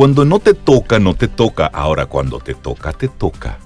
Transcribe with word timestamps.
Cuando 0.00 0.24
no 0.24 0.38
te 0.38 0.54
toca, 0.54 0.98
no 0.98 1.12
te 1.12 1.28
toca. 1.28 1.66
Ahora, 1.66 2.06
cuando 2.06 2.38
te 2.38 2.54
toca, 2.54 2.90
te 2.90 3.06
toca. 3.06 3.58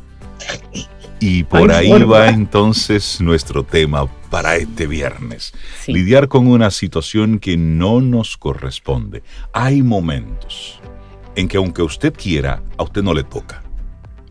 Y 1.20 1.44
por 1.44 1.70
ahí 1.70 2.02
va 2.02 2.28
entonces 2.28 3.20
nuestro 3.20 3.62
tema 3.62 4.08
para 4.30 4.56
este 4.56 4.88
viernes. 4.88 5.52
Lidiar 5.86 6.26
con 6.26 6.48
una 6.48 6.72
situación 6.72 7.38
que 7.38 7.56
no 7.56 8.00
nos 8.00 8.36
corresponde. 8.36 9.22
Hay 9.52 9.84
momentos 9.84 10.80
en 11.36 11.46
que 11.46 11.56
aunque 11.56 11.82
usted 11.82 12.12
quiera, 12.12 12.64
a 12.78 12.82
usted 12.82 13.04
no 13.04 13.14
le 13.14 13.22
toca. 13.22 13.62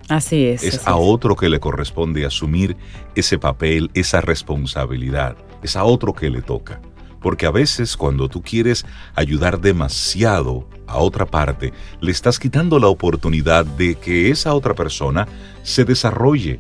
Así 0.10 0.48
es. 0.48 0.62
Es 0.62 0.86
a 0.86 0.98
otro 0.98 1.38
que 1.38 1.48
le 1.48 1.62
corresponde 1.62 2.26
asumir 2.26 2.76
ese 3.16 3.40
papel, 3.40 3.90
esa 3.94 4.20
responsabilidad. 4.20 5.38
Es 5.62 5.78
a 5.78 5.86
otro 5.86 6.14
que 6.14 6.30
le 6.30 6.42
toca. 6.42 6.82
Porque 7.24 7.48
a 7.48 7.52
veces 7.52 7.98
cuando 7.98 8.28
tú 8.30 8.44
quieres 8.44 8.86
ayudar 9.16 9.60
demasiado 9.62 10.68
a 10.86 10.98
otra 10.98 11.26
parte, 11.26 11.74
le 12.02 12.12
estás 12.12 12.38
quitando 12.38 12.78
la 12.78 12.88
oportunidad 12.88 13.66
de 13.66 13.96
que 13.96 14.30
esa 14.30 14.54
otra 14.54 14.76
persona 14.76 15.28
se 15.64 15.86
desarrolle, 15.86 16.60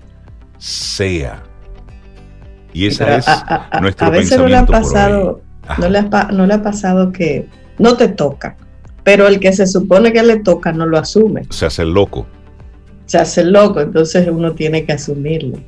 sea. 0.58 1.44
Y 2.72 2.88
esa 2.88 3.17
es 3.17 3.28
a, 3.28 3.80
nuestro 3.81 4.08
a 4.08 4.09
veces 4.09 4.39
no 4.39 4.47
le 4.47 4.56
ha 4.56 4.66
pasado, 4.66 5.41
no 5.78 5.89
le, 5.89 6.00
ha, 6.00 6.30
no 6.31 6.47
le 6.47 6.53
ha 6.56 6.64
pasado 6.64 7.11
que 7.11 7.47
no 7.78 7.95
te 7.97 8.08
toca, 8.08 8.56
pero 9.03 9.28
el 9.28 9.39
que 9.39 9.53
se 9.53 9.67
supone 9.67 10.14
que 10.14 10.23
le 10.23 10.39
toca 10.39 10.72
no 10.72 10.86
lo 10.86 10.97
asume. 10.97 11.44
Se 11.50 11.66
hace 11.66 11.84
el 11.84 11.94
loco. 11.94 12.25
Se 13.06 13.19
hace 13.19 13.41
el 13.41 13.52
loco, 13.52 13.81
entonces 13.81 14.28
uno 14.28 14.53
tiene 14.53 14.86
que 14.86 14.94
asumirlo. 14.94 15.59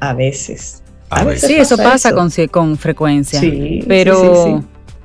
A 0.00 0.12
veces 0.12 0.83
sí, 1.36 1.54
eso 1.54 1.76
pasa 1.76 2.12
Con, 2.12 2.30
con, 2.50 2.78
frecuencia. 2.78 3.40
pero 3.86 4.64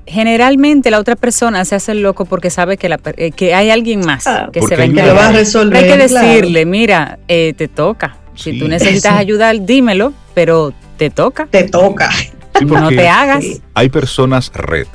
generalmente 0.09 0.89
la 0.91 0.99
otra 0.99 1.15
persona 1.15 1.63
se 1.65 1.75
hace 1.75 1.93
loco 1.93 2.25
porque 2.25 2.49
sabe 2.49 2.77
que, 2.77 2.89
la, 2.89 2.99
eh, 3.17 3.31
que 3.31 3.53
hay 3.53 3.69
alguien 3.69 4.01
más 4.01 4.25
ah, 4.27 4.49
que 4.51 4.61
se 4.61 4.75
va 4.75 4.83
a 4.83 5.13
va 5.13 5.27
a 5.27 5.31
resolver. 5.31 5.83
hay 5.83 5.89
que 5.89 5.97
decirle, 5.97 6.65
mira, 6.65 7.19
eh, 7.27 7.53
te 7.55 7.67
toca. 7.67 8.17
Si 8.35 8.57
tú 8.57 8.67
necesitas 8.67 9.13
ayudar, 9.13 9.65
dímelo, 9.65 10.13
pero 10.33 10.73
te 10.97 11.09
toca. 11.09 11.47
Te 11.47 11.65
toca. 11.65 12.09
no 12.65 12.89
te 12.89 13.07
hagas. 13.07 13.45
Hay 13.73 13.89
personas 13.89 14.51
red. 14.53 14.87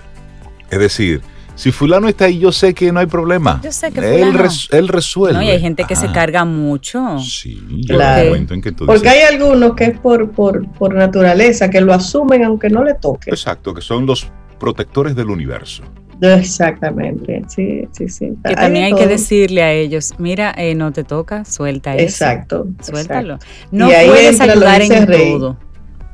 Es 0.70 0.78
decir, 0.78 1.20
si 1.54 1.70
fulano 1.70 2.08
está 2.08 2.26
ahí, 2.26 2.38
yo 2.38 2.50
sé 2.50 2.74
que 2.74 2.90
no 2.90 3.00
hay 3.00 3.06
problema. 3.06 3.60
Yo 3.62 3.70
sé 3.70 3.92
que 3.92 4.00
fulano. 4.00 4.48
Él, 4.70 4.88
resuelve. 4.88 5.34
No, 5.34 5.42
y 5.42 5.50
hay 5.50 5.60
gente 5.60 5.84
que 5.84 5.94
se 5.96 6.10
carga 6.12 6.44
mucho. 6.44 7.18
Sí, 7.20 7.60
claro. 7.86 8.34
En 8.34 8.46
que 8.60 8.72
tú 8.72 8.86
Porque 8.86 9.08
hay 9.08 9.22
algunos 9.22 9.74
que 9.74 9.84
es 9.84 9.98
por, 9.98 10.30
por, 10.30 10.68
por 10.72 10.94
naturaleza, 10.94 11.70
que 11.70 11.80
lo 11.80 11.94
asumen 11.94 12.44
aunque 12.44 12.70
no 12.70 12.82
le 12.84 12.94
toque. 12.94 13.30
Exacto, 13.30 13.72
que 13.72 13.80
son 13.80 14.06
los 14.06 14.26
protectores 14.58 15.14
del 15.14 15.30
universo. 15.30 15.82
Exactamente, 16.20 17.42
sí, 17.48 17.86
sí, 17.92 18.08
sí. 18.08 18.32
Que 18.44 18.54
también 18.54 18.86
hay 18.86 18.94
que 18.94 19.06
decirle 19.06 19.62
a 19.62 19.72
ellos, 19.72 20.14
mira, 20.18 20.54
eh, 20.56 20.74
no 20.74 20.92
te 20.92 21.04
toca, 21.04 21.44
suelta 21.44 21.94
eso. 21.96 22.04
Exacto. 22.04 22.66
Suéltalo. 22.80 23.38
No 23.70 23.88
puedes 23.88 24.40
ayudar 24.40 24.82
en 24.82 25.06
todo. 25.06 25.56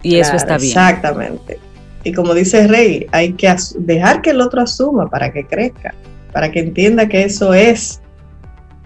Y 0.03 0.17
eso 0.17 0.37
está 0.37 0.57
bien. 0.57 0.71
Exactamente. 0.71 1.59
Y 2.05 2.13
como 2.13 2.35
dice 2.35 2.67
Rey, 2.67 3.07
hay 3.13 3.33
que 3.35 3.55
dejar 3.79 4.23
que 4.23 4.31
el 4.31 4.41
otro 4.41 4.63
asuma 4.63 5.09
para 5.09 5.33
que 5.33 5.45
crezca, 5.45 5.95
para 6.33 6.51
que 6.51 6.61
entienda 6.61 7.09
que 7.09 7.25
eso 7.25 7.53
es 7.53 8.01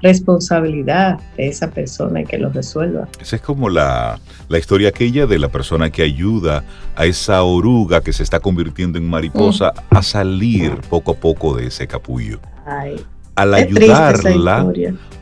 responsabilidad 0.04 1.18
de 1.36 1.48
esa 1.48 1.70
persona 1.70 2.20
y 2.20 2.24
que 2.26 2.36
lo 2.36 2.50
resuelva. 2.50 3.08
Esa 3.20 3.36
es 3.36 3.42
como 3.42 3.70
la, 3.70 4.20
historia 4.50 4.90
aquella 4.90 5.26
de 5.26 5.38
la 5.38 5.48
persona 5.48 5.90
que 5.90 6.02
ayuda 6.02 6.62
a 6.94 7.06
esa 7.06 7.42
oruga 7.42 8.02
que 8.02 8.12
se 8.12 8.22
está 8.22 8.38
convirtiendo 8.38 8.98
en 8.98 9.08
mariposa 9.08 9.72
mm. 9.72 9.96
a 9.96 10.02
salir 10.02 10.76
poco 10.90 11.12
a 11.12 11.14
poco 11.14 11.56
de 11.56 11.68
ese 11.68 11.86
capullo. 11.86 12.38
Al 13.34 13.54
ayudarla, 13.54 14.70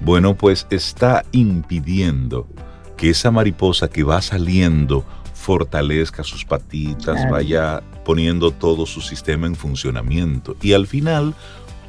bueno, 0.01 0.35
pues 0.35 0.67
está 0.71 1.25
impidiendo 1.31 2.49
que 2.97 3.11
esa 3.11 3.31
mariposa 3.31 3.89
que 3.89 4.03
va 4.03 4.21
saliendo 4.21 5.05
fortalezca 5.43 6.23
sus 6.23 6.45
patitas, 6.45 7.29
vaya 7.29 7.83
poniendo 8.05 8.53
todo 8.53 8.87
su 8.87 9.01
sistema 9.01 9.49
en 9.49 9.57
funcionamiento. 9.57 10.57
Y 10.63 10.73
al 10.73 10.87
final, 10.87 11.35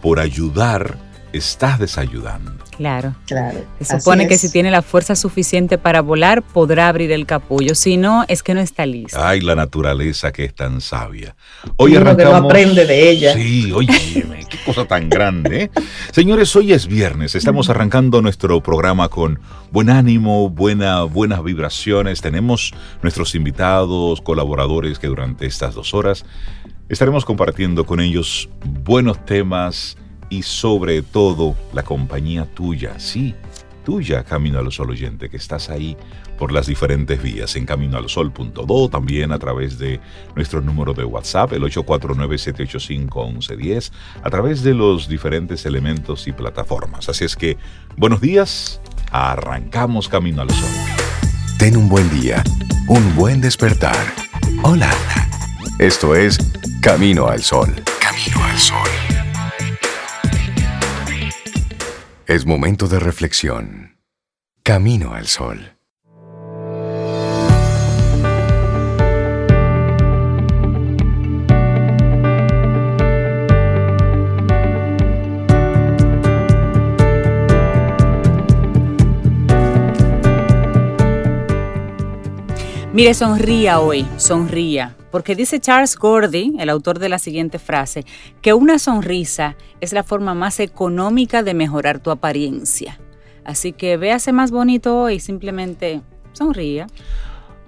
por 0.01 0.19
ayudar, 0.19 0.97
estás 1.33 1.79
desayudando. 1.79 2.63
Claro. 2.77 3.15
claro. 3.27 3.63
Se 3.81 3.99
supone 3.99 4.27
que 4.27 4.37
si 4.37 4.51
tiene 4.51 4.71
la 4.71 4.81
fuerza 4.81 5.15
suficiente 5.15 5.77
para 5.77 6.01
volar, 6.01 6.41
podrá 6.41 6.87
abrir 6.87 7.11
el 7.11 7.25
capullo. 7.25 7.75
Si 7.75 7.97
no, 7.97 8.25
es 8.27 8.43
que 8.43 8.53
no 8.53 8.61
está 8.61 8.85
listo. 8.85 9.17
Ay, 9.21 9.41
la 9.41 9.55
naturaleza 9.55 10.31
que 10.31 10.45
es 10.45 10.55
tan 10.55 10.81
sabia. 10.81 11.35
Hoy 11.77 11.95
arrancamos... 11.95 12.33
que 12.33 12.41
no 12.41 12.47
aprende 12.47 12.85
de 12.85 13.09
ella. 13.09 13.33
Sí, 13.33 13.71
oye, 13.71 13.93
qué 14.49 14.57
cosa 14.65 14.85
tan 14.85 15.09
grande. 15.09 15.63
¿eh? 15.63 15.71
Señores, 16.11 16.55
hoy 16.55 16.73
es 16.73 16.87
viernes. 16.87 17.35
Estamos 17.35 17.69
arrancando 17.69 18.21
nuestro 18.21 18.61
programa 18.61 19.09
con 19.09 19.39
buen 19.71 19.89
ánimo, 19.89 20.49
buena, 20.49 21.03
buenas 21.03 21.43
vibraciones. 21.43 22.21
Tenemos 22.21 22.73
nuestros 23.01 23.35
invitados, 23.35 24.21
colaboradores 24.21 24.99
que 24.99 25.07
durante 25.07 25.45
estas 25.45 25.75
dos 25.75 25.93
horas 25.93 26.25
estaremos 26.89 27.25
compartiendo 27.25 27.85
con 27.85 27.99
ellos 27.99 28.49
buenos 28.83 29.23
temas 29.25 29.97
y 30.33 30.41
sobre 30.41 31.03
todo 31.03 31.55
la 31.73 31.83
compañía 31.83 32.45
tuya, 32.45 32.97
sí, 32.97 33.35
tuya, 33.85 34.23
Camino 34.23 34.57
al 34.57 34.71
Sol 34.71 34.89
oyente, 34.89 35.29
que 35.29 35.37
estás 35.37 35.69
ahí 35.69 35.95
por 36.39 36.51
las 36.51 36.65
diferentes 36.65 37.21
vías, 37.21 37.55
en 37.55 37.67
caminoalsol.do, 37.67 38.89
también 38.89 39.31
a 39.31 39.37
través 39.37 39.77
de 39.77 39.99
nuestro 40.35 40.59
número 40.61 40.95
de 40.95 41.03
WhatsApp, 41.03 41.53
el 41.53 41.61
849-785-1110, 41.63 43.91
a 44.23 44.29
través 44.31 44.63
de 44.63 44.73
los 44.73 45.07
diferentes 45.07 45.67
elementos 45.67 46.27
y 46.27 46.31
plataformas. 46.31 47.09
Así 47.09 47.25
es 47.25 47.35
que, 47.35 47.59
buenos 47.95 48.19
días, 48.19 48.81
arrancamos 49.11 50.09
Camino 50.09 50.41
al 50.41 50.49
Sol. 50.49 50.71
Ten 51.59 51.77
un 51.77 51.87
buen 51.87 52.09
día, 52.09 52.43
un 52.87 53.15
buen 53.15 53.39
despertar. 53.39 54.15
Hola. 54.63 54.91
Esto 55.77 56.15
es 56.15 56.39
Camino 56.81 57.27
al 57.27 57.43
Sol. 57.43 57.71
Camino 57.99 58.43
al 58.43 58.57
Sol. 58.57 58.89
Es 62.33 62.47
momento 62.47 62.87
de 62.87 62.97
reflexión. 62.97 63.99
Camino 64.63 65.13
al 65.13 65.27
sol. 65.27 65.77
Mire, 82.93 83.13
sonría 83.13 83.79
hoy, 83.79 84.07
sonría 84.17 84.95
porque 85.13 85.35
dice 85.35 85.59
Charles 85.59 85.95
Gordy, 85.95 86.55
el 86.57 86.71
autor 86.71 86.97
de 86.97 87.07
la 87.07 87.19
siguiente 87.19 87.59
frase, 87.59 88.03
que 88.41 88.55
una 88.55 88.79
sonrisa 88.79 89.55
es 89.79 89.93
la 89.93 90.01
forma 90.01 90.33
más 90.33 90.59
económica 90.59 91.43
de 91.43 91.53
mejorar 91.53 91.99
tu 91.99 92.09
apariencia. 92.09 92.99
Así 93.45 93.73
que 93.73 93.95
véase 93.95 94.31
más 94.31 94.49
bonito 94.49 94.97
hoy, 94.97 95.19
simplemente 95.19 96.01
sonría. 96.31 96.87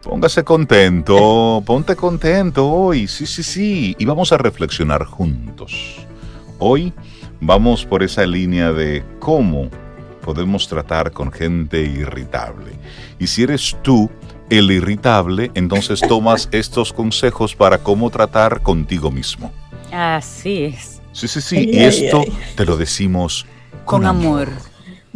Póngase 0.02 0.44
contento, 0.44 1.62
ponte 1.68 1.96
contento 1.96 2.68
hoy, 2.68 3.08
sí, 3.08 3.28
sí, 3.28 3.44
sí, 3.44 3.96
y 4.00 4.06
vamos 4.06 4.32
a 4.32 4.40
reflexionar 4.40 5.06
juntos. 5.06 5.98
Hoy 6.58 6.94
vamos 7.42 7.86
por 7.86 8.02
esa 8.02 8.26
línea 8.26 8.74
de 8.74 9.06
cómo 9.20 9.70
podemos 10.24 10.68
tratar 10.68 11.12
con 11.12 11.32
gente 11.32 11.80
irritable. 11.84 12.72
Y 13.20 13.28
si 13.28 13.44
eres 13.44 13.78
tú, 13.84 14.10
el 14.50 14.72
irritable, 14.72 15.52
entonces 15.56 16.02
tomas 16.02 16.50
estos 16.52 16.94
consejos 16.94 17.56
para 17.56 17.80
cómo 17.80 18.10
tratar 18.10 18.62
contigo 18.62 19.12
mismo. 19.12 19.52
Así 19.92 20.64
es. 20.64 21.02
Sí, 21.12 21.28
sí, 21.28 21.42
sí. 21.42 21.70
y 21.72 21.80
esto 21.80 22.24
te 22.56 22.66
lo 22.66 22.76
decimos 22.76 23.46
con, 23.86 24.06
amor. 24.06 24.50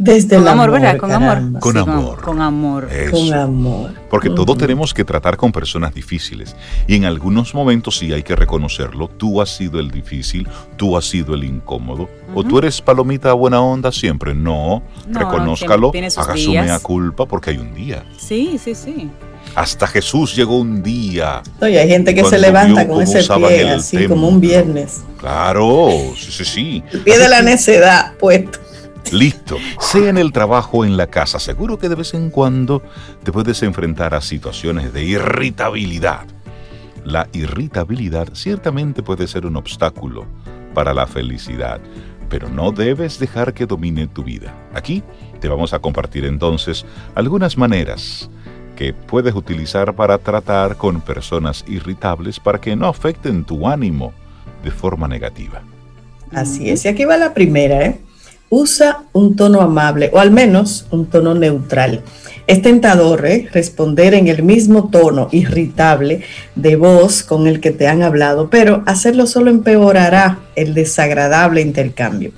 Desde 0.02 0.36
con 0.36 0.44
el 0.44 0.48
amor, 0.48 0.68
amor, 0.70 0.80
¿verdad? 0.80 0.96
Con 0.98 1.12
amor. 1.12 1.60
Con 1.60 1.72
Sí, 1.74 1.78
amor. 1.78 2.20
Con 2.22 2.40
amor. 2.40 2.88
Eso. 2.90 3.10
Con 3.10 3.34
amor. 3.34 3.90
Porque 4.08 4.30
todos 4.30 4.48
Ujú. 4.48 4.56
tenemos 4.56 4.94
que 4.94 5.04
tratar 5.04 5.36
con 5.36 5.52
personas 5.52 5.92
difíciles. 5.94 6.56
Y 6.86 6.94
en 6.96 7.04
algunos 7.04 7.54
momentos 7.54 7.98
sí 7.98 8.10
hay 8.10 8.22
que 8.22 8.34
reconocerlo. 8.34 9.08
Tú 9.08 9.42
has 9.42 9.50
sido 9.50 9.78
el 9.78 9.90
difícil, 9.90 10.48
tú 10.78 10.96
has 10.96 11.04
sido 11.04 11.34
el 11.34 11.44
incómodo. 11.44 12.08
O 12.34 12.42
tú 12.42 12.56
eres 12.58 12.80
palomita 12.80 13.34
buena 13.34 13.60
onda 13.60 13.92
siempre. 13.92 14.34
No, 14.34 14.82
No, 15.06 15.18
reconózcalo, 15.18 15.92
haga 16.16 16.36
su 16.38 16.52
mea 16.52 16.78
culpa 16.78 17.26
porque 17.26 17.50
hay 17.50 17.58
un 17.58 17.74
día. 17.74 18.02
Sí, 18.18 18.58
sí, 18.62 18.74
sí. 18.74 19.10
Hasta 19.54 19.86
Jesús 19.86 20.34
llegó 20.34 20.58
un 20.58 20.82
día. 20.82 21.42
Oye, 21.60 21.78
hay 21.78 21.88
gente 21.90 22.14
que 22.14 22.24
se 22.24 22.38
levanta 22.38 22.88
con 22.88 23.02
ese 23.02 23.22
pie 23.34 23.68
así 23.68 23.98
templo. 23.98 24.14
como 24.16 24.28
un 24.28 24.40
viernes. 24.40 25.02
Claro, 25.18 25.88
sí, 26.16 26.32
sí, 26.32 26.44
sí. 26.46 26.82
El 26.90 27.00
pie 27.00 27.18
de 27.18 27.28
la 27.28 27.42
necedad 27.42 28.14
puesto. 28.18 28.58
Listo. 29.12 29.56
Sea 29.80 30.08
en 30.08 30.18
el 30.18 30.32
trabajo 30.32 30.78
o 30.78 30.84
en 30.84 30.96
la 30.96 31.08
casa, 31.08 31.38
seguro 31.38 31.78
que 31.78 31.88
de 31.88 31.96
vez 31.96 32.14
en 32.14 32.30
cuando 32.30 32.82
te 33.22 33.32
puedes 33.32 33.62
enfrentar 33.62 34.14
a 34.14 34.20
situaciones 34.20 34.92
de 34.92 35.04
irritabilidad. 35.04 36.26
La 37.04 37.28
irritabilidad 37.32 38.28
ciertamente 38.34 39.02
puede 39.02 39.26
ser 39.26 39.46
un 39.46 39.56
obstáculo 39.56 40.26
para 40.74 40.94
la 40.94 41.06
felicidad, 41.06 41.80
pero 42.28 42.48
no 42.48 42.70
debes 42.72 43.18
dejar 43.18 43.54
que 43.54 43.66
domine 43.66 44.06
tu 44.06 44.22
vida. 44.22 44.54
Aquí 44.74 45.02
te 45.40 45.48
vamos 45.48 45.72
a 45.72 45.80
compartir 45.80 46.24
entonces 46.24 46.84
algunas 47.14 47.56
maneras 47.56 48.30
que 48.76 48.94
puedes 48.94 49.34
utilizar 49.34 49.94
para 49.94 50.18
tratar 50.18 50.76
con 50.76 51.00
personas 51.00 51.64
irritables 51.66 52.38
para 52.38 52.60
que 52.60 52.76
no 52.76 52.86
afecten 52.86 53.44
tu 53.44 53.68
ánimo 53.68 54.12
de 54.62 54.70
forma 54.70 55.08
negativa. 55.08 55.62
Así 56.32 56.70
es. 56.70 56.84
Y 56.84 56.88
aquí 56.88 57.04
va 57.04 57.16
la 57.16 57.34
primera, 57.34 57.84
¿eh? 57.84 58.00
Usa 58.52 59.04
un 59.12 59.36
tono 59.36 59.60
amable 59.60 60.10
o 60.12 60.18
al 60.18 60.32
menos 60.32 60.84
un 60.90 61.06
tono 61.06 61.36
neutral. 61.36 62.02
Es 62.48 62.62
tentador 62.62 63.24
¿eh? 63.24 63.48
responder 63.52 64.12
en 64.12 64.26
el 64.26 64.42
mismo 64.42 64.88
tono 64.88 65.28
irritable 65.30 66.22
de 66.56 66.74
voz 66.74 67.22
con 67.22 67.46
el 67.46 67.60
que 67.60 67.70
te 67.70 67.86
han 67.86 68.02
hablado, 68.02 68.50
pero 68.50 68.82
hacerlo 68.86 69.28
solo 69.28 69.52
empeorará 69.52 70.40
el 70.56 70.74
desagradable 70.74 71.60
intercambio. 71.60 72.32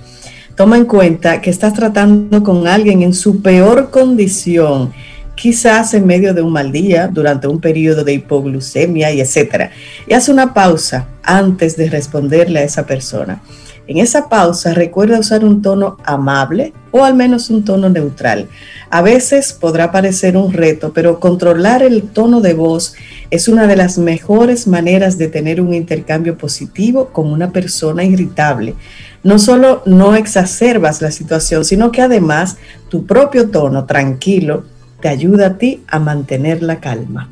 Toma 0.55 0.77
en 0.77 0.85
cuenta 0.85 1.41
que 1.41 1.49
estás 1.49 1.73
tratando 1.73 2.43
con 2.43 2.67
alguien 2.67 3.01
en 3.01 3.15
su 3.15 3.41
peor 3.41 3.89
condición, 3.89 4.93
quizás 5.33 5.95
en 5.95 6.05
medio 6.05 6.35
de 6.35 6.43
un 6.43 6.53
mal 6.53 6.71
día, 6.71 7.07
durante 7.07 7.47
un 7.47 7.59
periodo 7.59 8.03
de 8.03 8.13
hipoglucemia 8.13 9.11
y 9.11 9.19
etcétera. 9.19 9.71
Y 10.07 10.13
haz 10.13 10.29
una 10.29 10.53
pausa 10.53 11.07
antes 11.23 11.75
de 11.75 11.89
responderle 11.89 12.59
a 12.59 12.63
esa 12.63 12.85
persona. 12.85 13.41
En 13.85 13.97
esa 13.97 14.29
pausa 14.29 14.73
recuerda 14.73 15.19
usar 15.19 15.43
un 15.43 15.61
tono 15.61 15.97
amable 16.05 16.73
o 16.91 17.03
al 17.03 17.15
menos 17.15 17.49
un 17.49 17.65
tono 17.65 17.89
neutral. 17.89 18.47
A 18.89 19.01
veces 19.01 19.51
podrá 19.51 19.91
parecer 19.91 20.37
un 20.37 20.53
reto, 20.53 20.93
pero 20.93 21.19
controlar 21.19 21.83
el 21.83 22.03
tono 22.03 22.39
de 22.39 22.53
voz 22.53 22.95
es 23.29 23.49
una 23.49 23.67
de 23.67 23.75
las 23.75 23.97
mejores 23.97 24.67
maneras 24.67 25.17
de 25.17 25.27
tener 25.27 25.59
un 25.59 25.73
intercambio 25.73 26.37
positivo 26.37 27.09
con 27.09 27.29
una 27.29 27.51
persona 27.51 28.05
irritable. 28.05 28.75
No 29.21 29.37
solo 29.37 29.81
no 29.85 30.15
exacerbas 30.15 31.01
la 31.01 31.11
situación, 31.11 31.65
sino 31.65 31.91
que 31.91 32.01
además 32.01 32.57
tu 32.87 33.05
propio 33.05 33.49
tono 33.49 33.85
tranquilo 33.85 34.63
te 35.01 35.09
ayuda 35.09 35.47
a 35.47 35.57
ti 35.57 35.83
a 35.87 35.99
mantener 35.99 36.63
la 36.63 36.79
calma. 36.79 37.29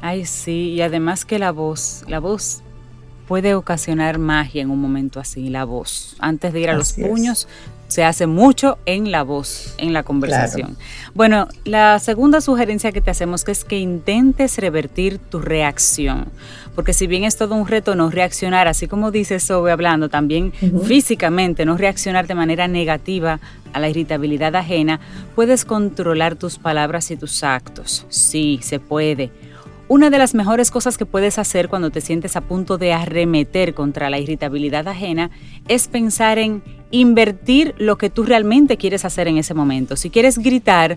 Ay, 0.00 0.24
sí, 0.24 0.70
y 0.70 0.80
además 0.80 1.26
que 1.26 1.38
la 1.38 1.52
voz, 1.52 2.04
la 2.08 2.20
voz 2.20 2.62
puede 3.30 3.54
ocasionar 3.54 4.18
magia 4.18 4.60
en 4.60 4.70
un 4.72 4.80
momento 4.80 5.20
así, 5.20 5.50
la 5.50 5.62
voz. 5.62 6.16
Antes 6.18 6.52
de 6.52 6.58
ir 6.62 6.68
a 6.68 6.74
los 6.74 6.98
es. 6.98 7.06
puños, 7.06 7.46
se 7.86 8.02
hace 8.02 8.26
mucho 8.26 8.76
en 8.86 9.12
la 9.12 9.22
voz, 9.22 9.76
en 9.78 9.92
la 9.92 10.02
conversación. 10.02 10.76
Bueno, 11.14 11.46
la 11.64 12.00
segunda 12.00 12.40
sugerencia 12.40 12.90
que 12.90 13.00
te 13.00 13.12
hacemos 13.12 13.44
que 13.44 13.52
es 13.52 13.64
que 13.64 13.78
intentes 13.78 14.58
revertir 14.58 15.18
tu 15.18 15.38
reacción, 15.38 16.26
porque 16.74 16.92
si 16.92 17.06
bien 17.06 17.22
es 17.22 17.36
todo 17.36 17.54
un 17.54 17.68
reto 17.68 17.94
no 17.94 18.10
reaccionar, 18.10 18.66
así 18.66 18.88
como 18.88 19.12
dice 19.12 19.38
Sobe 19.38 19.70
hablando, 19.70 20.08
también 20.08 20.52
físicamente 20.84 21.64
no 21.64 21.76
reaccionar 21.76 22.26
de 22.26 22.34
manera 22.34 22.66
negativa 22.66 23.38
a 23.72 23.78
la 23.78 23.88
irritabilidad 23.88 24.56
ajena, 24.56 24.98
puedes 25.36 25.64
controlar 25.64 26.34
tus 26.34 26.58
palabras 26.58 27.12
y 27.12 27.16
tus 27.16 27.44
actos. 27.44 28.06
Sí, 28.08 28.58
se 28.60 28.80
puede. 28.80 29.30
Una 29.90 30.08
de 30.08 30.18
las 30.18 30.36
mejores 30.36 30.70
cosas 30.70 30.96
que 30.96 31.04
puedes 31.04 31.36
hacer 31.36 31.68
cuando 31.68 31.90
te 31.90 32.00
sientes 32.00 32.36
a 32.36 32.42
punto 32.42 32.78
de 32.78 32.92
arremeter 32.92 33.74
contra 33.74 34.08
la 34.08 34.20
irritabilidad 34.20 34.86
ajena 34.86 35.32
es 35.66 35.88
pensar 35.88 36.38
en 36.38 36.62
invertir 36.92 37.74
lo 37.76 37.98
que 37.98 38.08
tú 38.08 38.22
realmente 38.22 38.76
quieres 38.76 39.04
hacer 39.04 39.26
en 39.26 39.36
ese 39.36 39.52
momento. 39.52 39.96
Si 39.96 40.08
quieres 40.08 40.38
gritar, 40.38 40.96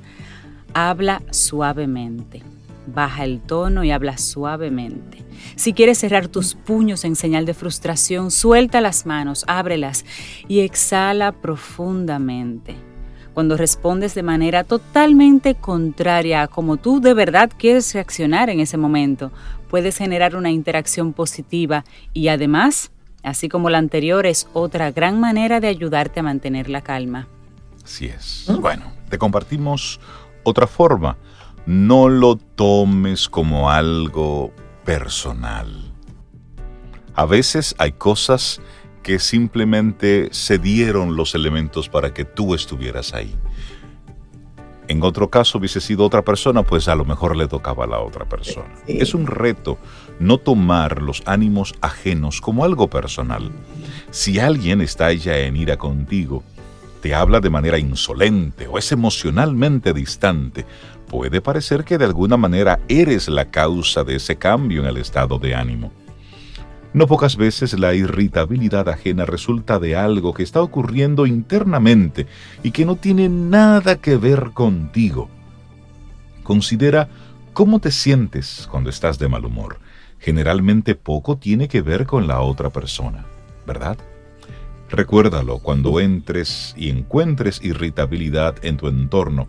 habla 0.76 1.24
suavemente. 1.32 2.44
Baja 2.86 3.24
el 3.24 3.42
tono 3.42 3.84
y 3.84 3.90
habla 3.90 4.20
suavemente. 4.20 5.24
Si 5.56 5.74
quieres 5.74 5.98
cerrar 5.98 6.28
tus 6.28 6.54
puños 6.54 7.04
en 7.04 7.16
señal 7.16 7.48
de 7.48 7.56
frustración, 7.56 8.30
suelta 8.30 8.80
las 8.80 9.08
manos, 9.08 9.44
ábrelas 9.48 10.06
y 10.48 10.60
exhala 10.60 11.32
profundamente. 11.32 12.93
Cuando 13.34 13.58
respondes 13.58 14.14
de 14.14 14.24
manera 14.24 14.64
totalmente 14.64 15.56
contraria 15.56 16.44
a 16.44 16.48
como 16.48 16.78
tú 16.78 17.02
de 17.02 17.14
verdad 17.14 17.50
quieres 17.58 17.94
reaccionar 17.94 18.50
en 18.50 18.60
ese 18.60 18.78
momento, 18.78 19.32
puedes 19.70 19.98
generar 19.98 20.36
una 20.36 20.52
interacción 20.52 21.14
positiva 21.14 21.84
y 22.14 22.28
además, 22.28 22.92
así 23.24 23.50
como 23.50 23.72
la 23.72 23.80
anterior, 23.80 24.28
es 24.28 24.48
otra 24.54 24.92
gran 24.92 25.20
manera 25.20 25.60
de 25.60 25.68
ayudarte 25.68 26.20
a 26.20 26.24
mantener 26.24 26.70
la 26.70 26.82
calma. 26.82 27.28
Así 27.84 28.06
es. 28.06 28.46
Bueno, 28.60 28.92
te 29.10 29.18
compartimos 29.18 30.00
otra 30.44 30.68
forma. 30.68 31.18
No 31.66 32.10
lo 32.10 32.36
tomes 32.36 33.28
como 33.30 33.72
algo 33.72 34.54
personal. 34.86 35.92
A 37.16 37.26
veces 37.26 37.74
hay 37.78 37.94
cosas 37.94 38.62
que 39.04 39.20
simplemente 39.20 40.30
se 40.32 40.58
dieron 40.58 41.16
los 41.16 41.36
elementos 41.36 41.90
para 41.90 42.14
que 42.14 42.26
tú 42.26 42.56
estuvieras 42.56 43.14
ahí. 43.14 43.36
En 44.88 45.04
otro 45.04 45.30
caso 45.30 45.60
hubiese 45.60 45.80
sido 45.80 46.06
otra 46.06 46.24
persona, 46.24 46.64
pues 46.64 46.88
a 46.88 46.96
lo 46.96 47.06
mejor 47.06 47.36
le 47.36 47.48
tocaba 47.48 47.86
a 47.86 47.88
la 47.88 48.00
otra 48.00 48.26
persona. 48.26 48.74
Sí. 48.86 48.98
Es 49.00 49.14
un 49.14 49.28
reto 49.28 49.78
no 50.20 50.38
tomar 50.38 51.02
los 51.02 51.24
ánimos 51.26 51.74
ajenos 51.82 52.42
como 52.42 52.66
algo 52.66 52.90
personal. 52.90 53.52
Si 54.12 54.40
alguien 54.40 54.82
está 54.82 55.12
ya 55.14 55.38
en 55.38 55.56
ira 55.56 55.78
contigo, 55.78 56.44
te 57.02 57.16
habla 57.16 57.40
de 57.40 57.50
manera 57.50 57.78
insolente 57.78 58.68
o 58.68 58.78
es 58.78 58.92
emocionalmente 58.92 59.94
distante, 59.94 60.66
puede 61.08 61.42
parecer 61.42 61.84
que 61.84 61.98
de 61.98 62.06
alguna 62.06 62.38
manera 62.38 62.80
eres 62.88 63.28
la 63.28 63.52
causa 63.52 64.04
de 64.04 64.16
ese 64.16 64.38
cambio 64.38 64.82
en 64.82 64.88
el 64.88 64.98
estado 64.98 65.38
de 65.40 65.56
ánimo. 65.56 65.92
No 66.94 67.08
pocas 67.08 67.38
veces 67.38 67.78
la 67.80 67.96
irritabilidad 67.96 68.88
ajena 68.88 69.26
resulta 69.26 69.80
de 69.80 69.96
algo 69.96 70.34
que 70.34 70.44
está 70.44 70.62
ocurriendo 70.62 71.26
internamente 71.26 72.28
y 72.62 72.70
que 72.70 72.86
no 72.86 72.98
tiene 72.98 73.30
nada 73.30 73.96
que 73.96 74.16
ver 74.16 74.52
contigo. 74.54 75.28
Considera 76.44 77.10
cómo 77.54 77.80
te 77.80 77.90
sientes 77.90 78.68
cuando 78.70 78.92
estás 78.92 79.18
de 79.18 79.28
mal 79.28 79.44
humor. 79.44 79.80
Generalmente 80.20 80.94
poco 80.94 81.38
tiene 81.38 81.68
que 81.68 81.82
ver 81.82 82.06
con 82.06 82.28
la 82.28 82.42
otra 82.42 82.70
persona, 82.70 83.26
¿verdad? 83.66 83.98
Recuérdalo, 84.90 85.58
cuando 85.58 86.00
entres 86.00 86.76
y 86.78 86.90
encuentres 86.90 87.60
irritabilidad 87.64 88.64
en 88.64 88.78
tu 88.78 88.88
entorno, 88.88 89.48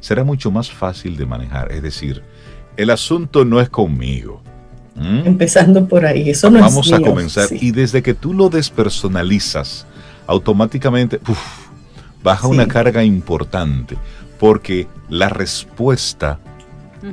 será 0.00 0.24
mucho 0.24 0.50
más 0.50 0.72
fácil 0.72 1.16
de 1.16 1.26
manejar. 1.26 1.70
Es 1.70 1.82
decir, 1.82 2.24
el 2.76 2.90
asunto 2.90 3.44
no 3.44 3.60
es 3.60 3.68
conmigo. 3.68 4.42
¿Mm? 5.00 5.26
Empezando 5.26 5.86
por 5.88 6.04
ahí, 6.04 6.28
eso 6.30 6.50
no 6.50 6.60
Vamos 6.60 6.86
es 6.88 6.92
a 6.92 6.98
mío. 6.98 7.06
comenzar. 7.08 7.48
Sí. 7.48 7.58
Y 7.60 7.70
desde 7.72 8.02
que 8.02 8.12
tú 8.14 8.34
lo 8.34 8.50
despersonalizas, 8.50 9.86
automáticamente 10.26 11.20
uf, 11.26 11.38
baja 12.22 12.46
Sí. 12.46 12.52
una 12.54 12.68
carga 12.68 13.02
importante, 13.02 13.96
porque 14.38 14.86
la 15.08 15.28
respuesta 15.28 16.38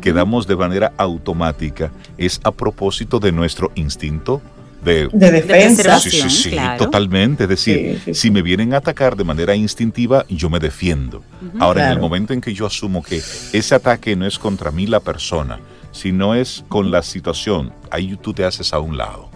que 0.01 0.12
damos 0.12 0.48
de 0.48 0.56
manera 0.58 0.91
automática 0.98 1.91
es 2.17 2.41
a 2.44 2.51
propósito 2.51 3.20
de 3.20 3.32
nuestro 3.32 3.72
instinto 3.75 4.41
de... 4.84 5.08
de 5.13 5.32
defensa. 5.32 5.98
Sí, 6.00 6.10
sí, 6.12 6.29
sí, 6.29 6.50
claro. 6.51 6.84
totalmente. 6.86 7.44
Es 7.44 7.50
decir, 7.50 8.00
Sí, 8.03 8.13
sí, 8.13 8.13
si 8.13 8.32
me 8.32 8.41
vienen 8.41 8.74
a 8.74 8.77
atacar 8.77 9.15
de 9.15 9.24
manera 9.24 9.56
instintiva, 9.56 10.25
yo 10.29 10.50
me 10.50 10.60
defiendo. 10.60 11.24
Ahora, 11.58 11.84
en 11.84 11.88
el 11.88 11.94
Claro. 11.94 12.01
momento 12.08 12.34
en 12.34 12.41
que 12.41 12.53
yo 12.53 12.65
asumo 12.65 13.01
que 13.01 13.17
ese 13.53 13.75
ataque 13.75 14.15
no 14.17 14.25
es 14.27 14.38
contra 14.38 14.72
mí 14.72 14.88
la 14.88 15.00
persona, 15.00 15.58
sino 15.97 16.35
es 16.35 16.63
con 16.69 16.91
la 16.91 17.01
situación, 17.01 17.73
ahí 17.89 18.17
tú 18.21 18.33
te 18.33 18.45
haces 18.45 18.71
a 18.71 18.79
un 18.79 18.97
lado. 18.97 19.29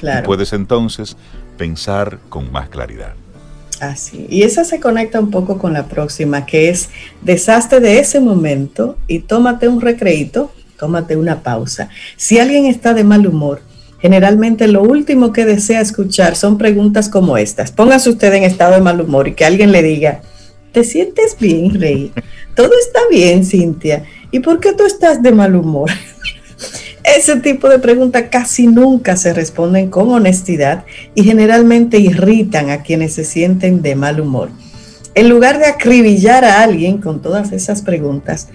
Y 0.00 0.22
puedes 0.24 0.52
entonces 0.52 1.16
pensar 1.56 2.20
con 2.28 2.52
más 2.52 2.68
claridad. 2.68 3.14
Así. 3.80 4.26
Y 4.30 4.42
esa 4.42 4.64
se 4.64 4.80
conecta 4.80 5.18
un 5.18 5.30
poco 5.30 5.58
con 5.58 5.72
la 5.72 5.86
próxima, 5.86 6.46
que 6.46 6.68
es 6.68 6.90
deshazte 7.22 7.80
de 7.80 7.98
ese 7.98 8.20
momento 8.20 8.96
y 9.08 9.20
tómate 9.20 9.68
un 9.68 9.80
recreito, 9.80 10.52
tómate 10.78 11.16
una 11.16 11.42
pausa. 11.42 11.88
Si 12.16 12.38
alguien 12.38 12.66
está 12.66 12.94
de 12.94 13.02
mal 13.02 13.26
humor, 13.26 13.60
generalmente 14.00 14.68
lo 14.68 14.82
último 14.82 15.32
que 15.32 15.44
desea 15.44 15.80
escuchar 15.80 16.36
son 16.36 16.58
preguntas 16.58 17.08
como 17.08 17.36
estas. 17.36 17.72
Póngase 17.72 18.10
usted 18.10 18.32
en 18.34 18.44
estado 18.44 18.74
de 18.74 18.80
mal 18.80 19.00
humor 19.00 19.26
y 19.26 19.34
que 19.34 19.44
alguien 19.44 19.72
le 19.72 19.82
diga, 19.82 20.22
¿Te 20.72 20.84
sientes 20.84 21.36
bien, 21.38 21.80
Rey? 21.80 22.12
Todo 22.54 22.70
está 22.78 23.00
bien, 23.10 23.44
Cintia. 23.44 24.04
¿Y 24.30 24.40
por 24.40 24.60
qué 24.60 24.72
tú 24.74 24.84
estás 24.84 25.22
de 25.22 25.32
mal 25.32 25.56
humor? 25.56 25.90
Ese 27.16 27.36
tipo 27.36 27.68
de 27.70 27.78
preguntas 27.78 28.24
casi 28.30 28.66
nunca 28.66 29.16
se 29.16 29.32
responden 29.32 29.88
con 29.88 30.10
honestidad 30.10 30.84
y 31.14 31.22
generalmente 31.22 31.98
irritan 31.98 32.68
a 32.68 32.82
quienes 32.82 33.14
se 33.14 33.24
sienten 33.24 33.80
de 33.80 33.94
mal 33.94 34.20
humor. 34.20 34.50
En 35.14 35.30
lugar 35.30 35.58
de 35.58 35.66
acribillar 35.66 36.44
a 36.44 36.62
alguien 36.62 36.98
con 36.98 37.22
todas 37.22 37.52
esas 37.52 37.80
preguntas, 37.80 38.48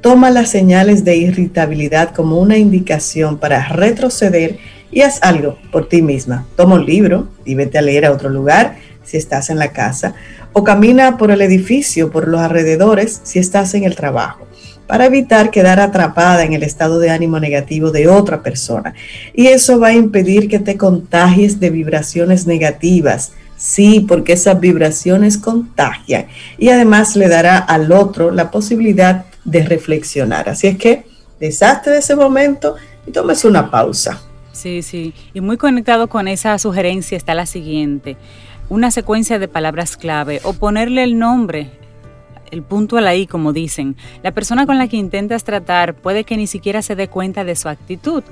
toma 0.00 0.30
las 0.30 0.50
señales 0.50 1.04
de 1.04 1.16
irritabilidad 1.16 2.14
como 2.14 2.38
una 2.38 2.56
indicación 2.56 3.38
para 3.38 3.66
retroceder 3.68 4.58
y 4.92 5.00
haz 5.00 5.18
algo 5.22 5.58
por 5.72 5.88
ti 5.88 6.00
misma. 6.00 6.46
Toma 6.56 6.76
un 6.76 6.86
libro 6.86 7.28
y 7.44 7.56
vete 7.56 7.78
a 7.78 7.82
leer 7.82 8.06
a 8.06 8.12
otro 8.12 8.28
lugar 8.28 8.76
si 9.02 9.16
estás 9.16 9.50
en 9.50 9.58
la 9.58 9.72
casa 9.72 10.14
o 10.52 10.62
camina 10.62 11.18
por 11.18 11.32
el 11.32 11.42
edificio, 11.42 12.12
por 12.12 12.28
los 12.28 12.40
alrededores 12.40 13.20
si 13.24 13.40
estás 13.40 13.74
en 13.74 13.82
el 13.82 13.96
trabajo 13.96 14.47
para 14.88 15.04
evitar 15.04 15.50
quedar 15.50 15.78
atrapada 15.78 16.44
en 16.44 16.54
el 16.54 16.62
estado 16.64 16.98
de 16.98 17.10
ánimo 17.10 17.38
negativo 17.38 17.90
de 17.92 18.08
otra 18.08 18.42
persona. 18.42 18.94
Y 19.34 19.48
eso 19.48 19.78
va 19.78 19.88
a 19.88 19.92
impedir 19.92 20.48
que 20.48 20.58
te 20.58 20.78
contagies 20.78 21.60
de 21.60 21.68
vibraciones 21.70 22.46
negativas. 22.46 23.32
Sí, 23.58 24.00
porque 24.08 24.32
esas 24.32 24.58
vibraciones 24.58 25.36
contagian 25.36 26.26
y 26.58 26.70
además 26.70 27.16
le 27.16 27.28
dará 27.28 27.58
al 27.58 27.92
otro 27.92 28.30
la 28.30 28.50
posibilidad 28.50 29.26
de 29.44 29.64
reflexionar. 29.64 30.48
Así 30.48 30.68
es 30.68 30.78
que 30.78 31.04
deshazte 31.38 31.90
de 31.90 31.98
ese 31.98 32.16
momento 32.16 32.76
y 33.06 33.10
tomes 33.10 33.44
una 33.44 33.70
pausa. 33.70 34.22
Sí, 34.52 34.82
sí. 34.82 35.12
Y 35.34 35.40
muy 35.40 35.56
conectado 35.56 36.08
con 36.08 36.28
esa 36.28 36.56
sugerencia 36.58 37.16
está 37.16 37.34
la 37.34 37.46
siguiente. 37.46 38.16
Una 38.70 38.90
secuencia 38.90 39.38
de 39.38 39.48
palabras 39.48 39.96
clave 39.96 40.40
o 40.44 40.54
ponerle 40.54 41.02
el 41.02 41.18
nombre 41.18 41.70
el 42.50 42.62
punto 42.62 42.96
a 42.96 43.00
la 43.00 43.14
I, 43.14 43.26
como 43.26 43.52
dicen. 43.52 43.96
La 44.22 44.32
persona 44.32 44.66
con 44.66 44.78
la 44.78 44.88
que 44.88 44.96
intentas 44.96 45.44
tratar 45.44 45.94
puede 45.94 46.24
que 46.24 46.36
ni 46.36 46.46
siquiera 46.46 46.82
se 46.82 46.96
dé 46.96 47.08
cuenta 47.08 47.44
de 47.44 47.56
su 47.56 47.68
actitud. 47.68 48.22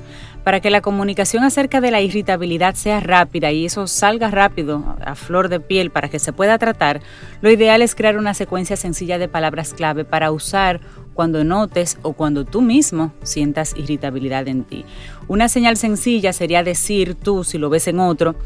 Para 0.44 0.60
que 0.60 0.70
la 0.70 0.80
comunicación 0.80 1.42
acerca 1.42 1.80
de 1.80 1.90
la 1.90 2.00
irritabilidad 2.00 2.74
sea 2.74 3.00
rápida 3.00 3.50
y 3.50 3.66
eso 3.66 3.86
salga 3.86 4.30
rápido, 4.30 4.96
a 5.04 5.14
flor 5.14 5.48
de 5.48 5.60
piel, 5.60 5.90
para 5.90 6.08
que 6.08 6.18
se 6.18 6.32
pueda 6.32 6.58
tratar, 6.58 7.00
lo 7.40 7.50
ideal 7.50 7.82
es 7.82 7.94
crear 7.94 8.16
una 8.16 8.34
secuencia 8.34 8.76
sencilla 8.76 9.18
de 9.18 9.28
palabras 9.28 9.74
clave 9.74 10.04
para 10.04 10.30
usar 10.30 10.80
cuando 11.14 11.42
notes 11.42 11.98
o 12.02 12.12
cuando 12.12 12.44
tú 12.44 12.62
mismo 12.62 13.12
sientas 13.22 13.74
irritabilidad 13.76 14.46
en 14.46 14.64
ti. 14.64 14.84
Una 15.26 15.48
señal 15.48 15.76
sencilla 15.76 16.32
sería 16.32 16.62
decir 16.62 17.16
tú, 17.16 17.42
si 17.42 17.58
lo 17.58 17.70
ves 17.70 17.88
en 17.88 17.98
otro, 17.98 18.36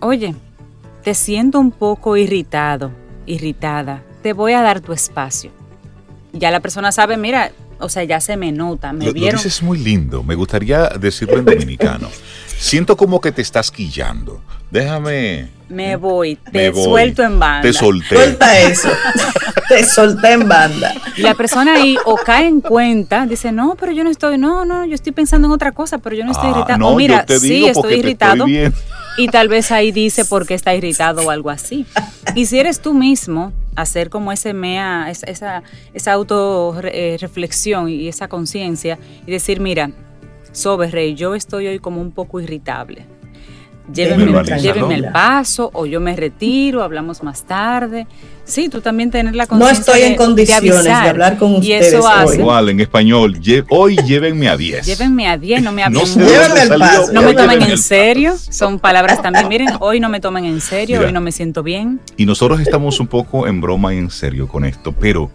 oye, 0.00 0.36
te 1.02 1.14
siento 1.14 1.58
un 1.58 1.72
poco 1.72 2.16
irritado, 2.16 2.92
irritada 3.26 4.04
te 4.22 4.32
voy 4.32 4.52
a 4.52 4.62
dar 4.62 4.80
tu 4.80 4.92
espacio. 4.92 5.50
Ya 6.32 6.50
la 6.50 6.60
persona 6.60 6.92
sabe, 6.92 7.16
mira, 7.16 7.52
o 7.80 7.88
sea, 7.88 8.04
ya 8.04 8.20
se 8.20 8.36
me 8.36 8.52
nota, 8.52 8.92
me 8.92 9.06
lo, 9.06 9.12
vieron. 9.12 9.38
Lo 9.38 9.42
dices 9.42 9.62
muy 9.62 9.78
lindo, 9.78 10.22
me 10.22 10.34
gustaría 10.34 10.88
decirlo 10.88 11.38
en 11.38 11.44
dominicano. 11.44 12.08
Siento 12.58 12.96
como 12.96 13.20
que 13.20 13.30
te 13.32 13.40
estás 13.42 13.70
quillando. 13.70 14.40
Déjame. 14.70 15.48
Me 15.68 15.96
voy, 15.96 16.36
te 16.36 16.72
suelto 16.72 17.22
en 17.22 17.38
banda. 17.38 17.62
Te 17.62 17.72
solté. 17.72 18.16
Suelta 18.16 18.58
eso. 18.58 18.88
te 19.68 19.84
solté 19.84 20.32
en 20.32 20.48
banda. 20.48 20.94
Y 21.16 21.22
la 21.22 21.34
persona 21.34 21.74
ahí 21.74 21.96
o 22.04 22.16
cae 22.16 22.46
en 22.46 22.60
cuenta, 22.60 23.26
dice, 23.26 23.52
no, 23.52 23.76
pero 23.78 23.92
yo 23.92 24.02
no 24.02 24.10
estoy, 24.10 24.38
no, 24.38 24.64
no, 24.64 24.84
yo 24.86 24.94
estoy 24.94 25.12
pensando 25.12 25.46
en 25.46 25.52
otra 25.52 25.72
cosa, 25.72 25.98
pero 25.98 26.16
yo 26.16 26.24
no 26.24 26.32
estoy 26.32 26.48
Ah, 26.48 26.56
irritado. 26.56 26.78
no, 26.78 26.88
o 26.88 26.96
mira, 26.96 27.20
yo 27.20 27.26
te 27.26 27.40
sí, 27.40 27.66
estoy 27.66 27.94
irritado. 27.94 28.46
estoy 28.46 28.72
y 29.18 29.28
tal 29.28 29.48
vez 29.48 29.70
ahí 29.72 29.90
dice 29.92 30.24
por 30.24 30.46
qué 30.46 30.54
está 30.54 30.74
irritado 30.74 31.22
o 31.26 31.30
algo 31.30 31.50
así. 31.50 31.86
Y 32.34 32.46
si 32.46 32.58
eres 32.58 32.80
tú 32.80 32.94
mismo, 32.94 33.52
hacer 33.76 34.10
como 34.10 34.32
ese 34.32 34.52
mea, 34.54 35.10
esa, 35.10 35.26
esa, 35.26 35.62
esa 35.92 36.12
auto 36.12 36.74
eh, 36.84 37.16
reflexión 37.20 37.88
y 37.88 38.08
esa 38.08 38.28
conciencia 38.28 38.98
y 39.26 39.30
decir, 39.30 39.60
mira, 39.60 39.90
Sobe 40.58 40.90
Rey, 40.90 41.14
yo 41.14 41.36
estoy 41.36 41.68
hoy 41.68 41.78
como 41.78 42.00
un 42.00 42.10
poco 42.10 42.40
irritable. 42.40 43.06
Llévenme, 43.94 44.42
llévenme 44.60 44.96
el 44.96 45.04
paso 45.12 45.70
o 45.72 45.86
yo 45.86 45.98
me 46.00 46.14
retiro, 46.16 46.82
hablamos 46.82 47.22
más 47.22 47.44
tarde. 47.46 48.06
Sí, 48.44 48.68
tú 48.68 48.80
también 48.80 49.10
tener 49.12 49.34
la 49.36 49.44
No 49.44 49.50
conciencia 49.50 49.80
estoy 49.80 50.02
en 50.02 50.10
de- 50.12 50.16
condiciones 50.16 50.62
de, 50.84 50.90
avisar. 50.90 51.08
hablar 51.10 51.38
con 51.38 51.52
Y 51.52 51.56
ustedes 51.58 51.86
eso 51.94 52.06
hace-. 52.08 52.40
Igual 52.40 52.68
en 52.70 52.80
español. 52.80 53.38
lle- 53.40 53.64
hoy 53.70 53.96
llévenme 54.04 54.48
a 54.48 54.56
10. 54.56 54.84
Llévenme 54.84 55.28
a 55.28 55.38
10, 55.38 55.62
no 55.62 55.70
me 55.72 55.82
hablen 55.84 56.02
No 56.02 56.06
mucho. 56.06 56.20
de 56.28 56.66
salió, 56.66 56.78
paso. 56.78 57.12
No 57.12 57.22
me 57.22 57.34
tomen 57.34 57.62
en 57.62 57.78
serio, 57.78 58.34
son 58.36 58.78
palabras 58.80 59.22
también. 59.22 59.46
Miren, 59.48 59.68
hoy 59.80 60.00
no 60.00 60.08
me 60.10 60.18
tomen 60.20 60.44
en 60.44 60.60
serio, 60.60 60.96
Mira. 60.96 61.06
hoy 61.06 61.12
no 61.14 61.20
me 61.20 61.30
siento 61.32 61.62
bien. 61.62 62.00
Y 62.16 62.26
nosotros 62.26 62.60
estamos 62.60 62.98
un 63.00 63.06
poco 63.06 63.46
en 63.46 63.60
broma 63.60 63.94
y 63.94 63.98
en 63.98 64.10
serio 64.10 64.48
con 64.48 64.64
esto, 64.66 64.92
pero 64.92 65.30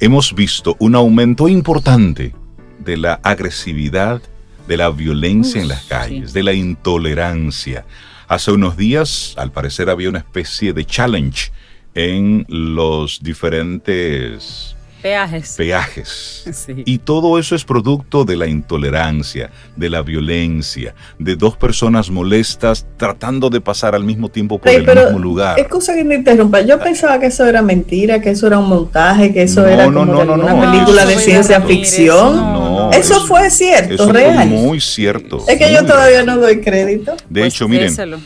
hemos 0.00 0.34
visto 0.34 0.76
un 0.78 0.94
aumento 0.94 1.48
importante 1.48 2.34
de 2.78 2.96
la 2.98 3.14
agresividad, 3.22 4.20
de 4.66 4.76
la 4.76 4.90
violencia 4.90 5.60
en 5.60 5.68
las 5.68 5.84
calles, 5.84 6.30
sí. 6.30 6.34
de 6.34 6.42
la 6.42 6.52
intolerancia. 6.52 7.84
Hace 8.28 8.52
unos 8.52 8.76
días, 8.76 9.34
al 9.36 9.52
parecer, 9.52 9.90
había 9.90 10.08
una 10.08 10.18
especie 10.18 10.72
de 10.72 10.84
challenge 10.84 11.52
en 11.94 12.46
los 12.48 13.22
diferentes 13.22 14.73
Peajes. 15.04 15.54
peajes. 15.56 16.30
Sí. 16.54 16.82
Y 16.86 16.98
todo 16.98 17.38
eso 17.38 17.54
es 17.54 17.64
producto 17.64 18.24
de 18.24 18.36
la 18.36 18.46
intolerancia, 18.46 19.50
de 19.76 19.90
la 19.90 20.00
violencia, 20.02 20.94
de 21.18 21.36
dos 21.36 21.56
personas 21.58 22.10
molestas 22.10 22.86
tratando 22.96 23.50
de 23.50 23.60
pasar 23.60 23.94
al 23.94 24.02
mismo 24.04 24.30
tiempo 24.30 24.58
por 24.58 24.66
Rey, 24.68 24.76
el 24.76 24.84
pero 24.86 25.02
mismo 25.04 25.18
lugar. 25.18 25.58
Excusa 25.60 25.94
que 25.94 26.04
me 26.04 26.14
interrumpa. 26.14 26.62
Yo 26.62 26.78
pensaba 26.78 27.18
que 27.20 27.26
eso 27.26 27.44
era 27.46 27.60
mentira, 27.60 28.20
que 28.22 28.30
eso 28.30 28.46
era 28.46 28.58
un 28.58 28.68
montaje, 28.68 29.30
que 29.32 29.42
eso 29.42 29.60
No, 29.60 29.66
era 29.68 29.86
no, 29.88 30.00
como 30.00 30.12
no, 30.24 30.24
no, 30.24 30.36
no. 30.38 30.72
película 30.72 31.02
No, 31.04 31.08
de 31.10 31.16
ciencia 31.18 31.60
ficción. 31.60 32.36
No, 32.36 32.90
eso, 32.92 33.16
eso- 33.16 33.26
fue 33.26 33.50
cierto, 33.50 33.94
Eso 33.94 34.10
real. 34.12 34.34
fue 34.36 34.46
muy 34.46 34.80
cierto. 34.80 35.44
es 35.46 35.58
que 35.58 35.70
yo 35.72 35.84
todavía 35.84 36.22
real. 36.22 36.26
no 36.26 36.38
doy 36.38 36.60
crédito. 36.62 37.14
De 37.28 37.40
Pues 37.42 37.54
hecho, 37.54 37.68
miren, 37.68 37.88
déselo. 37.88 38.18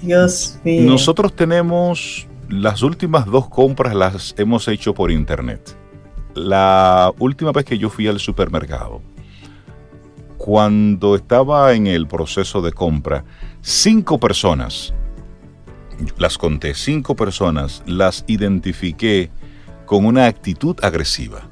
Dios 0.00 0.56
mío. 0.62 0.82
nosotros 0.82 1.34
tenemos 1.34 2.26
las 2.48 2.82
últimas 2.82 3.26
dos 3.26 3.48
compras 3.48 3.94
las 3.94 4.34
hemos 4.38 4.68
hecho 4.68 4.94
por 4.94 5.10
internet. 5.10 5.76
La 6.34 7.12
última 7.18 7.52
vez 7.52 7.64
que 7.64 7.76
yo 7.78 7.90
fui 7.90 8.06
al 8.08 8.18
supermercado, 8.18 9.02
cuando 10.38 11.14
estaba 11.14 11.72
en 11.72 11.86
el 11.86 12.06
proceso 12.06 12.62
de 12.62 12.72
compra, 12.72 13.24
cinco 13.60 14.18
personas, 14.18 14.92
las 16.18 16.38
conté, 16.38 16.74
cinco 16.74 17.14
personas, 17.14 17.82
las 17.86 18.24
identifiqué 18.26 19.30
con 19.86 20.04
una 20.04 20.26
actitud 20.26 20.76
agresiva. 20.82 21.42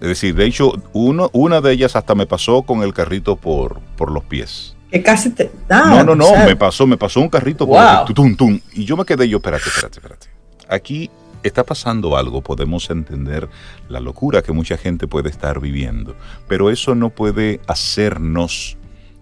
Es 0.00 0.08
decir, 0.08 0.34
de 0.34 0.46
hecho, 0.46 0.72
uno, 0.92 1.28
una 1.32 1.60
de 1.60 1.72
ellas 1.72 1.96
hasta 1.96 2.14
me 2.14 2.26
pasó 2.26 2.62
con 2.62 2.82
el 2.82 2.94
carrito 2.94 3.36
por, 3.36 3.80
por 3.96 4.10
los 4.10 4.24
pies. 4.24 4.76
que 4.90 5.02
casi 5.02 5.30
te. 5.30 5.50
Ah, 5.68 5.84
No, 5.88 6.04
no, 6.04 6.14
no, 6.16 6.24
o 6.24 6.28
sea, 6.30 6.46
me 6.46 6.56
pasó, 6.56 6.86
me 6.86 6.96
pasó 6.96 7.20
un 7.20 7.28
carrito 7.28 7.66
por 7.66 7.76
Wow. 7.76 8.06
el 8.08 8.14
tum, 8.14 8.36
tum, 8.36 8.60
y 8.72 8.84
yo 8.84 8.96
me 8.96 9.04
quedé 9.04 9.28
yo, 9.28 9.36
espérate, 9.38 9.68
espérate, 9.68 9.98
espérate. 9.98 10.28
Aquí 10.68 11.10
está 11.42 11.64
pasando 11.64 12.16
algo, 12.16 12.42
podemos 12.42 12.90
entender 12.90 13.48
la 13.88 14.00
locura 14.00 14.42
que 14.42 14.52
mucha 14.52 14.76
gente 14.76 15.06
puede 15.06 15.28
estar 15.28 15.60
viviendo, 15.60 16.16
pero 16.46 16.70
eso 16.70 16.94
no 16.94 17.10
puede 17.10 17.60
hacernos 17.66 18.76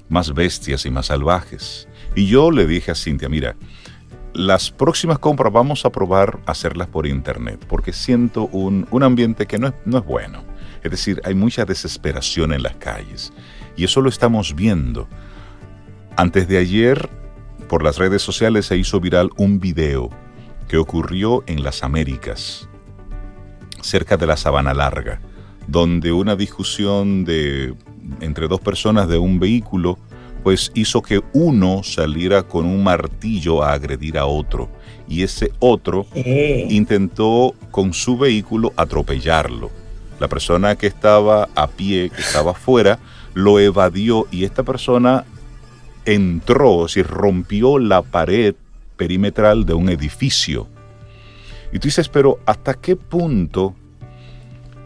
más 0.09 0.35
bestias 0.35 0.87
y 0.87 0.91
más 0.91 1.07
salvajes. 1.07 1.89
Y 2.15 2.27
yo 2.27 2.51
le 2.51 2.67
dije 2.67 2.91
a 2.91 2.95
Cintia, 2.95 3.29
mira, 3.29 3.57
las 4.33 4.71
próximas 4.71 5.19
compras 5.19 5.53
vamos 5.53 5.85
a 5.85 5.91
probar 5.91 6.41
hacerlas 6.47 6.89
por 6.89 7.07
internet, 7.07 7.65
porque 7.69 7.93
siento 7.93 8.49
un, 8.53 8.87
un 8.91 9.03
ambiente 9.03 9.47
que 9.47 9.59
no 9.59 9.69
es, 9.69 9.75
no 9.85 9.99
es 9.99 10.05
bueno. 10.05 10.45
Es 10.83 10.91
decir, 10.91 11.21
hay 11.25 11.35
mucha 11.35 11.65
desesperación 11.65 12.53
en 12.53 12.63
las 12.63 12.77
calles. 12.77 13.33
Y 13.77 13.85
eso 13.85 14.01
lo 14.01 14.09
estamos 14.09 14.55
viendo. 14.55 15.09
Antes 16.17 16.49
de 16.49 16.59
ayer, 16.59 17.11
por 17.69 17.83
las 17.83 17.99
redes 17.99 18.23
sociales 18.23 18.67
se 18.67 18.77
hizo 18.77 19.01
viral 19.01 19.31
un 19.37 19.59
video 19.59 20.11
que 20.69 20.77
ocurrió 20.77 21.45
en 21.47 21.63
las 21.63 21.83
Américas, 21.83 22.69
cerca 23.81 24.17
de 24.17 24.27
la 24.27 24.37
Sabana 24.37 24.75
Larga, 24.75 25.21
donde 25.67 26.13
una 26.13 26.37
discusión 26.37 27.25
de 27.25 27.75
entre 28.21 28.49
dos 28.49 28.61
personas 28.61 29.09
de 29.09 29.19
un 29.19 29.39
vehículo 29.39 29.99
pues 30.43 30.71
hizo 30.75 31.03
que 31.03 31.23
uno 31.33 31.83
saliera 31.83 32.45
con 32.45 32.67
un 32.67 32.85
martillo 32.85 33.65
a 33.65 33.73
agredir 33.73 34.17
a 34.17 34.27
otro 34.27 34.69
y 35.09 35.25
ese 35.25 35.51
otro 35.59 36.07
eh, 36.15 36.69
intentó 36.71 37.53
con 37.73 37.93
su 37.93 38.17
vehículo 38.17 38.73
atropellarlo. 38.77 39.71
La 40.21 40.29
persona 40.29 40.77
que 40.77 40.87
estaba 40.87 41.49
a 41.57 41.67
pie, 41.67 42.11
que 42.11 42.21
estaba 42.21 42.53
afuera, 42.53 43.01
lo 43.35 43.59
evadió 43.59 44.29
y 44.31 44.45
esta 44.45 44.63
persona 44.63 45.25
entró, 46.05 46.87
es 46.87 46.95
decir, 46.95 47.09
rompió 47.09 47.81
la 47.81 48.03
pared 48.03 48.55
perimetral 48.97 49.65
de 49.65 49.75
un 49.75 49.89
edificio. 49.89 50.69
Y 51.73 51.79
tú 51.79 51.89
dices, 51.89 52.09
pero 52.09 52.39
¿hasta 52.47 52.75
qué 52.75 52.97
punto 52.97 53.75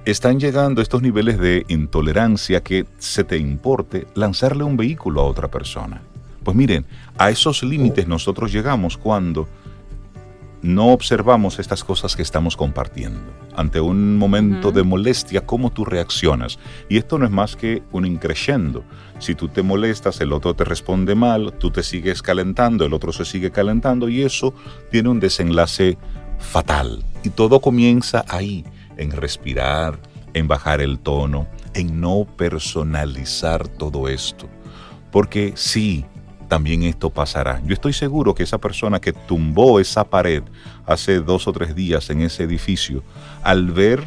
están 0.05 0.40
llegando 0.40 0.81
estos 0.81 1.02
niveles 1.02 1.38
de 1.38 1.64
intolerancia 1.69 2.62
que 2.62 2.87
se 2.99 3.25
te 3.25 3.37
importe 3.37 4.07
lanzarle 4.14 4.64
un 4.64 4.76
vehículo 4.76 5.21
a 5.21 5.25
otra 5.25 5.49
persona? 5.49 6.02
Pues 6.43 6.57
miren, 6.57 6.87
a 7.19 7.31
esos 7.31 7.62
límites 7.62 8.09
nosotros 8.09 8.50
llegamos 8.50 8.97
cuando 8.97 9.47
no 10.62 10.88
observamos 10.88 11.59
estas 11.59 11.85
cosas 11.85 12.17
que 12.17 12.23
estamos 12.23 12.57
compartiendo. 12.57 13.33
Ante 13.55 13.81
un 13.81 14.17
momento 14.17 14.73
de 14.73 14.83
molestia, 14.83 15.47
¿cómo 15.47 15.71
tú 15.71 15.85
reaccionas? 15.85 16.59
Y 16.88 16.99
esto 16.99 17.19
no 17.19 17.25
es 17.25 17.31
más 17.31 17.57
que 17.57 17.83
un 17.93 18.05
increyendo. 18.05 18.85
Si 19.19 19.35
tú 19.35 19.49
te 19.49 19.62
molestas, 19.62 20.21
el 20.21 20.33
otro 20.33 20.55
te 20.55 20.64
responde 20.64 21.14
mal, 21.14 21.55
tú 21.59 21.71
te 21.71 21.83
sigues 21.83 22.23
calentando, 22.23 22.85
el 22.85 22.93
otro 22.93 23.12
se 23.12 23.25
sigue 23.25 23.50
calentando 23.50 24.09
y 24.09 24.23
eso 24.23 24.55
tiene 24.90 25.09
un 25.09 25.21
desenlace 25.21 25.97
fatal. 26.38 27.02
Y 27.23 27.31
todo 27.31 27.61
comienza 27.61 28.25
ahí, 28.29 28.64
en 28.97 29.12
respirar, 29.12 29.99
en 30.35 30.49
bajar 30.49 30.81
el 30.81 30.99
tono, 30.99 31.49
en 31.75 32.00
no 32.00 32.26
personalizar 32.37 33.69
todo 33.69 34.09
esto. 34.09 34.49
Porque 35.11 35.52
sí, 35.57 36.05
también 36.50 36.83
esto 36.83 37.11
pasará. 37.11 37.62
Yo 37.64 37.75
estoy 37.75 37.92
seguro 37.92 38.35
que 38.35 38.42
esa 38.42 38.59
persona 38.59 39.00
que 39.00 39.12
tumbó 39.12 39.78
esa 39.78 40.02
pared 40.02 40.42
hace 40.85 41.21
dos 41.21 41.47
o 41.47 41.52
tres 41.52 41.76
días 41.76 42.11
en 42.11 42.23
ese 42.23 42.42
edificio, 42.42 43.04
al 43.45 43.71
ver 43.71 44.02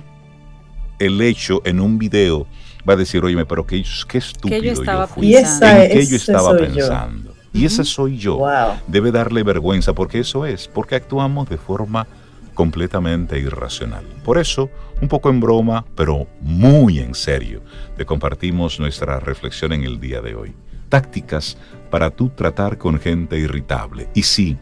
el 0.99 1.21
hecho 1.21 1.61
en 1.63 1.79
un 1.79 1.97
video, 1.97 2.45
va 2.87 2.93
a 2.93 2.97
decir, 2.97 3.23
oye, 3.23 3.45
pero 3.45 3.65
qué, 3.65 3.81
qué 4.09 4.17
estúpido 4.17 4.61
yo, 4.61 5.07
fui. 5.07 5.33
¿En 5.33 5.89
qué 5.89 6.05
yo 6.05 6.17
estaba 6.17 6.57
pensando? 6.57 7.33
Y 7.53 7.63
ese 7.63 7.85
soy 7.85 8.17
yo. 8.17 8.45
Debe 8.87 9.13
darle 9.13 9.43
vergüenza 9.43 9.93
porque 9.93 10.19
eso 10.19 10.45
es, 10.45 10.67
porque 10.67 10.95
actuamos 10.95 11.47
de 11.49 11.57
forma 11.57 12.07
completamente 12.53 13.39
irracional. 13.39 14.03
Por 14.25 14.37
eso, 14.37 14.69
un 15.01 15.07
poco 15.07 15.29
en 15.29 15.39
broma, 15.39 15.85
pero 15.95 16.27
muy 16.41 16.99
en 16.99 17.15
serio, 17.15 17.61
te 17.95 18.05
compartimos 18.05 18.81
nuestra 18.81 19.21
reflexión 19.21 19.71
en 19.71 19.85
el 19.85 20.01
día 20.01 20.19
de 20.19 20.35
hoy. 20.35 20.53
Tácticas 20.93 21.57
para 21.89 22.11
tú 22.11 22.29
tratar 22.29 22.77
con 22.77 22.99
gente 22.99 23.39
irritable. 23.39 24.09
Y 24.13 24.21
sí, 24.21 24.59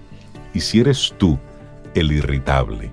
y 0.54 0.62
si 0.62 0.80
eres 0.80 1.14
tú 1.18 1.38
el 1.94 2.10
irritable, 2.10 2.90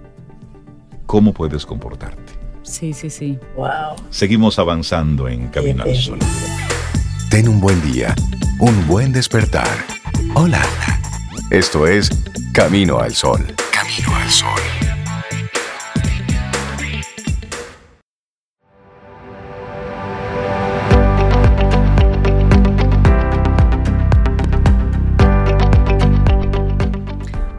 ¿cómo 1.06 1.32
puedes 1.32 1.64
comportarte? 1.64 2.32
Sí, 2.64 2.92
sí, 2.92 3.08
sí. 3.08 3.38
Wow. 3.54 3.94
Seguimos 4.10 4.58
avanzando 4.58 5.28
en 5.28 5.46
Camino 5.50 5.84
al 5.84 5.94
Sol. 5.94 6.18
Ten 7.30 7.48
un 7.48 7.60
buen 7.60 7.80
día, 7.92 8.12
un 8.58 8.88
buen 8.88 9.12
despertar. 9.12 9.68
Hola. 10.34 10.60
Esto 11.52 11.86
es 11.86 12.10
Camino 12.52 12.98
al 12.98 13.14
Sol. 13.14 13.46
Camino 13.70 14.16
al 14.16 14.28
Sol. 14.28 14.87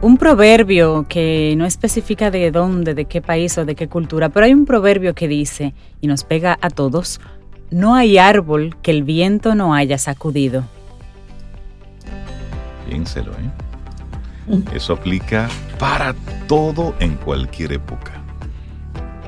Un 0.02 0.16
proverbio 0.16 1.04
que 1.08 1.54
no 1.58 1.66
especifica 1.66 2.30
de 2.30 2.50
dónde, 2.50 2.94
de 2.94 3.04
qué 3.04 3.20
país 3.20 3.58
o 3.58 3.66
de 3.66 3.74
qué 3.74 3.86
cultura, 3.86 4.30
pero 4.30 4.46
hay 4.46 4.54
un 4.54 4.64
proverbio 4.64 5.14
que 5.14 5.28
dice, 5.28 5.74
y 6.00 6.06
nos 6.06 6.24
pega 6.24 6.58
a 6.62 6.70
todos, 6.70 7.20
no 7.70 7.94
hay 7.94 8.16
árbol 8.16 8.76
que 8.80 8.92
el 8.92 9.02
viento 9.02 9.54
no 9.54 9.74
haya 9.74 9.98
sacudido. 9.98 10.64
Piénselo, 12.88 13.32
¿eh? 13.32 14.62
Eso 14.74 14.94
aplica 14.94 15.48
para 15.78 16.14
todo 16.48 16.94
en 16.98 17.16
cualquier 17.16 17.74
época. 17.74 18.22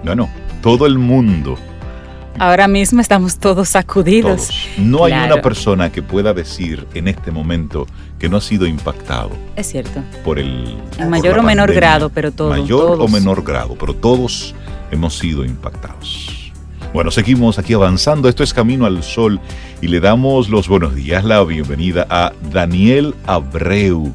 No, 0.03 0.15
no, 0.15 0.31
todo 0.63 0.87
el 0.87 0.99
mundo 0.99 1.59
Ahora 2.39 2.67
mismo 2.67 3.01
estamos 3.01 3.39
todos 3.39 3.69
sacudidos. 3.69 4.51
No 4.79 5.05
hay 5.05 5.13
una 5.13 5.41
persona 5.41 5.93
que 5.93 6.03
pueda 6.03 6.33
decir 6.33 6.87
en 6.95 7.09
este 7.09 7.31
momento 7.31 7.87
que 8.19 8.29
no 8.29 8.37
ha 8.37 8.41
sido 8.41 8.67
impactado. 8.67 9.31
Es 9.57 9.69
cierto. 9.69 10.03
Por 10.25 10.39
el. 10.39 10.77
En 10.99 11.11
mayor 11.11 11.39
o 11.39 11.43
menor 11.43 11.73
grado, 11.73 12.09
pero 12.09 12.33
todos. 12.33 12.59
Mayor 12.59 13.01
o 13.01 13.09
menor 13.09 13.43
grado, 13.43 13.77
pero 13.79 13.95
todos 13.95 14.55
hemos 14.91 15.19
sido 15.19 15.45
impactados. 15.45 16.53
Bueno, 16.93 17.11
seguimos 17.11 17.59
aquí 17.59 17.73
avanzando. 17.73 18.29
Esto 18.29 18.43
es 18.43 18.53
Camino 18.53 18.85
al 18.85 19.03
Sol 19.03 19.41
y 19.81 19.89
le 19.89 20.01
damos 20.01 20.49
los 20.49 20.69
buenos 20.69 20.95
días, 20.95 21.25
la 21.25 21.43
bienvenida 21.43 22.07
a 22.11 22.33
Daniel 22.53 23.15
Abreu, 23.27 24.13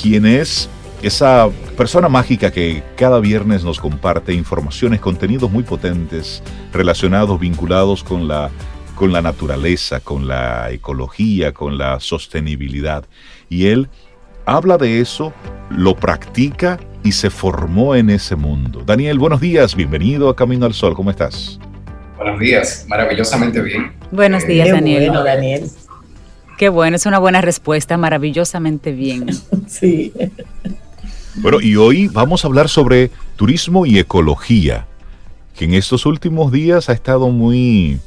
quien 0.00 0.26
es 0.26 0.68
esa 1.02 1.48
persona 1.76 2.08
mágica 2.08 2.50
que 2.50 2.82
cada 2.96 3.20
viernes 3.20 3.64
nos 3.64 3.80
comparte 3.80 4.34
informaciones, 4.34 5.00
contenidos 5.00 5.50
muy 5.50 5.62
potentes 5.62 6.42
relacionados, 6.72 7.40
vinculados 7.40 8.04
con 8.04 8.28
la, 8.28 8.50
con 8.94 9.12
la 9.12 9.22
naturaleza, 9.22 10.00
con 10.00 10.28
la 10.28 10.70
ecología, 10.70 11.52
con 11.52 11.78
la 11.78 12.00
sostenibilidad. 12.00 13.04
Y 13.48 13.66
él 13.68 13.88
habla 14.44 14.76
de 14.76 15.00
eso, 15.00 15.32
lo 15.70 15.96
practica 15.96 16.78
y 17.02 17.12
se 17.12 17.30
formó 17.30 17.94
en 17.94 18.10
ese 18.10 18.36
mundo. 18.36 18.82
Daniel, 18.84 19.18
buenos 19.18 19.40
días, 19.40 19.74
bienvenido 19.74 20.28
a 20.28 20.36
Camino 20.36 20.66
al 20.66 20.74
Sol, 20.74 20.94
¿cómo 20.94 21.10
estás? 21.10 21.58
Buenos 22.18 22.38
días, 22.38 22.84
maravillosamente 22.88 23.62
bien. 23.62 23.92
Buenos 24.10 24.46
días, 24.46 24.68
Daniel. 24.70 25.06
bueno, 25.06 25.24
Daniel. 25.24 25.70
Qué 26.58 26.68
bueno, 26.68 26.96
es 26.96 27.06
una 27.06 27.18
buena 27.18 27.40
respuesta, 27.40 27.96
maravillosamente 27.96 28.92
bien. 28.92 29.30
Sí. 29.66 30.12
Bueno, 31.42 31.62
y 31.62 31.76
hoy 31.76 32.08
vamos 32.08 32.44
a 32.44 32.48
hablar 32.48 32.68
sobre 32.68 33.10
turismo 33.36 33.86
y 33.86 33.98
ecología, 33.98 34.86
que 35.56 35.64
en 35.64 35.72
estos 35.72 36.04
últimos 36.04 36.52
días 36.52 36.90
ha 36.90 36.92
estado 36.92 37.30
muy, 37.30 37.98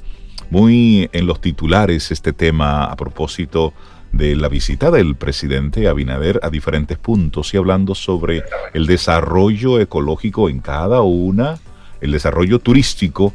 muy 0.51 1.09
en 1.13 1.25
los 1.25 1.41
titulares 1.41 2.11
este 2.11 2.31
tema 2.31 2.85
a 2.85 2.95
propósito 2.95 3.73
de 4.11 4.35
la 4.35 4.49
visita 4.49 4.91
del 4.91 5.15
presidente 5.15 5.87
Abinader 5.87 6.39
a 6.43 6.51
diferentes 6.51 6.99
puntos 6.99 7.51
y 7.55 7.57
hablando 7.57 7.95
sobre 7.95 8.43
el 8.75 8.85
desarrollo 8.85 9.79
ecológico 9.79 10.47
en 10.47 10.59
cada 10.59 11.01
una, 11.01 11.57
el 12.01 12.11
desarrollo 12.11 12.59
turístico 12.59 13.33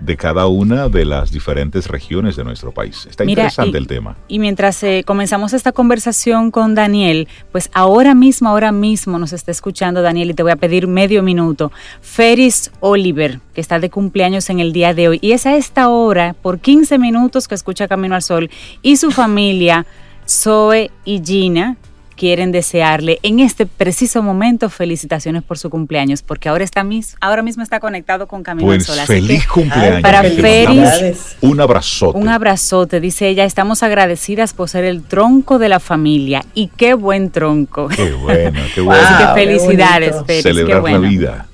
de 0.00 0.16
cada 0.16 0.46
una 0.46 0.88
de 0.88 1.04
las 1.04 1.30
diferentes 1.30 1.86
regiones 1.88 2.36
de 2.36 2.44
nuestro 2.44 2.72
país. 2.72 3.06
Está 3.08 3.24
Mira, 3.24 3.42
interesante 3.42 3.78
y- 3.78 3.80
el 3.80 3.86
tema. 3.86 4.16
Y 4.28 4.38
mientras 4.38 4.82
eh, 4.82 5.02
comenzamos 5.06 5.52
esta 5.52 5.72
conversación 5.72 6.50
con 6.50 6.74
Daniel, 6.74 7.28
pues 7.52 7.70
ahora 7.74 8.14
mismo, 8.14 8.48
ahora 8.48 8.72
mismo 8.72 9.18
nos 9.18 9.32
está 9.32 9.50
escuchando 9.50 10.02
Daniel 10.02 10.30
y 10.30 10.34
te 10.34 10.42
voy 10.42 10.52
a 10.52 10.56
pedir 10.56 10.86
medio 10.86 11.22
minuto. 11.22 11.70
Feris 12.00 12.70
Oliver, 12.80 13.40
que 13.54 13.60
está 13.60 13.78
de 13.78 13.90
cumpleaños 13.90 14.50
en 14.50 14.60
el 14.60 14.72
día 14.72 14.94
de 14.94 15.08
hoy, 15.08 15.18
y 15.22 15.32
es 15.32 15.46
a 15.46 15.54
esta 15.56 15.88
hora, 15.88 16.34
por 16.40 16.58
15 16.60 16.98
minutos 16.98 17.46
que 17.48 17.54
escucha 17.54 17.86
Camino 17.88 18.14
al 18.14 18.22
Sol, 18.22 18.50
y 18.82 18.96
su 18.96 19.10
familia, 19.10 19.86
Zoe 20.26 20.90
y 21.04 21.20
Gina, 21.24 21.76
quieren 22.20 22.52
desearle 22.52 23.18
en 23.22 23.40
este 23.40 23.64
preciso 23.64 24.22
momento 24.22 24.68
felicitaciones 24.68 25.42
por 25.42 25.56
su 25.56 25.70
cumpleaños, 25.70 26.20
porque 26.20 26.50
ahora, 26.50 26.64
está 26.64 26.84
mis, 26.84 27.16
ahora 27.22 27.40
mismo 27.42 27.62
está 27.62 27.80
conectado 27.80 28.28
con 28.28 28.42
Camino 28.42 28.66
Pues 28.66 28.90
así 28.90 29.00
que- 29.00 29.06
feliz 29.06 29.46
cumpleaños. 29.46 30.02
para 30.02 30.22
Feris-. 30.22 31.36
Un 31.40 31.58
abrazote. 31.62 32.18
Un 32.18 32.28
abrazote, 32.28 33.00
dice 33.00 33.26
ella. 33.28 33.44
Estamos 33.44 33.82
agradecidas 33.82 34.52
por 34.52 34.68
ser 34.68 34.84
el 34.84 35.02
tronco 35.02 35.58
de 35.58 35.70
la 35.70 35.80
familia. 35.80 36.44
Y 36.52 36.66
qué 36.68 36.92
buen 36.92 37.30
tronco. 37.30 37.88
Qué 37.88 38.12
bueno, 38.12 38.60
qué 38.74 38.80
bueno. 38.82 39.00
Así 39.02 39.14
que 39.14 39.24
qué 39.24 39.46
felicidades, 39.46 40.10
bonito. 40.12 40.24
Feris. 40.26 40.42
Qué 40.42 40.48
Celebrar 40.50 40.80
bueno. 40.82 40.98
la 40.98 41.08
vida. 41.08 41.46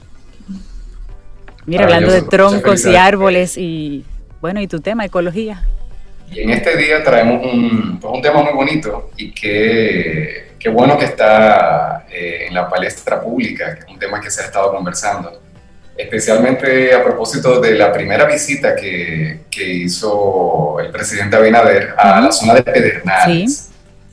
Mira, 1.67 1.85
hablando 1.85 2.11
de 2.13 2.23
troncos 2.23 2.85
y 2.87 2.97
árboles 2.97 3.57
y 3.57 4.05
bueno, 4.41 4.61
y 4.61 4.67
tu 4.67 4.81
tema, 4.81 5.05
ecología. 5.05 5.65
Y 6.33 6.41
en 6.41 6.51
este 6.51 6.77
día 6.77 7.05
traemos 7.05 7.41
un, 7.47 7.99
pues, 8.01 8.13
un 8.15 8.21
tema 8.21 8.43
muy 8.43 8.53
bonito 8.53 9.11
y 9.17 9.31
que 9.31 10.46
qué 10.67 10.73
bueno 10.73 10.99
que 10.99 11.05
está 11.05 12.07
eh, 12.11 12.47
en 12.49 12.53
la 12.53 12.69
palestra 12.69 13.21
pública, 13.21 13.73
que 13.73 13.83
es 13.83 13.87
un 13.87 14.01
tema 14.01 14.21
que 14.21 14.29
se 14.29 14.43
ha 14.43 14.47
estado 14.47 14.73
conversando, 14.73 15.41
especialmente 15.97 16.93
a 16.93 17.05
propósito 17.05 17.61
de 17.61 17.75
la 17.75 17.93
primera 17.93 18.25
visita 18.25 18.75
que, 18.75 19.43
que 19.49 19.65
hizo 19.65 20.81
el 20.81 20.91
presidente 20.91 21.37
Abinader 21.37 21.95
a 21.97 22.21
la 22.21 22.33
zona 22.33 22.55
de 22.55 22.65
Pedernales. 22.65 23.69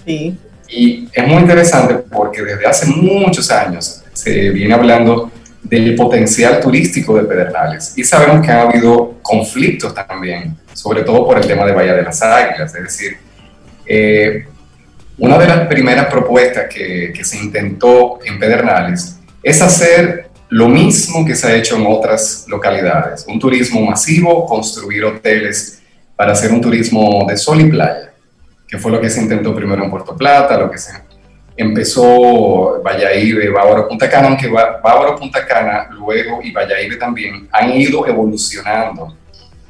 Sí. 0.05 0.37
Y 0.67 1.09
es 1.11 1.27
muy 1.27 1.41
interesante 1.41 1.95
porque 1.95 2.43
desde 2.43 2.67
hace 2.67 2.85
muchos 2.85 3.49
años 3.49 4.03
se 4.13 4.51
viene 4.51 4.75
hablando 4.75 5.31
del 5.63 5.95
potencial 5.95 6.59
turístico 6.59 7.15
de 7.15 7.23
Pedernales. 7.23 7.97
Y 7.97 8.03
sabemos 8.03 8.45
que 8.45 8.51
ha 8.51 8.61
habido 8.61 9.15
conflictos 9.23 9.91
también, 9.95 10.55
sobre 10.71 11.01
todo 11.01 11.25
por 11.25 11.35
el 11.35 11.47
tema 11.47 11.65
de 11.65 11.71
Bahía 11.71 11.95
de 11.95 12.03
las 12.03 12.21
Águilas, 12.21 12.75
es 12.75 12.83
decir, 12.83 13.17
eh, 13.87 14.45
una 15.17 15.37
de 15.37 15.47
las 15.47 15.67
primeras 15.67 16.07
propuestas 16.07 16.65
que, 16.73 17.13
se 17.23 17.37
intentó 17.37 18.19
en 18.25 18.39
Pedernales 18.39 19.19
es 19.41 19.61
hacer 19.61 20.29
lo 20.49 20.67
mismo 20.67 21.25
que 21.25 21.35
se 21.35 21.47
ha 21.47 21.55
hecho 21.55 21.77
en 21.77 21.85
otras 21.87 22.45
localidades, 22.47 23.25
un 23.27 23.39
turismo 23.39 23.81
masivo, 23.81 24.45
construir 24.45 25.03
hoteles 25.05 25.81
para 26.15 26.33
hacer 26.33 26.51
un 26.51 26.61
turismo 26.61 27.25
de 27.27 27.37
sol 27.37 27.61
y 27.61 27.65
playa 27.65 28.13
que 28.67 28.79
fue 28.79 28.91
lo 28.91 28.99
que 28.99 29.07
se 29.07 29.21
intentó 29.21 29.53
primero 29.53 29.83
en 29.83 29.91
Puerto 29.91 30.17
Plata, 30.17 30.57
lo 30.57 30.71
que 30.71 30.79
se 30.79 30.91
empezó 31.55 32.81
Valladolid, 32.81 33.51
Bávaro, 33.53 33.87
Punta 33.87 34.09
Cana, 34.09 34.29
aunque 34.29 34.49
Bá- 34.49 34.81
Bávaro, 34.81 35.15
Punta 35.15 35.45
Cana, 35.45 35.87
luego 35.91 36.41
y 36.41 36.51
Valladolid 36.51 36.97
también 36.97 37.47
han 37.51 37.69
ido 37.71 38.07
evolucionando 38.07 39.15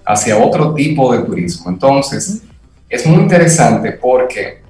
hacia 0.05 0.37
otro 0.37 0.73
tipo 0.73 1.13
de 1.13 1.23
turismo. 1.23 1.69
Entonces, 1.69 2.43
es 2.89 3.05
muy 3.05 3.23
interesante 3.23 3.91
porque 3.91 4.62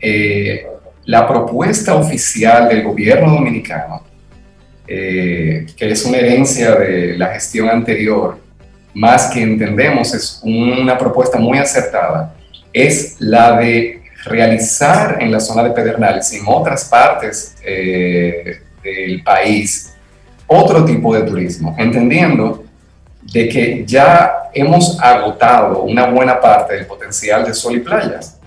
eh, 0.00 0.66
la 1.04 1.26
propuesta 1.26 1.94
oficial 1.94 2.68
del 2.68 2.82
gobierno 2.82 3.32
dominicano 3.32 4.08
eh, 4.90 5.66
que 5.76 5.90
es 5.90 6.04
una 6.06 6.16
herencia 6.16 6.74
de 6.74 7.18
la 7.18 7.26
gestión 7.34 7.68
anterior, 7.68 8.38
más 8.94 9.26
que 9.26 9.42
entendemos 9.42 10.14
es 10.14 10.40
una 10.42 10.96
propuesta 10.96 11.38
muy 11.38 11.58
acertada, 11.58 12.34
es 12.72 13.16
la 13.18 13.58
de 13.58 14.00
realizar 14.24 15.18
en 15.20 15.30
la 15.30 15.40
zona 15.40 15.64
de 15.64 15.70
Pedernales 15.72 16.32
y 16.32 16.36
en 16.36 16.44
otras 16.46 16.86
partes 16.86 17.54
eh, 17.62 18.62
del 18.82 19.22
país 19.22 19.92
otro 20.46 20.82
tipo 20.86 21.14
de 21.14 21.20
turismo, 21.20 21.76
entendiendo 21.78 22.64
de 23.30 23.46
que 23.46 23.84
ya 23.86 24.48
hemos 24.54 24.98
agotado 25.02 25.82
una 25.82 26.06
buena 26.06 26.40
parte 26.40 26.76
del 26.76 26.86
potencial 26.86 27.44
de 27.44 27.52
sol 27.52 27.76
y 27.76 27.80
playas. 27.80 28.37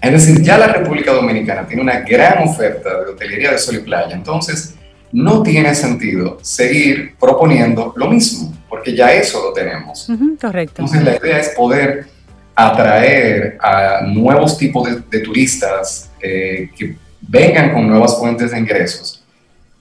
Es 0.00 0.12
decir, 0.12 0.42
ya 0.42 0.58
la 0.58 0.68
República 0.68 1.12
Dominicana 1.12 1.66
tiene 1.66 1.82
una 1.82 2.00
gran 2.00 2.46
oferta 2.46 3.00
de 3.00 3.10
hotelería 3.10 3.52
de 3.52 3.58
sol 3.58 3.76
y 3.76 3.78
playa, 3.78 4.14
entonces 4.14 4.74
no 5.10 5.42
tiene 5.42 5.74
sentido 5.74 6.38
seguir 6.42 7.16
proponiendo 7.18 7.92
lo 7.96 8.08
mismo, 8.08 8.54
porque 8.68 8.94
ya 8.94 9.12
eso 9.12 9.42
lo 9.42 9.52
tenemos. 9.52 10.08
correcto. 10.40 10.82
Entonces 10.82 11.02
la 11.02 11.16
idea 11.16 11.38
es 11.40 11.48
poder 11.50 12.06
atraer 12.54 13.56
a 13.60 14.02
nuevos 14.02 14.58
tipos 14.58 14.88
de, 15.08 15.20
turistas 15.20 16.10
eh, 16.20 16.70
que 16.76 16.96
vengan 17.20 17.72
con 17.72 17.88
nuevas 17.88 18.18
fuentes 18.18 18.50
de 18.50 18.58
ingresos. 18.58 19.24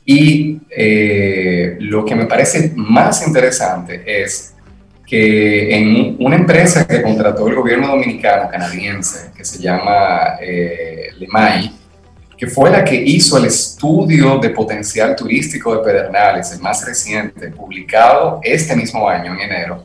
Y 0.06 0.60
eh, 0.70 1.76
lo 1.80 2.06
que 2.06 2.16
me 2.16 2.26
parece 2.26 2.72
más 2.76 3.26
interesante 3.28 4.04
es 4.06 4.54
que 5.08 5.74
en 5.74 6.18
una 6.20 6.36
empresa 6.36 6.86
que 6.86 7.02
contrató 7.02 7.48
el 7.48 7.56
gobierno 7.56 7.88
dominicano 7.88 8.50
canadiense, 8.50 9.32
que 9.36 9.46
se 9.46 9.60
llama 9.60 10.38
eh, 10.42 11.12
que 12.38 12.48
fue 12.48 12.70
la 12.70 12.84
que 12.84 12.96
hizo 12.96 13.38
el 13.38 13.46
estudio 13.46 14.38
de 14.38 14.50
potencial 14.50 15.16
turístico 15.16 15.76
de 15.76 15.84
Pedernales, 15.84 16.52
el 16.52 16.60
más 16.60 16.86
reciente, 16.86 17.50
publicado 17.50 18.42
este 18.44 18.76
mismo 18.76 19.08
año, 19.08 19.34
en 19.34 19.40
enero, 19.40 19.84